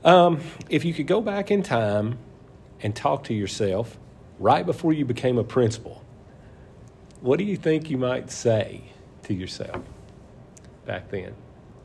um, 0.04 0.40
if 0.70 0.86
you 0.86 0.94
could 0.94 1.08
go 1.08 1.22
back 1.22 1.52
in 1.52 1.64
time 1.64 2.18
and 2.82 2.96
talk 2.96 3.26
to 3.26 3.34
yourself 3.34 3.98
right 4.40 4.66
before 4.66 4.94
you 4.94 5.06
became 5.06 5.38
a 5.38 5.44
principal 5.44 6.04
what 7.20 7.38
do 7.38 7.46
you 7.46 7.56
think 7.56 7.90
you 7.90 7.98
might 7.98 8.32
say 8.32 8.82
to 9.32 9.40
yourself 9.40 9.84
back 10.86 11.10
then? 11.10 11.34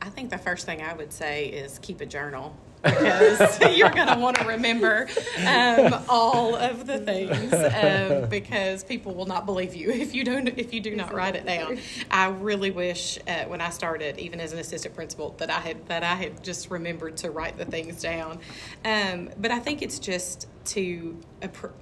I 0.01 0.09
think 0.09 0.29
the 0.29 0.37
first 0.37 0.65
thing 0.65 0.81
I 0.81 0.93
would 0.93 1.11
say 1.11 1.47
is 1.47 1.79
keep 1.79 2.01
a 2.01 2.05
journal 2.05 2.55
because 2.83 3.59
you're 3.75 3.89
going 3.89 4.07
to 4.07 4.17
want 4.19 4.37
to 4.37 4.45
remember 4.45 5.07
um, 5.45 6.03
all 6.07 6.55
of 6.55 6.85
the 6.85 6.99
things 6.99 7.53
um, 7.53 8.29
because 8.29 8.83
people 8.83 9.15
will 9.15 9.25
not 9.25 9.45
believe 9.45 9.75
you 9.75 9.89
if 9.89 10.13
you 10.13 10.23
don't 10.23 10.47
if 10.47 10.73
you 10.73 10.79
do 10.79 10.95
not 10.95 11.13
write 11.13 11.35
it 11.35 11.45
down. 11.45 11.79
I 12.11 12.27
really 12.27 12.71
wish 12.71 13.17
uh, 13.27 13.45
when 13.45 13.61
I 13.61 13.69
started, 13.69 14.19
even 14.19 14.39
as 14.39 14.53
an 14.53 14.59
assistant 14.59 14.95
principal, 14.95 15.35
that 15.39 15.49
I 15.49 15.59
had 15.59 15.87
that 15.87 16.03
I 16.03 16.15
had 16.15 16.43
just 16.43 16.69
remembered 16.69 17.17
to 17.17 17.31
write 17.31 17.57
the 17.57 17.65
things 17.65 18.01
down. 18.01 18.39
Um, 18.85 19.31
but 19.37 19.51
I 19.51 19.59
think 19.59 19.81
it's 19.81 19.99
just 19.99 20.47
to 20.65 21.17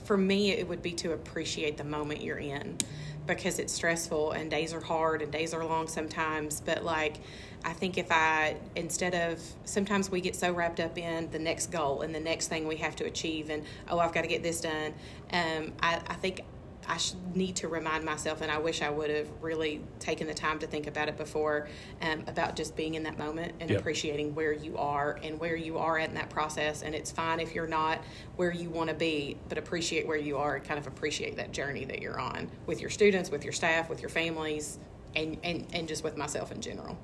for 0.03 0.17
me, 0.17 0.51
it 0.51 0.67
would 0.67 0.81
be 0.81 0.93
to 0.93 1.13
appreciate 1.13 1.77
the 1.77 1.83
moment 1.83 2.21
you're 2.21 2.37
in 2.37 2.77
because 3.25 3.59
it's 3.59 3.73
stressful 3.73 4.31
and 4.31 4.49
days 4.51 4.73
are 4.73 4.79
hard 4.79 5.21
and 5.21 5.31
days 5.31 5.53
are 5.53 5.65
long 5.65 5.87
sometimes. 5.87 6.61
But 6.61 6.83
like, 6.83 7.17
I 7.63 7.73
think 7.73 7.97
if 7.97 8.11
I, 8.11 8.57
instead 8.75 9.15
of, 9.15 9.41
sometimes 9.65 10.11
we 10.11 10.21
get 10.21 10.35
so 10.35 10.53
wrapped 10.53 10.79
up 10.79 10.97
in 10.97 11.29
the 11.31 11.39
next 11.39 11.71
goal 11.71 12.01
and 12.01 12.13
the 12.13 12.19
next 12.19 12.47
thing 12.47 12.67
we 12.67 12.77
have 12.77 12.95
to 12.97 13.05
achieve 13.05 13.49
and, 13.49 13.63
oh, 13.89 13.99
I've 13.99 14.13
got 14.13 14.21
to 14.21 14.27
get 14.27 14.43
this 14.43 14.61
done. 14.61 14.93
Um, 15.33 15.73
I, 15.81 16.01
I 16.07 16.13
think 16.15 16.41
I 16.87 16.99
need 17.33 17.55
to 17.57 17.67
remind 17.67 18.03
myself, 18.03 18.41
and 18.41 18.51
I 18.51 18.57
wish 18.57 18.81
I 18.81 18.89
would 18.89 19.09
have 19.09 19.27
really 19.41 19.81
taken 19.99 20.27
the 20.27 20.33
time 20.33 20.59
to 20.59 20.67
think 20.67 20.87
about 20.87 21.09
it 21.09 21.17
before, 21.17 21.67
um, 22.01 22.23
about 22.27 22.55
just 22.55 22.75
being 22.75 22.95
in 22.95 23.03
that 23.03 23.17
moment 23.17 23.53
and 23.59 23.69
yep. 23.69 23.79
appreciating 23.79 24.35
where 24.35 24.53
you 24.53 24.77
are 24.77 25.19
and 25.23 25.39
where 25.39 25.55
you 25.55 25.77
are 25.77 25.97
at 25.97 26.09
in 26.09 26.15
that 26.15 26.29
process. 26.29 26.81
And 26.83 26.93
it's 26.93 27.11
fine 27.11 27.39
if 27.39 27.55
you're 27.55 27.67
not 27.67 27.99
where 28.35 28.51
you 28.51 28.69
want 28.69 28.89
to 28.89 28.95
be, 28.95 29.37
but 29.49 29.57
appreciate 29.57 30.07
where 30.07 30.17
you 30.17 30.37
are 30.37 30.55
and 30.55 30.63
kind 30.63 30.79
of 30.79 30.87
appreciate 30.87 31.35
that 31.37 31.51
journey 31.51 31.85
that 31.85 32.01
you're 32.01 32.19
on 32.19 32.49
with 32.65 32.81
your 32.81 32.89
students, 32.89 33.31
with 33.31 33.43
your 33.43 33.53
staff, 33.53 33.89
with 33.89 34.01
your 34.01 34.09
families, 34.09 34.79
and, 35.15 35.37
and, 35.43 35.65
and 35.73 35.87
just 35.87 36.03
with 36.03 36.17
myself 36.17 36.51
in 36.51 36.61
general. 36.61 36.97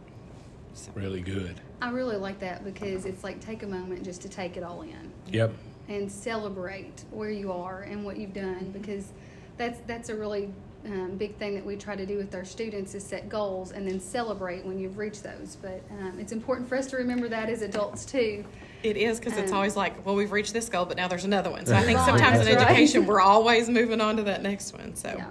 So. 0.74 0.92
Really 0.96 1.22
good. 1.22 1.60
I 1.82 1.90
really 1.90 2.16
like 2.16 2.40
that 2.40 2.64
because 2.64 3.06
it's 3.06 3.24
like 3.24 3.40
take 3.40 3.64
a 3.64 3.68
moment 3.68 4.04
just 4.04 4.22
to 4.22 4.30
take 4.30 4.58
it 4.58 4.64
all 4.64 4.82
in. 4.84 5.12
Yep. 5.30 5.52
And 5.90 6.10
celebrate 6.10 7.04
where 7.12 7.30
you 7.30 7.52
are 7.52 7.82
and 7.82 8.06
what 8.06 8.18
you've 8.18 8.34
done 8.34 8.72
because 8.72 9.12
that's 9.58 9.80
that's 9.88 10.10
a 10.10 10.16
really 10.16 10.50
um, 10.86 11.16
big 11.18 11.36
thing 11.38 11.54
that 11.56 11.66
we 11.66 11.76
try 11.76 11.96
to 11.96 12.06
do 12.06 12.18
with 12.18 12.34
our 12.34 12.46
students 12.46 12.96
is 12.96 13.04
set 13.04 13.30
goals 13.30 13.72
and 13.72 13.88
then 13.88 14.00
celebrate 14.00 14.66
when 14.66 14.80
you've 14.80 14.98
reached 14.98 15.24
those. 15.24 15.58
But 15.62 15.84
um, 15.92 16.20
it's 16.20 16.32
important 16.32 16.68
for 16.68 16.76
us 16.76 16.88
to 16.88 16.98
remember 16.98 17.28
that 17.30 17.50
as 17.50 17.62
adults 17.62 18.06
too. 18.06 18.44
It 18.84 18.98
is 18.98 19.20
because 19.20 19.34
um, 19.34 19.44
it's 19.44 19.52
always 19.52 19.76
like, 19.76 20.04
well, 20.06 20.16
we've 20.16 20.32
reached 20.32 20.54
this 20.54 20.70
goal, 20.70 20.86
but 20.86 20.98
now 20.98 21.08
there's 21.08 21.26
another 21.26 21.52
one. 21.52 21.66
So 21.66 21.76
I 21.76 21.84
think 21.84 22.00
sometimes 22.00 22.48
in 22.48 22.58
education 22.58 23.02
right. 23.02 23.10
we're 23.10 23.22
always 23.22 23.70
moving 23.70 24.02
on 24.02 24.18
to 24.18 24.24
that 24.24 24.42
next 24.42 24.74
one. 24.74 24.96
So, 24.96 25.14
yeah. 25.16 25.28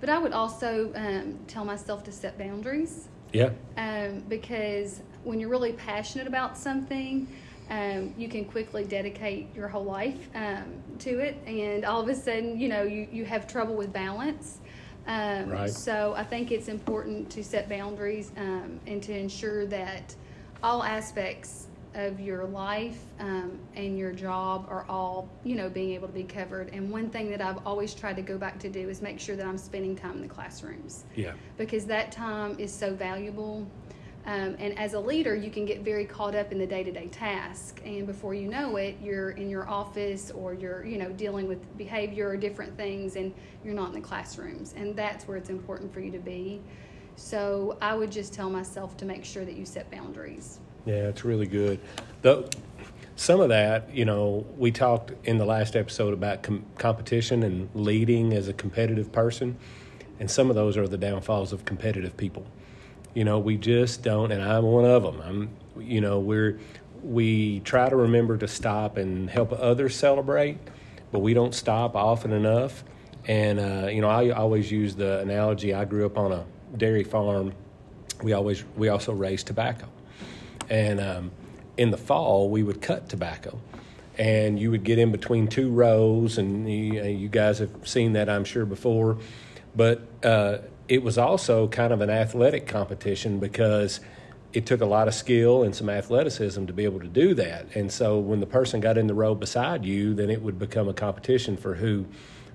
but 0.00 0.08
I 0.08 0.18
would 0.18 0.32
also 0.32 0.92
um, 0.96 1.38
tell 1.46 1.64
myself 1.64 2.02
to 2.04 2.12
set 2.12 2.36
boundaries. 2.36 3.08
Yeah. 3.32 3.50
Um, 3.76 4.24
because 4.28 5.02
when 5.22 5.38
you're 5.38 5.50
really 5.50 5.72
passionate 5.74 6.26
about 6.26 6.58
something 6.58 7.28
um, 7.70 8.12
you 8.18 8.28
can 8.28 8.44
quickly 8.44 8.84
dedicate 8.84 9.54
your 9.54 9.68
whole 9.68 9.84
life 9.84 10.28
um, 10.34 10.82
to 10.98 11.20
it, 11.20 11.36
and 11.46 11.84
all 11.84 12.00
of 12.00 12.08
a 12.08 12.14
sudden, 12.14 12.58
you 12.58 12.68
know, 12.68 12.82
you, 12.82 13.06
you 13.12 13.24
have 13.24 13.46
trouble 13.46 13.74
with 13.74 13.92
balance. 13.92 14.58
Um, 15.06 15.48
right. 15.48 15.70
So 15.70 16.14
I 16.16 16.24
think 16.24 16.52
it's 16.52 16.68
important 16.68 17.30
to 17.30 17.42
set 17.42 17.68
boundaries 17.68 18.32
um, 18.36 18.80
and 18.86 19.02
to 19.02 19.16
ensure 19.16 19.66
that 19.66 20.14
all 20.62 20.82
aspects 20.82 21.68
of 21.94 22.20
your 22.20 22.44
life 22.44 22.98
um, 23.18 23.58
and 23.74 23.98
your 23.98 24.12
job 24.12 24.66
are 24.68 24.84
all, 24.88 25.28
you 25.42 25.56
know, 25.56 25.68
being 25.68 25.90
able 25.90 26.06
to 26.06 26.14
be 26.14 26.22
covered. 26.22 26.70
And 26.72 26.90
one 26.90 27.10
thing 27.10 27.30
that 27.30 27.40
I've 27.40 27.66
always 27.66 27.94
tried 27.94 28.16
to 28.16 28.22
go 28.22 28.38
back 28.38 28.58
to 28.60 28.68
do 28.68 28.88
is 28.88 29.02
make 29.02 29.18
sure 29.18 29.34
that 29.36 29.46
I'm 29.46 29.58
spending 29.58 29.96
time 29.96 30.12
in 30.12 30.22
the 30.22 30.28
classrooms. 30.28 31.04
Yeah. 31.16 31.32
Because 31.56 31.86
that 31.86 32.12
time 32.12 32.56
is 32.58 32.72
so 32.72 32.94
valuable. 32.94 33.66
Um, 34.26 34.54
and 34.58 34.78
as 34.78 34.92
a 34.92 35.00
leader, 35.00 35.34
you 35.34 35.50
can 35.50 35.64
get 35.64 35.80
very 35.80 36.04
caught 36.04 36.34
up 36.34 36.52
in 36.52 36.58
the 36.58 36.66
day-to-day 36.66 37.08
task, 37.08 37.80
and 37.84 38.06
before 38.06 38.34
you 38.34 38.48
know 38.48 38.76
it, 38.76 38.96
you're 39.02 39.30
in 39.30 39.48
your 39.48 39.68
office 39.68 40.30
or 40.30 40.52
you're, 40.52 40.84
you 40.84 40.98
know, 40.98 41.10
dealing 41.10 41.48
with 41.48 41.76
behavior 41.78 42.28
or 42.28 42.36
different 42.36 42.76
things, 42.76 43.16
and 43.16 43.32
you're 43.64 43.74
not 43.74 43.88
in 43.88 43.94
the 43.94 44.00
classrooms. 44.00 44.74
And 44.76 44.94
that's 44.94 45.26
where 45.26 45.38
it's 45.38 45.48
important 45.48 45.92
for 45.92 46.00
you 46.00 46.10
to 46.12 46.18
be. 46.18 46.60
So 47.16 47.78
I 47.80 47.94
would 47.94 48.12
just 48.12 48.32
tell 48.32 48.50
myself 48.50 48.96
to 48.98 49.04
make 49.04 49.24
sure 49.24 49.44
that 49.44 49.54
you 49.54 49.64
set 49.64 49.90
boundaries. 49.90 50.60
Yeah, 50.84 51.08
it's 51.08 51.24
really 51.24 51.46
good. 51.46 51.80
Though 52.22 52.48
some 53.16 53.40
of 53.40 53.48
that, 53.48 53.94
you 53.94 54.04
know, 54.04 54.46
we 54.56 54.70
talked 54.70 55.12
in 55.26 55.38
the 55.38 55.44
last 55.46 55.76
episode 55.76 56.12
about 56.12 56.42
com- 56.42 56.64
competition 56.78 57.42
and 57.42 57.68
leading 57.74 58.34
as 58.34 58.48
a 58.48 58.52
competitive 58.52 59.12
person, 59.12 59.56
and 60.18 60.30
some 60.30 60.50
of 60.50 60.56
those 60.56 60.76
are 60.76 60.86
the 60.86 60.98
downfalls 60.98 61.52
of 61.52 61.64
competitive 61.64 62.16
people 62.16 62.46
you 63.14 63.24
know, 63.24 63.38
we 63.38 63.56
just 63.56 64.02
don't, 64.02 64.32
and 64.32 64.42
I'm 64.42 64.64
one 64.64 64.84
of 64.84 65.02
them. 65.02 65.20
I'm, 65.20 65.82
you 65.82 66.00
know, 66.00 66.20
we're 66.20 66.58
we 67.02 67.60
try 67.60 67.88
to 67.88 67.96
remember 67.96 68.36
to 68.36 68.46
stop 68.48 68.96
and 68.96 69.30
help 69.30 69.52
others 69.52 69.96
celebrate, 69.96 70.58
but 71.12 71.20
we 71.20 71.34
don't 71.34 71.54
stop 71.54 71.96
often 71.96 72.32
enough. 72.32 72.84
And 73.26 73.58
uh, 73.58 73.88
you 73.88 74.00
know, 74.00 74.08
I 74.08 74.30
always 74.30 74.70
use 74.70 74.94
the 74.94 75.20
analogy. 75.20 75.74
I 75.74 75.84
grew 75.84 76.06
up 76.06 76.18
on 76.18 76.32
a 76.32 76.44
dairy 76.76 77.04
farm. 77.04 77.52
We 78.22 78.32
always 78.32 78.64
we 78.76 78.88
also 78.88 79.12
raised 79.12 79.46
tobacco, 79.46 79.88
and 80.68 81.00
um, 81.00 81.30
in 81.76 81.90
the 81.90 81.96
fall 81.96 82.50
we 82.50 82.62
would 82.62 82.80
cut 82.80 83.08
tobacco, 83.08 83.58
and 84.18 84.58
you 84.58 84.70
would 84.70 84.84
get 84.84 84.98
in 84.98 85.10
between 85.10 85.48
two 85.48 85.70
rows, 85.70 86.38
and 86.38 86.70
you, 86.70 87.02
you 87.02 87.28
guys 87.28 87.58
have 87.58 87.70
seen 87.88 88.12
that 88.12 88.28
I'm 88.28 88.44
sure 88.44 88.66
before, 88.66 89.18
but 89.74 90.02
uh, 90.22 90.58
it 90.90 91.04
was 91.04 91.16
also 91.16 91.68
kind 91.68 91.92
of 91.92 92.00
an 92.00 92.10
athletic 92.10 92.66
competition 92.66 93.38
because 93.38 94.00
it 94.52 94.66
took 94.66 94.80
a 94.80 94.86
lot 94.86 95.06
of 95.06 95.14
skill 95.14 95.62
and 95.62 95.72
some 95.72 95.88
athleticism 95.88 96.66
to 96.66 96.72
be 96.72 96.82
able 96.82 96.98
to 96.98 97.06
do 97.06 97.32
that. 97.32 97.64
And 97.76 97.92
so 97.92 98.18
when 98.18 98.40
the 98.40 98.46
person 98.46 98.80
got 98.80 98.98
in 98.98 99.06
the 99.06 99.14
row 99.14 99.36
beside 99.36 99.84
you, 99.84 100.14
then 100.14 100.30
it 100.30 100.42
would 100.42 100.58
become 100.58 100.88
a 100.88 100.92
competition 100.92 101.56
for 101.56 101.76
who 101.76 102.06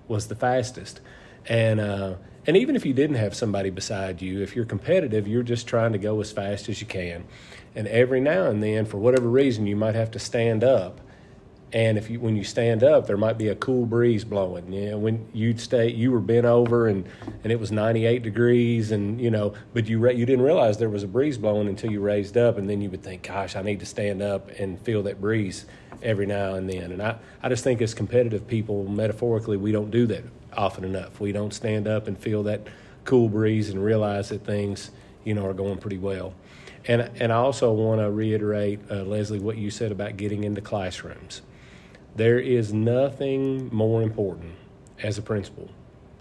was 0.10 0.28
the 0.28 0.36
fastest. 0.36 1.00
And 1.48 1.80
uh, 1.80 2.16
and 2.46 2.58
even 2.58 2.76
if 2.76 2.86
you 2.86 2.94
didn't 2.94 3.16
have 3.16 3.34
somebody 3.34 3.70
beside 3.70 4.22
you, 4.22 4.42
if 4.42 4.54
you're 4.54 4.66
competitive, 4.66 5.30
you're 5.30 5.42
just 5.42 5.66
trying 5.66 5.94
to 5.94 5.98
go 5.98 6.20
as 6.20 6.34
fast 6.34 6.68
as 6.68 6.82
you 6.82 6.88
can. 6.88 7.24
And 7.74 7.88
every 7.88 8.20
now 8.20 8.50
and 8.50 8.62
then, 8.62 8.86
for 8.86 8.98
whatever 8.98 9.30
reason, 9.30 9.66
you 9.66 9.78
might 9.78 9.96
have 9.96 10.12
to 10.12 10.20
stand 10.20 10.62
up 10.62 11.00
and 11.76 11.98
if 11.98 12.10
you 12.10 12.22
when 12.22 12.38
you 12.38 12.44
stand 12.46 12.84
up 12.84 13.06
there 13.06 13.18
might 13.18 13.38
be 13.38 13.50
a 13.50 13.56
cool 13.56 13.86
breeze 13.86 14.24
blowing. 14.24 14.72
You 14.72 14.98
when 14.98 15.28
you'd 15.34 15.60
stay 15.60 15.92
you 15.92 16.10
were 16.10 16.22
bent 16.22 16.46
over 16.46 16.88
and 16.88 17.06
and 17.44 17.52
it 17.52 17.60
was 17.60 17.72
98 17.72 18.24
degrees 18.24 18.92
and 18.92 19.20
you 19.20 19.30
know 19.30 19.54
but 19.74 19.86
you 19.86 20.00
re- 20.00 20.16
you 20.16 20.26
didn't 20.26 20.46
realize 20.46 20.78
there 20.78 20.90
was 20.90 21.04
a 21.04 21.08
breeze 21.08 21.38
blowing 21.38 21.68
until 21.68 21.92
you 21.92 22.00
raised 22.00 22.38
up 22.38 22.58
and 22.58 22.70
then 22.70 22.82
you 22.82 22.90
would 22.90 23.04
think 23.04 23.24
gosh 23.24 23.58
I 23.58 23.62
need 23.62 23.82
to 23.82 23.86
stand 23.86 24.22
up 24.22 24.50
and 24.58 24.80
feel 24.80 25.04
that 25.04 25.20
breeze 25.20 25.66
every 26.02 26.26
now 26.26 26.56
and 26.56 26.70
then. 26.70 26.94
And 26.94 27.04
I 27.04 27.18
I 27.44 27.50
just 27.50 27.64
think 27.64 27.82
as 27.82 27.94
competitive 27.94 28.48
people 28.48 28.88
metaphorically 28.88 29.58
we 29.58 29.74
don't 29.74 29.92
do 29.92 30.08
that 30.08 30.24
often 30.56 30.86
enough. 30.86 31.20
We 31.20 31.34
don't 31.34 31.54
stand 31.54 31.90
up 31.90 32.08
and 32.08 32.18
feel 32.18 32.44
that 32.44 32.62
cool 33.04 33.28
breeze 33.28 33.70
and 33.70 33.84
realize 33.84 34.30
that 34.30 34.46
things 34.46 34.92
you 35.26 35.34
know 35.34 35.46
are 35.46 35.54
going 35.54 35.80
pretty 35.80 35.98
well. 35.98 36.36
And 36.88 37.12
and 37.20 37.34
I 37.34 37.36
also 37.36 37.74
want 37.74 38.00
to 38.00 38.10
reiterate 38.10 38.80
uh, 38.90 39.04
Lesley 39.04 39.40
what 39.40 39.58
you 39.58 39.70
said 39.70 39.92
about 39.92 40.16
getting 40.16 40.46
into 40.46 40.62
classrooms 40.62 41.42
there 42.16 42.40
is 42.40 42.74
nothing 42.74 43.70
more 43.74 44.02
important 44.02 44.56
as 45.02 45.18
a 45.18 45.22
principal 45.22 45.70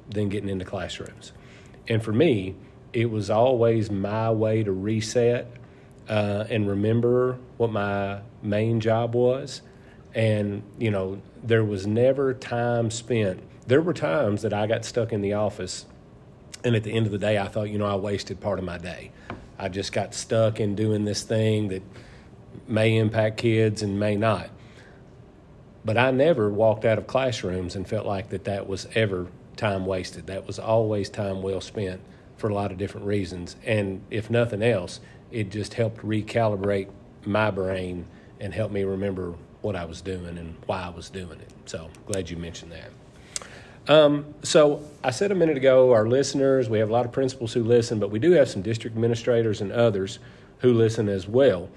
than 0.09 0.29
getting 0.29 0.49
into 0.49 0.65
classrooms. 0.65 1.33
And 1.89 2.03
for 2.03 2.13
me, 2.13 2.57
it 2.93 3.11
was 3.11 3.31
always 3.31 3.91
my 3.91 4.31
way 4.31 4.63
to 4.63 4.73
reset 4.73 5.51
uh, 6.09 6.45
and 6.51 6.69
remember 6.69 7.39
what 7.57 7.71
my 7.71 8.21
main 8.43 8.81
job 8.81 9.15
was. 9.15 9.63
And, 10.15 10.63
you 10.79 10.91
know, 10.91 11.21
there 11.43 11.65
was 11.65 11.87
never 11.87 12.35
time 12.35 12.91
spent. 12.91 13.41
There 13.67 13.81
were 13.81 13.95
times 13.95 14.43
that 14.43 14.53
I 14.53 14.67
got 14.67 14.85
stuck 14.85 15.13
in 15.13 15.23
the 15.23 15.33
office, 15.33 15.87
and 16.63 16.77
at 16.77 16.85
the 16.85 16.93
end 16.93 17.07
of 17.07 17.13
the 17.13 17.19
day, 17.19 17.39
I 17.39 17.49
thought, 17.49 17.71
you 17.71 17.79
know, 17.79 17.87
I 17.87 17.97
wasted 17.97 18.41
part 18.41 18.59
of 18.59 18.65
my 18.65 18.79
day 18.79 19.11
I 19.59 19.69
just 19.69 19.93
got 19.93 20.15
stuck 20.15 20.61
in 20.61 20.75
doing 20.75 21.05
this 21.05 21.23
thing 21.23 21.69
that 21.69 21.83
may 22.67 22.97
impact 22.97 23.39
kids 23.39 23.83
and 23.83 23.99
may 23.99 24.17
not. 24.17 24.51
But 25.85 25.99
I 25.99 26.11
never 26.11 26.49
walked 26.49 26.85
out 26.85 26.99
of 26.99 27.07
classrooms 27.07 27.77
and 27.77 27.87
felt 27.87 28.07
like 28.07 28.31
that 28.31 28.45
that 28.45 28.67
was 28.67 28.89
ever 28.95 29.27
time 29.57 29.87
wasted. 29.87 30.27
That 30.27 30.47
was 30.47 30.59
always 30.59 31.11
time 31.11 31.43
well 31.43 31.61
spent 31.61 32.01
for 32.37 32.49
a 32.49 32.55
lot 32.55 32.73
of 32.73 32.79
different 32.79 33.07
reasons. 33.07 33.57
And 33.65 34.01
if 34.11 34.31
nothing 34.31 34.63
else, 34.63 35.01
it 35.31 35.51
just 35.51 35.75
helped 35.75 35.99
recalibrate 35.99 36.89
my 37.25 37.51
brain 37.51 38.07
and 38.41 38.53
help 38.53 38.73
me 38.73 38.85
remember 38.85 39.35
what 39.63 39.77
I 39.77 39.85
was 39.85 40.01
doing 40.01 40.39
and 40.39 40.57
why 40.67 40.83
I 40.83 40.91
was 40.91 41.09
doing 41.11 41.41
it. 41.41 41.51
So 41.67 41.89
glad 42.07 42.29
you 42.31 42.37
mentioned 42.37 42.73
that. 42.73 42.91
Um, 43.87 44.35
so 44.43 44.83
I 45.03 45.11
said 45.11 45.31
a 45.31 45.35
minute 45.35 45.57
ago, 45.57 45.93
our 45.93 46.09
listeners, 46.09 46.71
we 46.71 46.79
have 46.79 46.89
a 46.89 46.93
lot 46.93 47.05
of 47.05 47.13
principals 47.13 47.53
who 47.53 47.63
listen, 47.63 47.99
but 47.99 48.11
we 48.11 48.19
do 48.19 48.33
have 48.33 48.49
some 48.49 48.63
district 48.63 48.97
administrators 48.97 49.61
and 49.61 49.71
others 49.73 50.19
who 50.59 50.73
listen 50.73 51.09
as 51.09 51.29
well. 51.29 51.69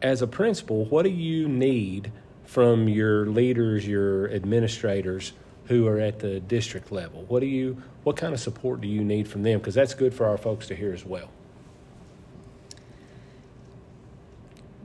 As 0.00 0.22
a 0.22 0.26
principal, 0.28 0.84
what 0.84 1.02
do 1.02 1.10
you 1.10 1.48
need 1.48 2.12
from 2.48 2.88
your 2.88 3.26
leaders, 3.26 3.86
your 3.86 4.30
administrators 4.30 5.34
who 5.66 5.86
are 5.86 6.00
at 6.00 6.18
the 6.18 6.40
district 6.40 6.90
level? 6.90 7.26
What 7.28 7.40
do 7.40 7.46
you, 7.46 7.82
what 8.04 8.16
kind 8.16 8.32
of 8.32 8.40
support 8.40 8.80
do 8.80 8.88
you 8.88 9.04
need 9.04 9.28
from 9.28 9.42
them? 9.42 9.58
Because 9.58 9.74
that's 9.74 9.92
good 9.92 10.14
for 10.14 10.24
our 10.24 10.38
folks 10.38 10.66
to 10.68 10.74
hear 10.74 10.94
as 10.94 11.04
well. 11.04 11.28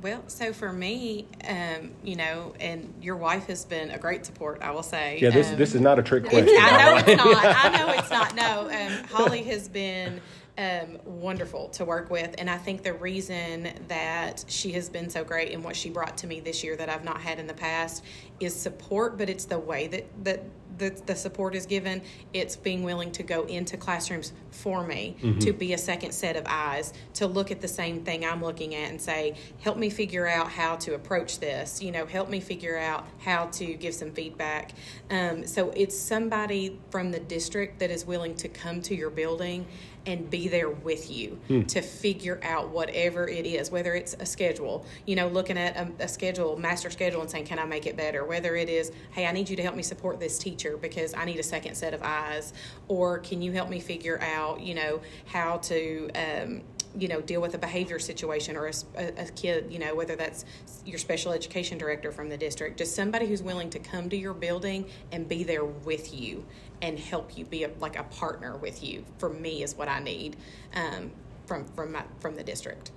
Well, 0.02 0.26
so 0.28 0.52
for 0.52 0.74
me, 0.74 1.26
um, 1.48 1.92
you 2.04 2.18
know, 2.18 2.54
and 2.60 2.94
your 3.02 3.16
wife 3.16 3.46
has 3.46 3.64
been 3.64 3.92
a 3.92 3.98
great 3.98 4.26
support, 4.26 4.62
I 4.62 4.72
will 4.72 4.84
say. 4.84 5.18
Yeah, 5.22 5.30
this 5.30 5.50
um, 5.50 5.56
this 5.56 5.74
is 5.74 5.80
not 5.80 5.98
a 5.98 6.04
trick 6.04 6.26
question. 6.26 6.50
I 6.60 7.02
know 7.02 7.14
it's 7.14 7.24
not. 7.24 7.46
I 7.46 7.78
know 7.78 7.94
it's 7.94 8.10
not. 8.10 8.36
No, 8.36 8.70
um, 8.70 9.04
Holly 9.06 9.44
has 9.44 9.70
been 9.70 10.20
um, 10.58 11.00
wonderful 11.06 11.70
to 11.70 11.86
work 11.86 12.10
with, 12.10 12.36
and 12.38 12.50
I 12.50 12.58
think 12.58 12.84
the 12.84 12.94
reason 12.94 13.70
that 13.88 14.46
she 14.48 14.72
has 14.74 14.90
been 14.90 15.10
so 15.10 15.24
great 15.24 15.52
and 15.52 15.64
what 15.64 15.76
she 15.76 15.90
brought 15.90 16.18
to 16.18 16.28
me 16.28 16.40
this 16.40 16.64
year 16.64 16.76
that 16.76 16.90
I've 16.90 17.04
not 17.04 17.22
had 17.22 17.40
in 17.40 17.48
the 17.48 17.54
past 17.54 18.04
is 18.40 18.56
support, 18.56 19.18
but 19.18 19.30
it's 19.30 19.46
the 19.46 19.60
way 19.60 19.88
that 19.88 20.26
that 20.26 20.44
the, 20.78 20.90
the 21.06 21.16
support 21.16 21.56
is 21.56 21.66
given. 21.66 22.02
It's 22.34 22.56
being 22.56 22.84
willing 22.84 23.12
to 23.14 23.24
go 23.24 23.44
into 23.46 23.78
classrooms 23.78 24.34
for 24.52 24.86
me 24.86 25.16
to 25.40 25.54
be 25.54 25.74
a 25.74 25.78
second 25.78 26.14
set 26.14 26.36
of 26.36 26.46
eyes 26.48 26.94
to 27.16 27.28
look 27.28 27.52
at 27.52 27.62
the 27.62 27.68
same 27.68 28.04
thing 28.04 28.26
I'm 28.26 28.42
looking 28.42 28.76
at 28.76 28.90
and 28.90 29.00
say, 29.00 29.36
help 29.62 29.78
me 29.78 29.90
figure 29.90 30.28
out 30.28 30.50
how 30.50 30.76
to 30.78 30.96
approach 30.96 31.40
this. 31.40 31.82
You 31.82 31.92
know, 31.92 32.06
help 32.06 32.30
me 32.30 32.40
figure 32.40 32.78
out 32.78 33.06
how 33.20 33.48
to 33.48 33.74
give 33.76 33.94
some 33.94 34.12
feedback. 34.12 34.72
Um, 35.10 35.46
so 35.46 35.72
it's 35.76 35.98
somebody 35.98 36.80
from 36.90 37.12
the 37.12 37.20
district 37.20 37.80
that 37.80 37.92
is 37.92 38.06
willing 38.06 38.36
to 38.36 38.48
come 38.48 38.82
to 38.84 38.96
your 38.96 39.10
building 39.10 39.68
and 40.06 40.30
be 40.30 40.48
there 40.48 40.70
with 40.70 41.10
you 41.10 41.40
to 41.68 41.82
figure 41.82 42.40
out 42.44 42.70
whatever 42.70 43.28
it 43.28 43.46
is, 43.46 43.72
whether 43.72 43.96
it's 43.96 44.16
a 44.20 44.26
schedule, 44.26 44.86
you 45.06 45.16
know, 45.16 45.28
looking 45.28 45.58
at 45.58 45.76
a, 45.78 46.04
a 46.04 46.08
schedule, 46.08 46.58
master 46.58 46.90
schedule, 46.90 47.22
and 47.22 47.30
saying, 47.30 47.46
Can 47.46 47.60
I 47.60 47.66
make 47.66 47.86
it 47.86 47.96
better? 47.96 48.26
Whether 48.26 48.56
it 48.56 48.70
is, 48.70 48.92
Hey, 49.12 49.26
I 49.26 49.32
need 49.32 49.50
you 49.50 49.56
to 49.56 49.64
help 49.64 49.76
me 49.76 49.84
support 49.84 50.20
this 50.20 50.38
teacher 50.38 50.78
because 50.78 51.14
I 51.14 51.26
need 51.26 51.40
a 51.40 51.44
second 51.44 51.76
set 51.76 51.94
of 51.94 52.02
eyes, 52.04 52.54
or 52.88 53.20
can 53.20 53.42
you 53.42 53.52
help 53.52 53.70
me 53.70 53.80
figure 53.80 54.20
out, 54.22 54.62
you 54.62 54.76
know, 54.76 55.02
how 55.26 55.58
to, 55.58 56.10
um, 56.16 56.62
you 56.96 57.08
know, 57.08 57.22
deal 57.22 57.42
with 57.42 57.56
a 57.56 57.58
behavior 57.58 57.98
situation 57.98 58.56
or 58.56 58.70
a 58.98 59.26
kid, 59.36 59.72
you 59.72 59.80
know, 59.80 59.96
whether 59.96 60.16
that's 60.16 60.46
your 60.86 61.00
special 61.00 61.32
education 61.32 61.78
director 61.78 62.12
from 62.12 62.30
the 62.30 62.38
district, 62.38 62.78
just 62.78 62.96
somebody 62.96 63.26
who's 63.26 63.42
willing 63.42 63.70
to 63.70 63.80
come 63.80 64.10
to 64.10 64.18
your 64.18 64.34
building 64.34 64.86
and 65.12 65.28
be 65.28 65.44
there 65.44 65.66
with 65.66 66.14
you 66.14 66.46
and 66.84 67.00
help 67.00 67.38
you 67.38 67.46
be 67.46 67.64
a, 67.64 67.72
like 67.80 67.98
a 67.98 68.04
partner 68.04 68.58
with 68.58 68.84
you. 68.84 69.06
For 69.18 69.30
me, 69.30 69.64
is 69.64 69.74
what 69.76 69.88
I 69.88 70.00
need 70.00 70.36
um, 70.76 71.12
from 71.48 71.66
from 71.66 71.94
my, 71.94 72.04
from 72.20 72.36
the 72.36 72.44
district. 72.44 72.92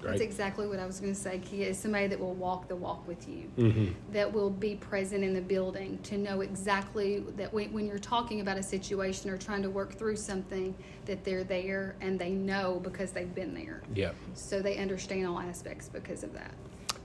That's 0.00 0.20
exactly 0.20 0.66
what 0.66 0.80
I 0.80 0.86
was 0.86 0.98
going 0.98 1.14
to 1.14 1.20
say, 1.20 1.38
Kia. 1.38 1.68
Is 1.68 1.78
somebody 1.78 2.08
that 2.08 2.18
will 2.18 2.34
walk 2.34 2.66
the 2.66 2.74
walk 2.74 3.06
with 3.06 3.28
you, 3.28 3.48
Mm-hmm. 3.56 4.12
that 4.12 4.32
will 4.32 4.50
be 4.50 4.74
present 4.74 5.22
in 5.22 5.32
the 5.32 5.40
building 5.40 5.98
to 6.04 6.18
know 6.18 6.40
exactly 6.40 7.20
that 7.36 7.52
when, 7.52 7.72
when 7.72 7.86
you're 7.86 8.00
talking 8.00 8.40
about 8.40 8.58
a 8.58 8.64
situation 8.64 9.30
or 9.30 9.38
trying 9.38 9.62
to 9.62 9.70
work 9.70 9.96
through 9.96 10.16
something, 10.16 10.74
that 11.06 11.22
they're 11.22 11.44
there 11.44 11.94
and 12.00 12.18
they 12.18 12.30
know 12.30 12.80
because 12.82 13.12
they've 13.12 13.32
been 13.32 13.54
there. 13.54 13.80
Yeah. 13.94 14.10
So 14.34 14.60
they 14.60 14.78
understand 14.78 15.24
all 15.26 15.38
aspects 15.38 15.88
because 15.88 16.24
of 16.24 16.32
that. 16.32 16.52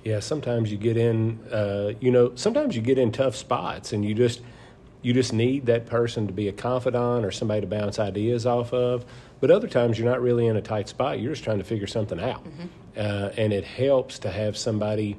Yeah, 0.03 0.19
sometimes 0.19 0.71
you 0.71 0.77
get 0.79 0.97
in, 0.97 1.39
uh, 1.51 1.93
you 1.99 2.09
know, 2.09 2.33
sometimes 2.33 2.75
you 2.75 2.81
get 2.81 2.97
in 2.97 3.11
tough 3.11 3.35
spots, 3.35 3.93
and 3.93 4.03
you 4.03 4.15
just 4.15 4.41
you 5.07 5.13
just 5.13 5.31
need 5.31 5.67
that 5.67 5.85
person 5.85 6.27
to 6.27 6.33
be 6.33 6.49
a 6.49 6.51
confidant 6.51 7.25
or 7.25 7.31
somebody 7.31 7.61
to 7.61 7.67
bounce 7.67 7.97
ideas 7.97 8.45
off 8.45 8.73
of. 8.73 9.05
But 9.39 9.51
other 9.51 9.69
times 9.69 9.97
you're 9.97 10.09
not 10.09 10.21
really 10.21 10.47
in 10.47 10.57
a 10.57 10.61
tight 10.61 10.89
spot; 10.89 11.21
you're 11.21 11.31
just 11.31 11.45
trying 11.45 11.59
to 11.59 11.63
figure 11.63 11.87
something 11.87 12.19
out, 12.19 12.45
uh, 12.97 13.29
and 13.37 13.53
it 13.53 13.63
helps 13.63 14.19
to 14.19 14.29
have 14.29 14.57
somebody 14.57 15.15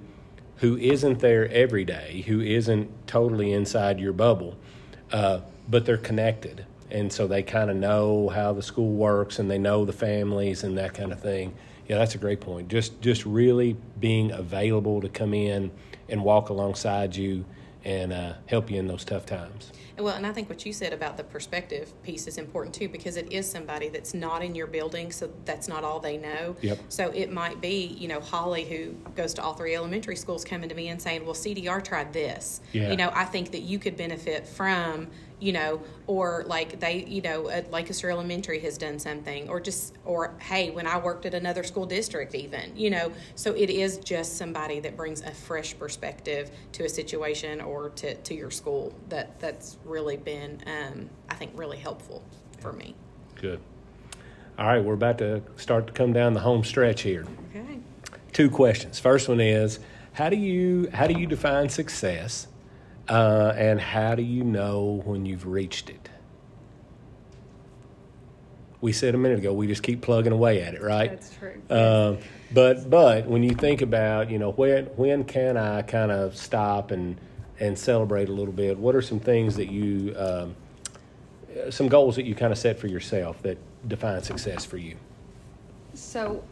who 0.57 0.77
isn't 0.77 1.21
there 1.21 1.49
every 1.49 1.87
day, 1.87 2.23
who 2.27 2.43
isn't 2.43 2.91
totally 3.07 3.51
inside 3.51 3.99
your 3.99 4.13
bubble, 4.13 4.59
uh, 5.11 5.41
but 5.71 5.87
they're 5.87 5.97
connected, 5.97 6.67
and 6.91 7.11
so 7.11 7.27
they 7.27 7.43
kind 7.43 7.71
of 7.71 7.77
know 7.77 8.29
how 8.29 8.53
the 8.53 8.63
school 8.63 8.93
works, 8.93 9.39
and 9.39 9.51
they 9.51 9.59
know 9.59 9.87
the 9.87 9.93
families 9.95 10.65
and 10.65 10.77
that 10.77 10.93
kind 10.93 11.13
of 11.13 11.21
thing. 11.23 11.55
Yeah, 11.89 11.97
that's 11.97 12.15
a 12.15 12.19
great 12.19 12.43
point. 12.43 12.69
Just 12.69 13.01
just 13.01 13.25
really 13.25 13.75
being 13.99 14.33
available 14.33 15.01
to 15.01 15.09
come 15.09 15.33
in 15.33 15.71
and 16.11 16.23
walk 16.23 16.51
alongside 16.51 17.17
you 17.17 17.47
and 17.89 18.13
uh, 18.13 18.35
help 18.45 18.71
you 18.71 18.79
in 18.79 18.87
those 18.87 19.03
tough 19.03 19.25
times. 19.25 19.73
Well, 19.97 20.15
and 20.15 20.27
I 20.27 20.33
think 20.33 20.51
what 20.51 20.65
you 20.67 20.75
said 20.75 20.93
about 20.93 21.17
the 21.17 21.25
perspective 21.25 21.91
piece 22.03 22.27
is 22.27 22.37
important 22.37 22.75
too, 22.75 22.89
because 22.89 23.17
it 23.17 23.33
is 23.33 23.51
somebody 23.51 23.89
that's 23.89 24.13
not 24.13 24.45
in 24.45 24.55
your 24.55 24.67
building, 24.67 25.11
so 25.11 25.31
that's 25.47 25.69
not 25.69 25.85
all 25.85 25.99
they 25.99 26.19
know. 26.19 26.55
Yep. 26.61 26.79
So 26.91 27.11
it 27.11 27.33
might 27.33 27.63
be, 27.63 27.97
you 27.99 28.07
know, 28.07 28.21
Holly, 28.21 28.65
who 28.65 28.91
goes 29.17 29.33
to 29.35 29.43
all 29.43 29.55
three 29.55 29.75
elementary 29.75 30.17
schools, 30.17 30.45
coming 30.45 30.69
to 30.69 30.75
me 30.75 30.89
and 30.89 31.01
saying, 31.01 31.25
"Well, 31.25 31.35
CDR 31.35 31.83
tried 31.83 32.13
this. 32.13 32.61
Yeah. 32.73 32.91
You 32.91 32.97
know, 32.99 33.11
I 33.15 33.25
think 33.25 33.51
that 33.53 33.63
you 33.63 33.79
could 33.79 33.97
benefit 33.97 34.47
from." 34.47 35.09
You 35.41 35.53
know, 35.53 35.81
or 36.09 36.45
like 36.49 36.81
they, 36.81 37.05
you 37.05 37.23
know, 37.23 37.49
uh, 37.49 37.63
Lancaster 37.71 38.11
Elementary 38.11 38.59
has 38.61 38.77
done 38.77 38.99
something, 38.99 39.49
or 39.49 39.61
just, 39.61 39.95
or 40.05 40.35
hey, 40.41 40.71
when 40.71 40.87
I 40.87 40.99
worked 40.99 41.27
at 41.27 41.35
another 41.35 41.63
school 41.63 41.87
district, 41.87 42.35
even, 42.35 42.77
you 42.77 42.91
know, 42.91 43.13
so 43.37 43.53
it 43.55 43.71
is 43.71 43.99
just 43.99 44.37
somebody 44.37 44.81
that 44.81 44.97
brings 44.97 45.23
a 45.23 45.31
fresh 45.31 45.79
perspective 45.79 46.51
to 46.73 46.85
a 46.85 46.89
situation 46.89 47.61
or 47.61 47.91
to, 47.91 48.15
to 48.17 48.35
your 48.35 48.51
school 48.51 48.93
that 49.11 49.39
that's 49.39 49.77
really 49.85 50.17
been, 50.17 50.61
um, 50.67 51.09
I 51.31 51.35
think, 51.35 51.53
really 51.55 51.79
helpful 51.79 52.23
for 52.59 52.73
me. 52.73 52.97
Good. 53.37 53.61
All 54.59 54.67
right, 54.67 54.83
we're 54.83 54.95
about 54.95 55.19
to 55.19 55.43
start 55.55 55.87
to 55.87 55.93
come 55.93 56.13
down 56.13 56.35
the 56.35 56.41
home 56.41 56.65
stretch 56.65 57.03
here. 57.03 57.25
Okay. 57.51 57.79
Two 58.33 58.51
questions. 58.51 58.99
First 58.99 59.29
one 59.29 59.41
is 59.41 59.79
how 60.15 60.29
do 60.29 60.37
you 60.37 60.91
how 60.93 61.07
do 61.07 61.19
you 61.19 61.27
define 61.29 61.69
success, 61.69 62.49
uh, 63.09 63.55
and 63.57 63.81
how 63.81 64.15
do 64.15 64.23
you 64.23 64.45
know 64.45 65.03
when 65.05 65.27
you've 65.27 65.47
reached 65.47 65.91
it? 65.91 66.09
We 68.81 68.93
said 68.93 69.15
a 69.15 69.19
minute 69.19 69.39
ago 69.39 69.53
we 69.53 69.67
just 69.67 69.83
keep 69.83 70.03
plugging 70.03 70.33
away 70.33 70.63
at 70.63 70.75
it, 70.75 70.83
right? 70.83 71.11
That's 71.11 71.35
true. 71.35 71.61
Um, 71.69 72.19
but 72.53 72.89
but 72.89 73.27
when 73.27 73.43
you 73.43 73.51
think 73.51 73.83
about 73.83 74.31
you 74.31 74.39
know 74.39 74.53
when 74.53 74.87
when 74.97 75.25
can 75.25 75.57
I 75.57 75.83
kind 75.83 76.13
of 76.13 76.37
stop 76.37 76.91
and 76.91 77.19
and 77.59 77.77
celebrate 77.77 78.29
a 78.29 78.33
little 78.33 78.53
bit? 78.53 78.79
What 78.79 78.95
are 78.95 79.03
some 79.03 79.19
things 79.19 79.57
that 79.57 79.71
you 79.71 80.15
um, 80.17 80.55
some 81.71 81.89
goals 81.89 82.17
that 82.17 82.25
you 82.25 82.35
kind 82.35 82.53
of 82.53 82.59
set 82.59 82.79
for 82.79 82.87
yourself 82.87 83.43
that 83.43 83.59
define 83.89 84.23
success 84.23 84.65
for 84.65 84.77
you? 84.77 84.97
So 85.95 86.45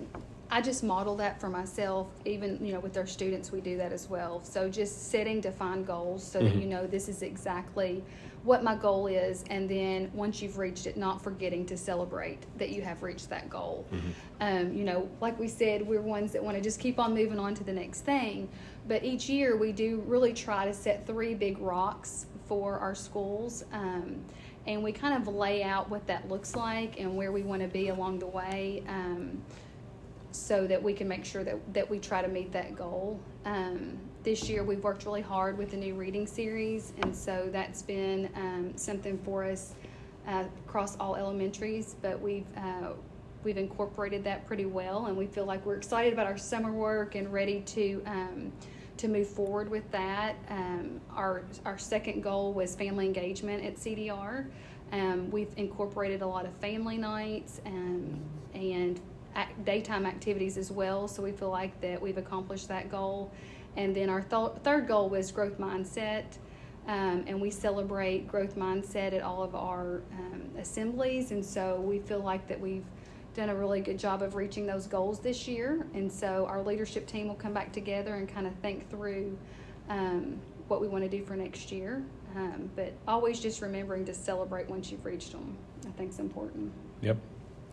I 0.51 0.61
just 0.61 0.85
model 0.85 1.17
that 1.17 1.41
for 1.41 1.49
myself. 1.49 2.09
Even 2.25 2.65
you 2.65 2.73
know 2.73 2.81
with 2.81 2.97
our 2.97 3.07
students, 3.07 3.51
we 3.51 3.61
do 3.61 3.77
that 3.79 3.93
as 3.93 4.09
well. 4.09 4.43
So 4.45 4.69
just 4.69 5.11
setting 5.11 5.41
defined 5.41 5.87
goals 5.87 6.25
so 6.25 6.41
that 6.41 6.55
you 6.55 6.67
know 6.67 6.87
this 6.87 7.09
is 7.09 7.23
exactly 7.23 8.05
what 8.45 8.63
my 8.63 8.77
goal 8.77 9.09
is, 9.09 9.45
and 9.51 9.69
then 9.69 10.09
once 10.15 10.41
you've 10.41 10.57
reached 10.57 10.87
it, 10.87 10.97
not 10.97 11.21
forgetting 11.21 11.67
to 11.67 11.77
celebrate 11.77 12.39
that 12.59 12.71
you 12.71 12.81
have 12.83 13.03
reached 13.03 13.29
that 13.31 13.51
goal. 13.51 13.85
Um, 14.41 14.73
you 14.73 14.85
know, 14.85 15.09
like 15.21 15.37
we 15.39 15.49
said, 15.49 15.85
we're 15.85 16.01
ones 16.01 16.33
that 16.33 16.45
want 16.45 16.57
to 16.57 16.63
just 16.63 16.79
keep 16.79 17.01
on 17.01 17.13
moving 17.13 17.41
on 17.41 17.55
to 17.57 17.65
the 17.65 17.73
next 17.73 18.03
thing. 18.03 18.49
But 18.87 19.03
each 19.03 19.29
year, 19.29 19.57
we 19.57 19.73
do 19.73 20.05
really 20.07 20.33
try 20.33 20.65
to 20.65 20.73
set 20.73 21.07
three 21.07 21.35
big 21.35 21.59
rocks 21.59 22.27
for 22.47 22.79
our 22.79 22.95
schools. 22.95 23.65
Um, 23.73 24.25
and 24.67 24.83
we 24.83 24.93
kind 24.93 25.15
of 25.21 25.33
lay 25.33 25.63
out 25.63 25.89
what 25.89 26.07
that 26.07 26.29
looks 26.29 26.57
like 26.57 27.01
and 27.01 27.17
where 27.17 27.33
we 27.33 27.43
want 27.43 27.63
to 27.63 27.69
be 27.69 27.89
along 27.89 28.19
the 28.19 28.27
way 28.27 28.83
um, 28.89 29.43
so 30.37 30.67
that 30.67 30.83
we 30.83 30.93
can 30.93 31.09
make 31.09 31.25
sure 31.25 31.43
that, 31.45 31.57
that 31.73 31.89
we 31.89 31.99
try 31.99 32.23
to 32.23 32.29
meet 32.29 32.53
that 32.53 32.77
goal. 32.77 33.19
Um, 33.45 33.99
this 34.23 34.49
year 34.49 34.65
we've 34.65 34.83
worked 34.83 35.05
really 35.05 35.23
hard 35.23 35.57
with 35.57 35.71
the 35.71 35.77
new 35.77 35.95
reading 35.95 36.27
series, 36.27 36.93
and 37.03 37.15
so 37.15 37.49
that's 37.51 37.83
been 37.83 38.29
um, 38.35 38.73
something 38.77 39.19
for 39.19 39.45
us 39.45 39.75
uh, 40.27 40.45
across 40.67 40.97
all 40.97 41.17
elementaries. 41.17 41.97
But 42.03 42.21
we've 42.21 42.47
uh, 42.57 42.93
we've 43.45 43.57
incorporated 43.57 44.25
that 44.25 44.47
pretty 44.47 44.67
well, 44.67 45.07
and 45.07 45.17
we 45.17 45.27
feel 45.27 45.45
like 45.45 45.65
we're 45.65 45.77
excited 45.77 46.13
about 46.13 46.27
our 46.27 46.39
summer 46.39 46.73
work 46.73 47.15
and 47.15 47.33
ready 47.33 47.61
to 47.61 48.03
um, 48.07 48.53
to 48.97 49.09
move 49.09 49.29
forward 49.29 49.71
with 49.71 49.89
that. 49.93 50.35
Um, 50.49 51.01
our 51.15 51.45
our 51.65 51.79
second 51.79 52.23
goal 52.23 52.53
was 52.53 52.75
family 52.75 53.07
engagement 53.07 53.65
at 53.65 53.77
CDR. 53.77 54.47
Um, 54.93 55.31
we've 55.31 55.53
incorporated 55.57 56.23
a 56.23 56.27
lot 56.27 56.47
of 56.47 56.53
family 56.57 56.97
nights 56.97 57.61
um, 57.67 58.21
and 58.55 59.01
ac- 59.37 59.49
daytime 59.65 60.07
activities 60.07 60.57
as 60.57 60.71
well. 60.71 61.07
So 61.09 61.23
we 61.23 61.33
feel 61.33 61.51
like 61.51 61.81
that 61.81 62.01
we've 62.01 62.19
accomplished 62.19 62.69
that 62.69 62.91
goal. 62.91 63.31
And 63.77 63.95
then 63.95 64.09
our 64.09 64.23
th- 64.23 64.63
third 64.63 64.89
goal 64.89 65.09
was 65.09 65.31
growth 65.31 65.59
mindset. 65.59 66.25
Um, 66.87 67.25
and 67.27 67.41
we 67.41 67.51
celebrate 67.51 68.29
growth 68.29 68.57
mindset 68.57 69.13
at 69.13 69.21
all 69.21 69.43
of 69.43 69.55
our 69.55 70.03
um, 70.13 70.43
assemblies. 70.57 71.33
And 71.33 71.45
so 71.45 71.81
we 71.81 71.99
feel 71.99 72.21
like 72.21 72.47
that 72.47 72.61
we've 72.61 72.85
done 73.35 73.49
a 73.49 73.55
really 73.55 73.81
good 73.81 73.99
job 73.99 74.23
of 74.23 74.35
reaching 74.35 74.67
those 74.67 74.87
goals 74.87 75.19
this 75.19 75.47
year. 75.49 75.87
And 75.95 76.11
so 76.11 76.47
our 76.47 76.63
leadership 76.63 77.07
team 77.07 77.29
will 77.29 77.35
come 77.35 77.53
back 77.53 77.73
together 77.73 78.15
and 78.15 78.29
kind 78.29 78.47
of 78.47 78.55
think 78.57 78.89
through 78.89 79.37
um, 79.89 80.41
what 80.69 80.81
we 80.81 80.89
want 80.89 81.05
to 81.05 81.11
do 81.11 81.25
for 81.25 81.37
next 81.37 81.71
year. 81.73 82.05
Um, 82.37 82.71
but 82.77 82.93
always 83.09 83.41
just 83.41 83.63
remembering 83.63 84.05
to 84.07 84.15
celebrate 84.15 84.69
once 84.69 84.91
you've 84.91 85.05
reached 85.05 85.33
them, 85.33 85.57
I 85.87 85.91
think 85.91 86.11
is 86.11 86.19
important. 86.19 86.73
Yep. 87.01 87.17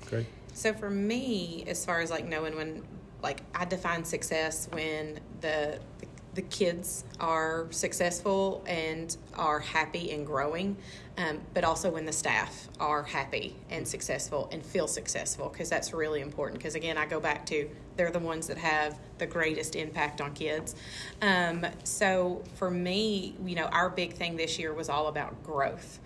Great. 0.10 0.26
So 0.54 0.74
for 0.74 0.90
me, 0.90 1.64
as 1.68 1.86
far 1.86 2.02
as 2.02 2.10
like 2.12 2.26
knowing 2.26 2.56
when, 2.56 2.84
like 3.22 3.42
I 3.56 3.66
define 3.66 4.04
success 4.04 4.68
when 4.72 5.20
the 5.42 5.80
the 6.34 6.42
kids 6.42 7.04
are 7.20 7.68
successful 7.70 8.64
and 8.66 9.16
are 9.36 9.60
happy 9.60 10.12
and 10.12 10.26
growing, 10.26 10.76
um, 11.18 11.40
but 11.54 11.64
also 11.64 11.92
when 11.92 12.06
the 12.06 12.12
staff 12.12 12.70
are 12.80 13.04
happy 13.04 13.56
and 13.70 13.88
successful 13.88 14.50
and 14.52 14.66
feel 14.66 14.88
successful, 14.88 15.50
because 15.50 15.70
that's 15.70 15.94
really 15.94 16.22
important. 16.22 16.58
Because 16.58 16.74
again, 16.74 16.98
I 16.98 17.06
go 17.06 17.20
back 17.20 17.46
to 17.48 17.70
they're 17.98 18.10
the 18.10 18.18
ones 18.18 18.48
that 18.48 18.58
have 18.58 18.98
the 19.20 19.28
greatest 19.28 19.76
impact 19.76 20.22
on 20.22 20.34
kids. 20.34 20.76
Um, 21.22 21.68
so 21.84 22.42
for 22.56 22.72
me, 22.72 23.36
you 23.46 23.54
know, 23.54 23.66
our 23.66 23.92
big 23.92 24.14
thing 24.14 24.36
this 24.36 24.58
year 24.58 24.74
was 24.74 24.90
all 24.90 25.08
about 25.08 25.44
growth. 25.44 26.00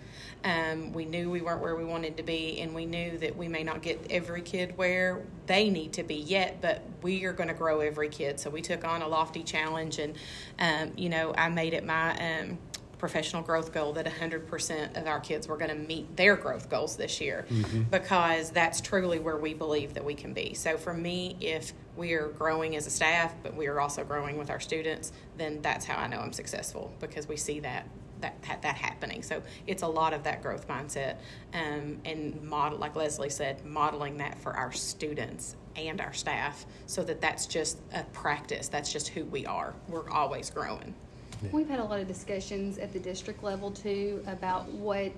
Um, 0.44 0.92
we 0.92 1.04
knew 1.04 1.30
we 1.30 1.40
weren't 1.40 1.60
where 1.60 1.74
we 1.74 1.84
wanted 1.84 2.16
to 2.18 2.22
be, 2.22 2.60
and 2.60 2.74
we 2.74 2.86
knew 2.86 3.18
that 3.18 3.36
we 3.36 3.48
may 3.48 3.64
not 3.64 3.82
get 3.82 4.06
every 4.10 4.42
kid 4.42 4.76
where 4.76 5.22
they 5.46 5.68
need 5.68 5.92
to 5.94 6.02
be 6.02 6.14
yet, 6.14 6.60
but 6.60 6.82
we 7.02 7.24
are 7.24 7.32
going 7.32 7.48
to 7.48 7.54
grow 7.54 7.80
every 7.80 8.08
kid. 8.08 8.38
So 8.38 8.48
we 8.50 8.62
took 8.62 8.84
on 8.84 9.02
a 9.02 9.08
lofty 9.08 9.42
challenge, 9.42 9.98
and 9.98 10.16
um, 10.58 10.92
you 10.96 11.08
know, 11.08 11.34
I 11.36 11.48
made 11.48 11.74
it 11.74 11.84
my 11.84 12.16
um, 12.16 12.58
professional 12.98 13.42
growth 13.42 13.72
goal 13.72 13.92
that 13.94 14.06
100% 14.06 15.00
of 15.00 15.06
our 15.06 15.20
kids 15.20 15.48
were 15.48 15.56
going 15.56 15.70
to 15.70 15.76
meet 15.76 16.16
their 16.16 16.36
growth 16.36 16.68
goals 16.68 16.96
this 16.96 17.20
year 17.20 17.46
mm-hmm. 17.48 17.82
because 17.84 18.50
that's 18.50 18.80
truly 18.80 19.18
where 19.18 19.36
we 19.36 19.54
believe 19.54 19.94
that 19.94 20.04
we 20.04 20.14
can 20.14 20.34
be. 20.34 20.54
So 20.54 20.76
for 20.76 20.92
me, 20.92 21.36
if 21.40 21.72
we 21.96 22.12
are 22.12 22.28
growing 22.28 22.76
as 22.76 22.86
a 22.86 22.90
staff, 22.90 23.34
but 23.42 23.54
we 23.54 23.66
are 23.68 23.80
also 23.80 24.04
growing 24.04 24.36
with 24.36 24.50
our 24.50 24.60
students, 24.60 25.12
then 25.36 25.62
that's 25.62 25.84
how 25.84 25.96
I 25.96 26.08
know 26.08 26.18
I'm 26.18 26.32
successful 26.32 26.92
because 27.00 27.28
we 27.28 27.36
see 27.36 27.60
that 27.60 27.88
that, 28.20 28.40
that, 28.42 28.62
that 28.62 28.76
happening. 28.76 29.22
So 29.22 29.42
it's 29.66 29.82
a 29.82 29.86
lot 29.86 30.12
of 30.12 30.22
that 30.24 30.42
growth 30.42 30.68
mindset 30.68 31.16
um, 31.54 31.98
and 32.04 32.42
model, 32.42 32.78
like 32.78 32.96
Lesley 32.96 33.30
said, 33.30 33.64
modeling 33.64 34.16
that 34.18 34.38
for 34.38 34.56
our 34.56 34.72
students 34.72 35.56
and 35.76 36.00
our 36.00 36.12
staff 36.12 36.66
so 36.86 37.02
that 37.04 37.20
that's 37.20 37.46
just 37.46 37.78
a 37.94 38.02
practice. 38.04 38.68
That's 38.68 38.92
just 38.92 39.08
who 39.08 39.24
we 39.26 39.46
are. 39.46 39.74
We're 39.88 40.10
always 40.10 40.50
growing. 40.50 40.94
Yeah. 41.42 41.50
We've 41.52 41.68
had 41.68 41.78
a 41.78 41.84
lot 41.84 42.00
of 42.00 42.08
discussions 42.08 42.78
at 42.78 42.92
the 42.92 42.98
district 42.98 43.42
level 43.42 43.70
too 43.70 44.22
about 44.26 44.68
what 44.68 45.12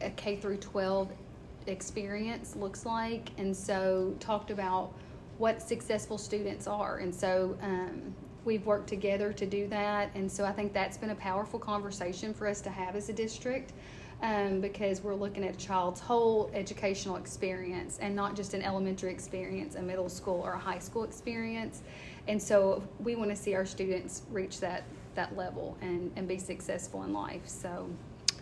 a 0.00 0.10
K 0.10 0.36
through 0.36 0.58
12 0.58 1.10
experience 1.66 2.56
looks 2.56 2.84
like, 2.86 3.30
and 3.38 3.56
so 3.56 4.14
talked 4.20 4.50
about 4.50 4.92
what 5.38 5.60
successful 5.60 6.18
students 6.18 6.66
are. 6.66 6.98
And 6.98 7.12
so 7.12 7.56
um, 7.62 8.14
we've 8.44 8.64
worked 8.66 8.88
together 8.88 9.32
to 9.32 9.46
do 9.46 9.66
that. 9.68 10.10
And 10.14 10.30
so 10.30 10.44
I 10.44 10.52
think 10.52 10.72
that's 10.72 10.96
been 10.96 11.10
a 11.10 11.14
powerful 11.16 11.58
conversation 11.58 12.34
for 12.34 12.46
us 12.46 12.60
to 12.62 12.70
have 12.70 12.96
as 12.96 13.08
a 13.08 13.12
district 13.12 13.72
um, 14.22 14.60
because 14.60 15.02
we're 15.02 15.14
looking 15.14 15.44
at 15.44 15.54
a 15.54 15.58
child's 15.58 16.00
whole 16.00 16.50
educational 16.54 17.16
experience 17.16 17.98
and 18.00 18.14
not 18.14 18.36
just 18.36 18.54
an 18.54 18.62
elementary 18.62 19.10
experience, 19.10 19.74
a 19.74 19.82
middle 19.82 20.08
school 20.08 20.40
or 20.44 20.52
a 20.52 20.58
high 20.58 20.78
school 20.78 21.04
experience. 21.04 21.82
And 22.26 22.42
so 22.42 22.82
we 23.00 23.16
want 23.16 23.30
to 23.30 23.36
see 23.36 23.54
our 23.54 23.66
students 23.66 24.22
reach 24.30 24.60
that, 24.60 24.84
that 25.14 25.36
level 25.36 25.76
and, 25.80 26.10
and 26.16 26.26
be 26.26 26.38
successful 26.38 27.02
in 27.02 27.12
life. 27.12 27.42
So. 27.46 27.88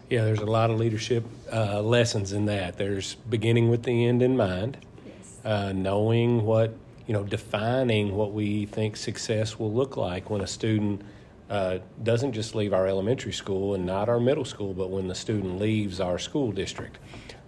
Yeah, 0.09 0.25
there's 0.25 0.41
a 0.41 0.47
lot 0.47 0.71
of 0.71 0.79
leadership 0.79 1.25
uh, 1.53 1.81
lessons 1.81 2.33
in 2.33 2.45
that. 2.47 2.77
There's 2.77 3.15
beginning 3.15 3.71
with 3.71 3.85
the 3.85 4.05
end 4.07 4.23
in 4.23 4.37
mind, 4.37 4.77
yes. 5.07 5.41
uh, 5.45 5.73
knowing 5.73 6.45
what 6.45 6.75
you 7.07 7.13
know, 7.13 7.25
defining 7.25 8.15
what 8.15 8.33
we 8.33 8.67
think 8.67 8.97
success 8.97 9.59
will 9.59 9.73
look 9.73 9.97
like 9.97 10.31
when 10.31 10.41
a 10.41 10.47
student 10.47 11.03
uh, 11.51 11.79
doesn't 12.03 12.33
just 12.33 12.55
leave 12.55 12.73
our 12.73 12.87
elementary 12.87 13.33
school 13.33 13.75
and 13.75 13.85
not 13.85 14.09
our 14.09 14.21
middle 14.21 14.45
school, 14.45 14.73
but 14.73 14.91
when 14.91 15.09
the 15.09 15.15
student 15.15 15.59
leaves 15.59 16.01
our 16.01 16.19
school 16.19 16.53
district. 16.53 16.99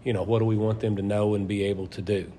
You 0.05 0.13
know, 0.13 0.23
what 0.23 0.41
do 0.41 0.45
we 0.45 0.57
want 0.57 0.81
them 0.81 0.97
to 0.97 1.03
know 1.03 1.35
and 1.35 1.49
be 1.49 1.65
able 1.65 1.87
to 1.89 2.03
do? 2.03 2.31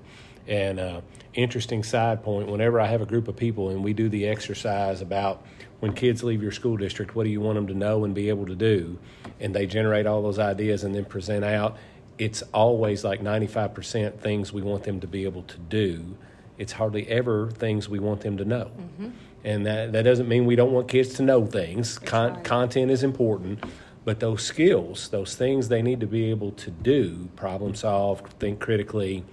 And 0.46 0.78
uh, 0.78 1.00
interesting 1.34 1.82
side 1.82 2.22
point 2.22 2.48
whenever 2.48 2.80
I 2.80 2.86
have 2.86 3.00
a 3.00 3.06
group 3.06 3.26
of 3.26 3.36
people 3.36 3.70
and 3.70 3.82
we 3.82 3.92
do 3.92 4.08
the 4.08 4.28
exercise 4.28 5.00
about 5.00 5.44
when 5.80 5.92
kids 5.92 6.22
leave 6.22 6.42
your 6.42 6.52
school 6.52 6.76
district, 6.76 7.16
what 7.16 7.24
do 7.24 7.30
you 7.30 7.40
want 7.40 7.56
them 7.56 7.66
to 7.66 7.74
know 7.74 8.04
and 8.04 8.14
be 8.14 8.28
able 8.28 8.46
to 8.46 8.54
do? 8.54 8.98
And 9.40 9.54
they 9.54 9.66
generate 9.66 10.06
all 10.06 10.22
those 10.22 10.38
ideas 10.38 10.84
and 10.84 10.94
then 10.94 11.04
present 11.04 11.44
out. 11.44 11.76
It's 12.16 12.42
always 12.54 13.02
like 13.04 13.20
95% 13.20 14.20
things 14.20 14.52
we 14.52 14.62
want 14.62 14.84
them 14.84 15.00
to 15.00 15.06
be 15.06 15.24
able 15.24 15.42
to 15.42 15.58
do 15.58 16.16
it's 16.58 16.72
hardly 16.72 17.06
ever 17.08 17.50
things 17.50 17.88
we 17.88 17.98
want 17.98 18.20
them 18.20 18.36
to 18.38 18.44
know. 18.44 18.70
Mm-hmm. 18.78 19.10
And 19.44 19.66
that, 19.66 19.92
that 19.92 20.02
doesn't 20.02 20.28
mean 20.28 20.46
we 20.46 20.56
don't 20.56 20.72
want 20.72 20.88
kids 20.88 21.14
to 21.14 21.22
know 21.22 21.46
things. 21.46 21.98
Con- 21.98 22.34
right. 22.34 22.44
Content 22.44 22.90
is 22.90 23.02
important, 23.02 23.62
but 24.04 24.20
those 24.20 24.42
skills, 24.42 25.08
those 25.08 25.36
things 25.36 25.68
they 25.68 25.82
need 25.82 26.00
to 26.00 26.06
be 26.06 26.30
able 26.30 26.52
to 26.52 26.70
do, 26.70 27.28
problem 27.36 27.74
solve, 27.74 28.20
think 28.40 28.58
critically, 28.58 29.24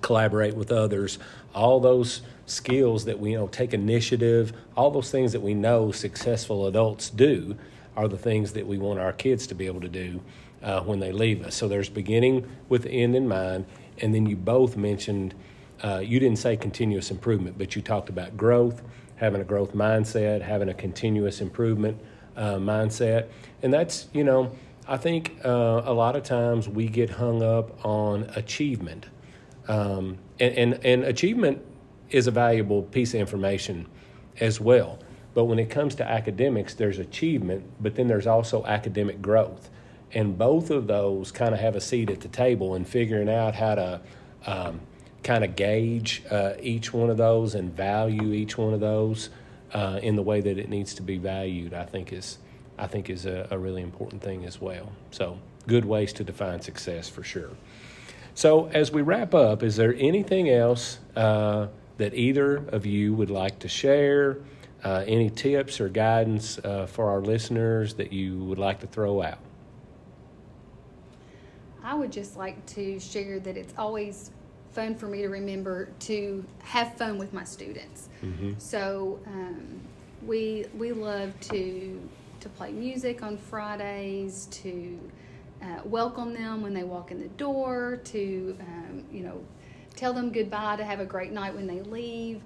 collaborate 0.00 0.54
with 0.54 0.70
others, 0.70 1.18
all 1.54 1.80
those 1.80 2.22
skills 2.46 3.06
that 3.06 3.18
we 3.18 3.32
you 3.32 3.38
know 3.38 3.46
take 3.48 3.72
initiative, 3.72 4.52
all 4.76 4.90
those 4.90 5.10
things 5.10 5.32
that 5.32 5.40
we 5.40 5.54
know 5.54 5.90
successful 5.90 6.66
adults 6.66 7.10
do 7.10 7.56
are 7.96 8.08
the 8.08 8.18
things 8.18 8.52
that 8.52 8.66
we 8.66 8.76
want 8.76 8.98
our 8.98 9.12
kids 9.12 9.46
to 9.46 9.54
be 9.54 9.66
able 9.66 9.80
to 9.80 9.88
do 9.88 10.20
uh, 10.62 10.80
when 10.80 10.98
they 10.98 11.12
leave 11.12 11.44
us. 11.44 11.54
So 11.54 11.68
there's 11.68 11.88
beginning 11.88 12.46
with 12.68 12.82
the 12.82 12.90
end 12.90 13.14
in 13.14 13.28
mind, 13.28 13.66
and 13.98 14.14
then 14.14 14.26
you 14.26 14.36
both 14.36 14.76
mentioned 14.76 15.34
uh, 15.84 15.98
you 15.98 16.18
didn't 16.18 16.38
say 16.38 16.56
continuous 16.56 17.10
improvement, 17.10 17.58
but 17.58 17.76
you 17.76 17.82
talked 17.82 18.08
about 18.08 18.36
growth, 18.36 18.82
having 19.16 19.40
a 19.40 19.44
growth 19.44 19.74
mindset, 19.74 20.40
having 20.40 20.70
a 20.70 20.74
continuous 20.74 21.42
improvement 21.42 22.00
uh, 22.36 22.54
mindset. 22.54 23.28
And 23.62 23.72
that's, 23.72 24.08
you 24.14 24.24
know, 24.24 24.50
I 24.88 24.96
think 24.96 25.38
uh, 25.44 25.82
a 25.84 25.92
lot 25.92 26.16
of 26.16 26.22
times 26.22 26.68
we 26.68 26.88
get 26.88 27.10
hung 27.10 27.42
up 27.42 27.84
on 27.84 28.30
achievement. 28.34 29.06
Um, 29.68 30.18
and, 30.40 30.54
and, 30.54 30.84
and 30.84 31.04
achievement 31.04 31.62
is 32.10 32.26
a 32.26 32.30
valuable 32.30 32.82
piece 32.82 33.12
of 33.12 33.20
information 33.20 33.86
as 34.40 34.60
well. 34.60 34.98
But 35.34 35.44
when 35.44 35.58
it 35.58 35.68
comes 35.68 35.94
to 35.96 36.08
academics, 36.08 36.74
there's 36.74 36.98
achievement, 36.98 37.64
but 37.80 37.94
then 37.94 38.08
there's 38.08 38.26
also 38.26 38.64
academic 38.64 39.20
growth. 39.20 39.68
And 40.12 40.38
both 40.38 40.70
of 40.70 40.86
those 40.86 41.30
kind 41.32 41.52
of 41.52 41.60
have 41.60 41.76
a 41.76 41.80
seat 41.80 42.08
at 42.08 42.20
the 42.20 42.28
table 42.28 42.74
in 42.74 42.84
figuring 42.84 43.28
out 43.28 43.54
how 43.54 43.74
to 43.74 44.00
um, 44.46 44.80
kind 45.24 45.42
of 45.42 45.56
gauge 45.56 46.22
uh, 46.30 46.52
each 46.60 46.92
one 46.92 47.10
of 47.10 47.16
those 47.16 47.54
and 47.54 47.74
value 47.74 48.32
each 48.32 48.56
one 48.56 48.74
of 48.74 48.80
those 48.80 49.30
uh, 49.72 49.98
in 50.02 50.14
the 50.14 50.22
way 50.22 50.40
that 50.40 50.58
it 50.58 50.68
needs 50.68 50.94
to 50.94 51.02
be 51.02 51.18
valued, 51.18 51.74
I 51.74 51.84
think 51.84 52.12
is 52.12 52.38
I 52.78 52.86
think 52.86 53.08
is 53.08 53.24
a, 53.24 53.46
a, 53.52 53.58
really 53.58 53.82
important 53.82 54.20
thing 54.20 54.44
as 54.44 54.60
well. 54.60 54.90
So 55.12 55.38
good 55.68 55.84
ways 55.84 56.12
to 56.14 56.24
define 56.24 56.60
success 56.60 57.08
for 57.08 57.22
sure. 57.22 57.50
So 58.34 58.66
as 58.66 58.90
we 58.90 59.02
wrap 59.02 59.32
up, 59.32 59.62
is 59.62 59.76
there 59.76 59.94
anything 59.96 60.50
else 60.50 60.98
uh, 61.14 61.68
that 61.98 62.14
either 62.14 62.56
of 62.56 62.84
you 62.84 63.14
would 63.14 63.30
like 63.30 63.60
to 63.60 63.68
share? 63.68 64.38
Uh, 64.82 65.04
any 65.06 65.30
tips 65.30 65.80
or 65.80 65.88
guidance 65.88 66.58
uh, 66.58 66.86
for 66.86 67.08
our 67.08 67.20
listeners 67.20 67.94
that 67.94 68.12
you 68.12 68.38
would 68.44 68.58
like 68.58 68.80
to 68.80 68.86
throw 68.88 69.22
out? 69.22 69.38
I 71.82 71.94
would 71.94 72.10
just 72.10 72.36
like 72.36 72.66
to 72.66 72.98
share 72.98 73.38
that 73.40 73.56
it's 73.56 73.72
always 73.78 74.30
fun 74.74 74.94
for 74.94 75.06
me 75.06 75.22
to 75.22 75.28
remember 75.28 75.88
to 76.00 76.44
have 76.62 76.96
fun 76.96 77.16
with 77.18 77.32
my 77.32 77.44
students. 77.44 78.08
Mm-hmm. 78.22 78.52
So 78.58 79.20
um, 79.26 79.80
we 80.26 80.66
we 80.76 80.92
love 80.92 81.38
to 81.52 82.00
to 82.40 82.48
play 82.50 82.72
music 82.72 83.22
on 83.22 83.38
Fridays, 83.38 84.46
to 84.46 84.98
uh, 85.62 85.80
welcome 85.84 86.34
them 86.34 86.60
when 86.60 86.74
they 86.74 86.84
walk 86.84 87.10
in 87.10 87.20
the 87.20 87.28
door, 87.28 88.00
to 88.04 88.56
um, 88.60 89.04
you 89.10 89.22
know 89.22 89.40
tell 89.96 90.12
them 90.12 90.30
goodbye, 90.30 90.76
to 90.76 90.84
have 90.84 91.00
a 91.00 91.06
great 91.06 91.32
night 91.32 91.54
when 91.54 91.66
they 91.66 91.80
leave. 91.82 92.42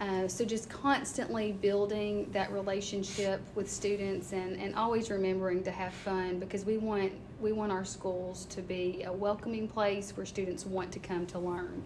Uh, 0.00 0.28
so 0.28 0.44
just 0.44 0.70
constantly 0.70 1.52
building 1.52 2.28
that 2.32 2.52
relationship 2.52 3.40
with 3.56 3.68
students 3.68 4.32
and, 4.32 4.56
and 4.56 4.74
always 4.76 5.10
remembering 5.10 5.62
to 5.64 5.72
have 5.72 5.92
fun 5.92 6.38
because 6.38 6.64
we 6.64 6.78
want 6.78 7.12
we 7.40 7.52
want 7.52 7.72
our 7.72 7.84
schools 7.84 8.44
to 8.46 8.62
be 8.62 9.02
a 9.04 9.12
welcoming 9.12 9.66
place 9.68 10.16
where 10.16 10.26
students 10.26 10.64
want 10.66 10.92
to 10.92 10.98
come 10.98 11.26
to 11.26 11.38
learn. 11.38 11.82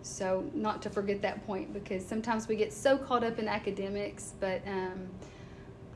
So 0.00 0.48
not 0.54 0.80
to 0.82 0.90
forget 0.90 1.20
that 1.22 1.44
point 1.46 1.74
because 1.74 2.06
sometimes 2.06 2.48
we 2.48 2.56
get 2.56 2.72
so 2.72 2.96
caught 2.96 3.24
up 3.24 3.38
in 3.38 3.48
academics, 3.48 4.32
but 4.40 4.62
um, 4.66 5.06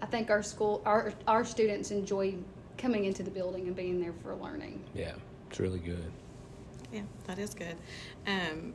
I 0.02 0.06
think 0.06 0.30
our 0.30 0.42
school 0.42 0.82
our 0.84 1.12
our 1.26 1.44
students 1.44 1.90
enjoy 1.90 2.34
coming 2.76 3.06
into 3.06 3.22
the 3.22 3.30
building 3.30 3.66
and 3.66 3.76
being 3.76 4.00
there 4.00 4.14
for 4.22 4.34
learning. 4.34 4.82
Yeah, 4.94 5.12
it's 5.48 5.58
really 5.58 5.78
good. 5.78 6.12
Yeah, 6.92 7.02
that 7.26 7.38
is 7.38 7.54
good. 7.54 7.76
Um, 8.26 8.74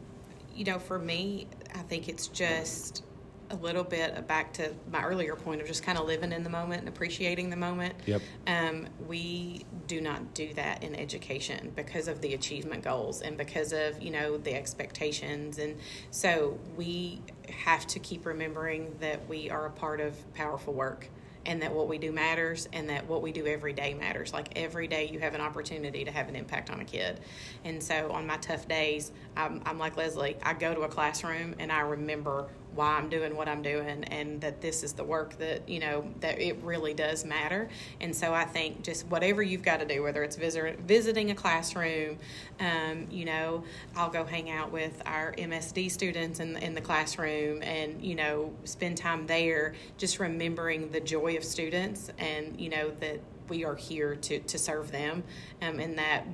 you 0.56 0.64
know, 0.64 0.80
for 0.80 0.98
me, 0.98 1.48
I 1.76 1.80
think 1.80 2.08
it's 2.08 2.28
just 2.28 3.04
a 3.52 3.56
little 3.58 3.84
bit 3.84 4.28
back 4.28 4.54
to 4.54 4.74
my 4.92 5.04
earlier 5.04 5.36
point 5.36 5.62
of 5.62 5.68
just 5.68 5.84
kind 5.84 5.98
of 5.98 6.08
living 6.08 6.32
in 6.32 6.44
the 6.44 6.50
moment 6.50 6.80
and 6.80 6.90
appreciating 6.90 7.50
the 7.50 7.56
moment. 7.56 7.94
Yep. 8.06 8.22
Um, 8.48 8.88
we 9.08 9.66
do 9.88 10.02
not 10.02 10.34
do 10.34 10.52
that 10.56 10.84
in 10.84 10.96
education 10.96 11.72
because 11.76 12.08
of 12.08 12.22
the 12.22 12.34
achievement 12.34 12.84
goals 12.84 13.22
and 13.22 13.38
because 13.38 13.72
of 13.72 14.02
you 14.02 14.10
know 14.10 14.38
the 14.38 14.56
expectations, 14.56 15.60
and 15.60 15.78
so 16.12 16.58
we 16.76 17.22
have 17.50 17.86
to 17.88 18.00
keep 18.00 18.26
remembering 18.26 18.96
that 19.00 19.28
we 19.30 19.50
are 19.50 19.68
a 19.68 19.72
part 19.72 20.00
of 20.00 20.34
powerful 20.34 20.74
work 20.74 21.10
and 21.46 21.62
that 21.62 21.74
what 21.74 21.88
we 21.88 21.98
do 21.98 22.12
matters 22.12 22.68
and 22.74 22.90
that 22.90 23.08
what 23.08 23.22
we 23.22 23.32
do 23.32 23.46
every 23.46 23.74
day 23.74 23.94
matters. 23.94 24.34
Like 24.34 24.58
every 24.58 24.88
day 24.88 25.08
you 25.08 25.20
have 25.20 25.34
an 25.34 25.42
opportunity 25.42 26.04
to 26.06 26.12
have 26.12 26.30
an 26.30 26.36
impact 26.36 26.70
on 26.70 26.80
a 26.80 26.86
kid. 26.86 27.20
And 27.64 27.82
so 27.82 28.12
on 28.12 28.26
my 28.26 28.38
tough 28.38 28.68
days, 28.68 29.12
I'm, 29.38 29.62
I'm 29.66 29.78
like 29.78 29.98
Lesley, 29.98 30.38
I 30.44 30.54
go 30.54 30.74
to 30.74 30.82
a 30.82 30.88
classroom 30.88 31.56
and 31.60 31.72
I 31.72 31.82
remember 31.82 32.48
why 32.76 32.98
I'm 32.98 33.10
doing 33.10 33.36
what 33.36 33.48
I'm 33.48 33.62
doing 33.62 34.04
and 34.06 34.42
that 34.42 34.62
this 34.62 34.84
is 34.84 34.94
the 34.94 35.04
work 35.04 35.38
that, 35.38 35.68
you 35.68 35.80
know, 35.80 36.08
that 36.20 36.40
it 36.40 36.58
really 36.62 36.94
does 36.94 37.26
matter. 37.26 37.70
And 38.02 38.16
so 38.16 38.34
I 38.34 38.46
think 38.46 38.84
just 38.84 39.08
whatever 39.08 39.42
you've 39.42 39.64
got 39.64 39.80
to 39.80 39.86
do, 39.86 40.04
whether 40.04 40.24
it's 40.24 40.36
visit, 40.36 40.80
visiting 40.82 41.32
a 41.32 41.36
classroom, 41.36 42.18
um, 42.60 43.08
you 43.10 43.26
know, 43.26 43.64
I'll 43.96 44.10
go 44.10 44.26
hang 44.26 44.50
out 44.50 44.72
with 44.72 45.02
our 45.06 45.34
MSD 45.34 45.90
students 45.90 46.40
in, 46.40 46.58
in 46.58 46.76
the 46.76 46.82
classroom 46.82 47.64
and, 47.64 48.04
you 48.04 48.16
know, 48.16 48.54
spend 48.66 48.98
time 48.98 49.26
there, 49.26 49.74
just 49.98 50.20
remembering 50.20 50.92
the 50.92 51.00
joy 51.00 51.38
of 51.38 51.44
students 51.44 52.12
and, 52.18 52.60
you 52.60 52.70
know, 52.70 52.92
that 53.00 53.20
we 53.48 53.64
are 53.64 53.76
here 53.76 54.16
to, 54.16 54.40
to 54.40 54.58
serve 54.58 54.92
them 54.92 55.24
um, 55.62 55.80
and 55.80 55.98
that 55.98 56.26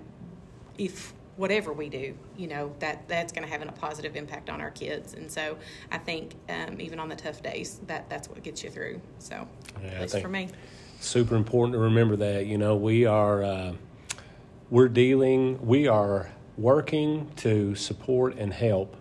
if 0.77 1.13
whatever 1.37 1.73
we 1.73 1.89
do, 1.89 2.15
you 2.37 2.47
know, 2.47 2.73
that 2.79 3.07
that's 3.07 3.31
going 3.31 3.45
to 3.47 3.51
have 3.51 3.61
a 3.67 3.71
positive 3.71 4.15
impact 4.15 4.49
on 4.49 4.61
our 4.61 4.71
kids. 4.71 5.13
And 5.13 5.31
so 5.31 5.57
I 5.91 5.97
think 5.97 6.35
um, 6.49 6.79
even 6.79 6.99
on 6.99 7.09
the 7.09 7.15
tough 7.15 7.41
days, 7.41 7.79
that 7.87 8.09
that's 8.09 8.27
what 8.29 8.41
gets 8.43 8.63
you 8.63 8.69
through. 8.69 9.01
So 9.19 9.47
Yeah, 9.81 9.89
I 9.89 9.93
at 9.95 10.01
least 10.01 10.19
for 10.21 10.27
me. 10.29 10.49
super 10.99 11.35
important 11.35 11.73
to 11.73 11.79
remember 11.79 12.15
that 12.17 12.45
you 12.45 12.57
know 12.57 12.75
we 12.75 13.05
are 13.05 13.43
uh, 13.43 13.73
we're 14.69 14.89
dealing 14.89 15.65
we 15.65 15.87
are 15.87 16.31
working 16.57 17.29
to 17.37 17.73
support 17.75 18.35
and 18.37 18.53
help 18.53 18.95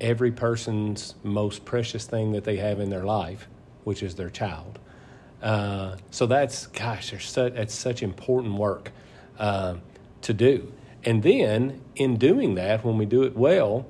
every 0.00 0.32
person's 0.32 1.14
most 1.22 1.64
precious 1.64 2.06
thing 2.06 2.32
that 2.32 2.44
they 2.44 2.56
have 2.56 2.80
in 2.80 2.88
their 2.90 3.04
life 3.04 3.48
which 3.84 4.02
is 4.02 4.14
their 4.14 4.30
child 4.30 4.78
uh, 5.42 5.94
so 6.10 6.26
that's 6.26 6.66
gosh 6.68 7.10
there's 7.10 7.28
such 7.28 7.52
it's 7.54 7.74
such 7.74 8.02
important 8.02 8.54
work 8.54 8.90
uh, 9.38 9.74
to 10.22 10.32
do 10.32 10.72
and 11.04 11.22
then 11.22 11.80
in 11.96 12.16
doing 12.16 12.54
that 12.54 12.84
when 12.84 12.98
we 12.98 13.06
do 13.06 13.22
it 13.22 13.36
well 13.36 13.86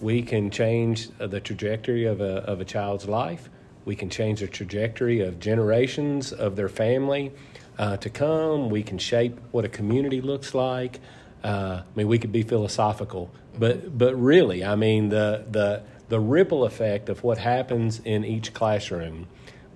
we 0.00 0.22
can 0.22 0.50
change 0.50 1.08
the 1.18 1.40
trajectory 1.40 2.04
of 2.04 2.20
a, 2.20 2.38
of 2.44 2.60
a 2.60 2.64
child's 2.64 3.06
life 3.06 3.48
we 3.84 3.94
can 3.94 4.08
change 4.08 4.40
the 4.40 4.46
trajectory 4.46 5.20
of 5.20 5.38
generations 5.38 6.32
of 6.32 6.56
their 6.56 6.68
family 6.68 7.32
uh, 7.78 7.96
to 7.98 8.10
come. 8.10 8.70
We 8.70 8.82
can 8.82 8.98
shape 8.98 9.38
what 9.50 9.64
a 9.64 9.68
community 9.68 10.20
looks 10.20 10.54
like. 10.54 11.00
Uh, 11.42 11.82
I 11.84 11.96
mean, 11.96 12.08
we 12.08 12.18
could 12.18 12.32
be 12.32 12.42
philosophical, 12.42 13.30
but 13.58 13.96
but 13.96 14.14
really, 14.14 14.64
I 14.64 14.76
mean, 14.76 15.10
the 15.10 15.44
the 15.50 15.82
the 16.08 16.20
ripple 16.20 16.64
effect 16.64 17.08
of 17.08 17.22
what 17.22 17.38
happens 17.38 18.00
in 18.04 18.24
each 18.24 18.54
classroom, 18.54 19.26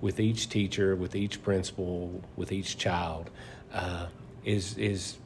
with 0.01 0.19
each 0.19 0.49
teacher, 0.49 0.95
with 0.95 1.15
each 1.15 1.43
principal, 1.43 2.23
with 2.35 2.51
each 2.51 2.77
child, 2.77 3.29
uh, 3.71 4.07
is 4.43 4.77
is 4.77 5.17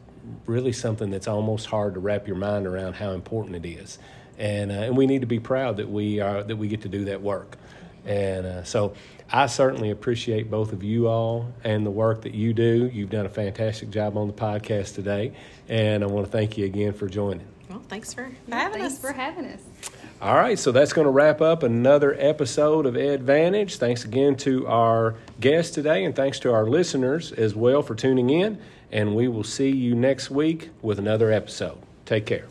really 0.46 0.72
something 0.74 1.10
that's 1.10 1.28
almost 1.28 1.66
hard 1.68 1.94
to 1.96 2.00
wrap 2.00 2.28
your 2.28 2.36
mind 2.38 2.66
around 2.68 2.94
how 2.94 3.12
important 3.12 3.66
it 3.66 3.68
is, 3.68 4.00
and 4.38 4.72
uh, 4.72 4.76
and 4.76 4.98
we 4.98 5.06
need 5.06 5.22
to 5.22 5.28
be 5.28 5.40
proud 5.40 5.78
that 5.78 5.90
we 5.90 6.20
are 6.20 6.44
that 6.44 6.56
we 6.56 6.68
get 6.68 6.82
to 6.82 6.90
do 6.90 7.06
that 7.06 7.22
work. 7.22 7.58
And 8.06 8.46
uh, 8.46 8.64
so 8.64 8.94
I 9.32 9.46
certainly 9.48 9.90
appreciate 9.90 10.52
both 10.52 10.74
of 10.74 10.84
you 10.84 11.08
all 11.08 11.48
and 11.64 11.86
the 11.86 11.92
work 11.92 12.24
that 12.24 12.34
you 12.34 12.54
do. 12.54 12.90
You've 12.92 13.10
done 13.10 13.26
a 13.26 13.30
fantastic 13.30 13.92
job 13.92 14.18
on 14.18 14.28
the 14.28 14.34
podcast 14.34 14.96
today, 14.96 15.32
and 15.70 16.04
I 16.04 16.08
want 16.08 16.26
to 16.26 16.32
thank 16.32 16.58
you 16.58 16.66
again 16.66 16.92
for 16.94 17.08
joining. 17.08 17.48
Well, 17.70 17.82
thanks 17.88 18.14
for 18.14 18.30
Yeah, 18.48 18.60
having 18.60 18.82
thanks 18.82 18.96
us. 18.96 19.00
for 19.00 19.14
having 19.14 19.46
us. 19.46 19.62
All 20.22 20.36
right, 20.36 20.60
so 20.60 20.72
that's 20.72 20.94
going 20.94 21.06
to 21.06 21.12
wrap 21.12 21.42
up 21.42 21.64
another 21.64 22.16
episode 22.18 22.86
of 22.86 22.96
Advantage. 22.96 23.78
Thanks 23.78 24.06
again 24.06 24.36
to 24.38 24.68
our 24.68 25.16
guest 25.40 25.74
today, 25.74 26.04
and 26.06 26.16
thanks 26.16 26.40
to 26.40 26.54
our 26.54 26.66
listeners 26.66 27.32
as 27.32 27.56
well 27.56 27.82
for 27.82 27.96
tuning 27.96 28.30
in. 28.30 28.58
And 28.94 29.16
we 29.16 29.28
will 29.28 29.44
see 29.44 29.72
you 29.72 29.96
next 29.96 30.30
week 30.30 30.70
with 30.84 31.00
another 31.00 31.32
episode. 31.32 31.80
Take 32.06 32.28
care. 32.28 32.46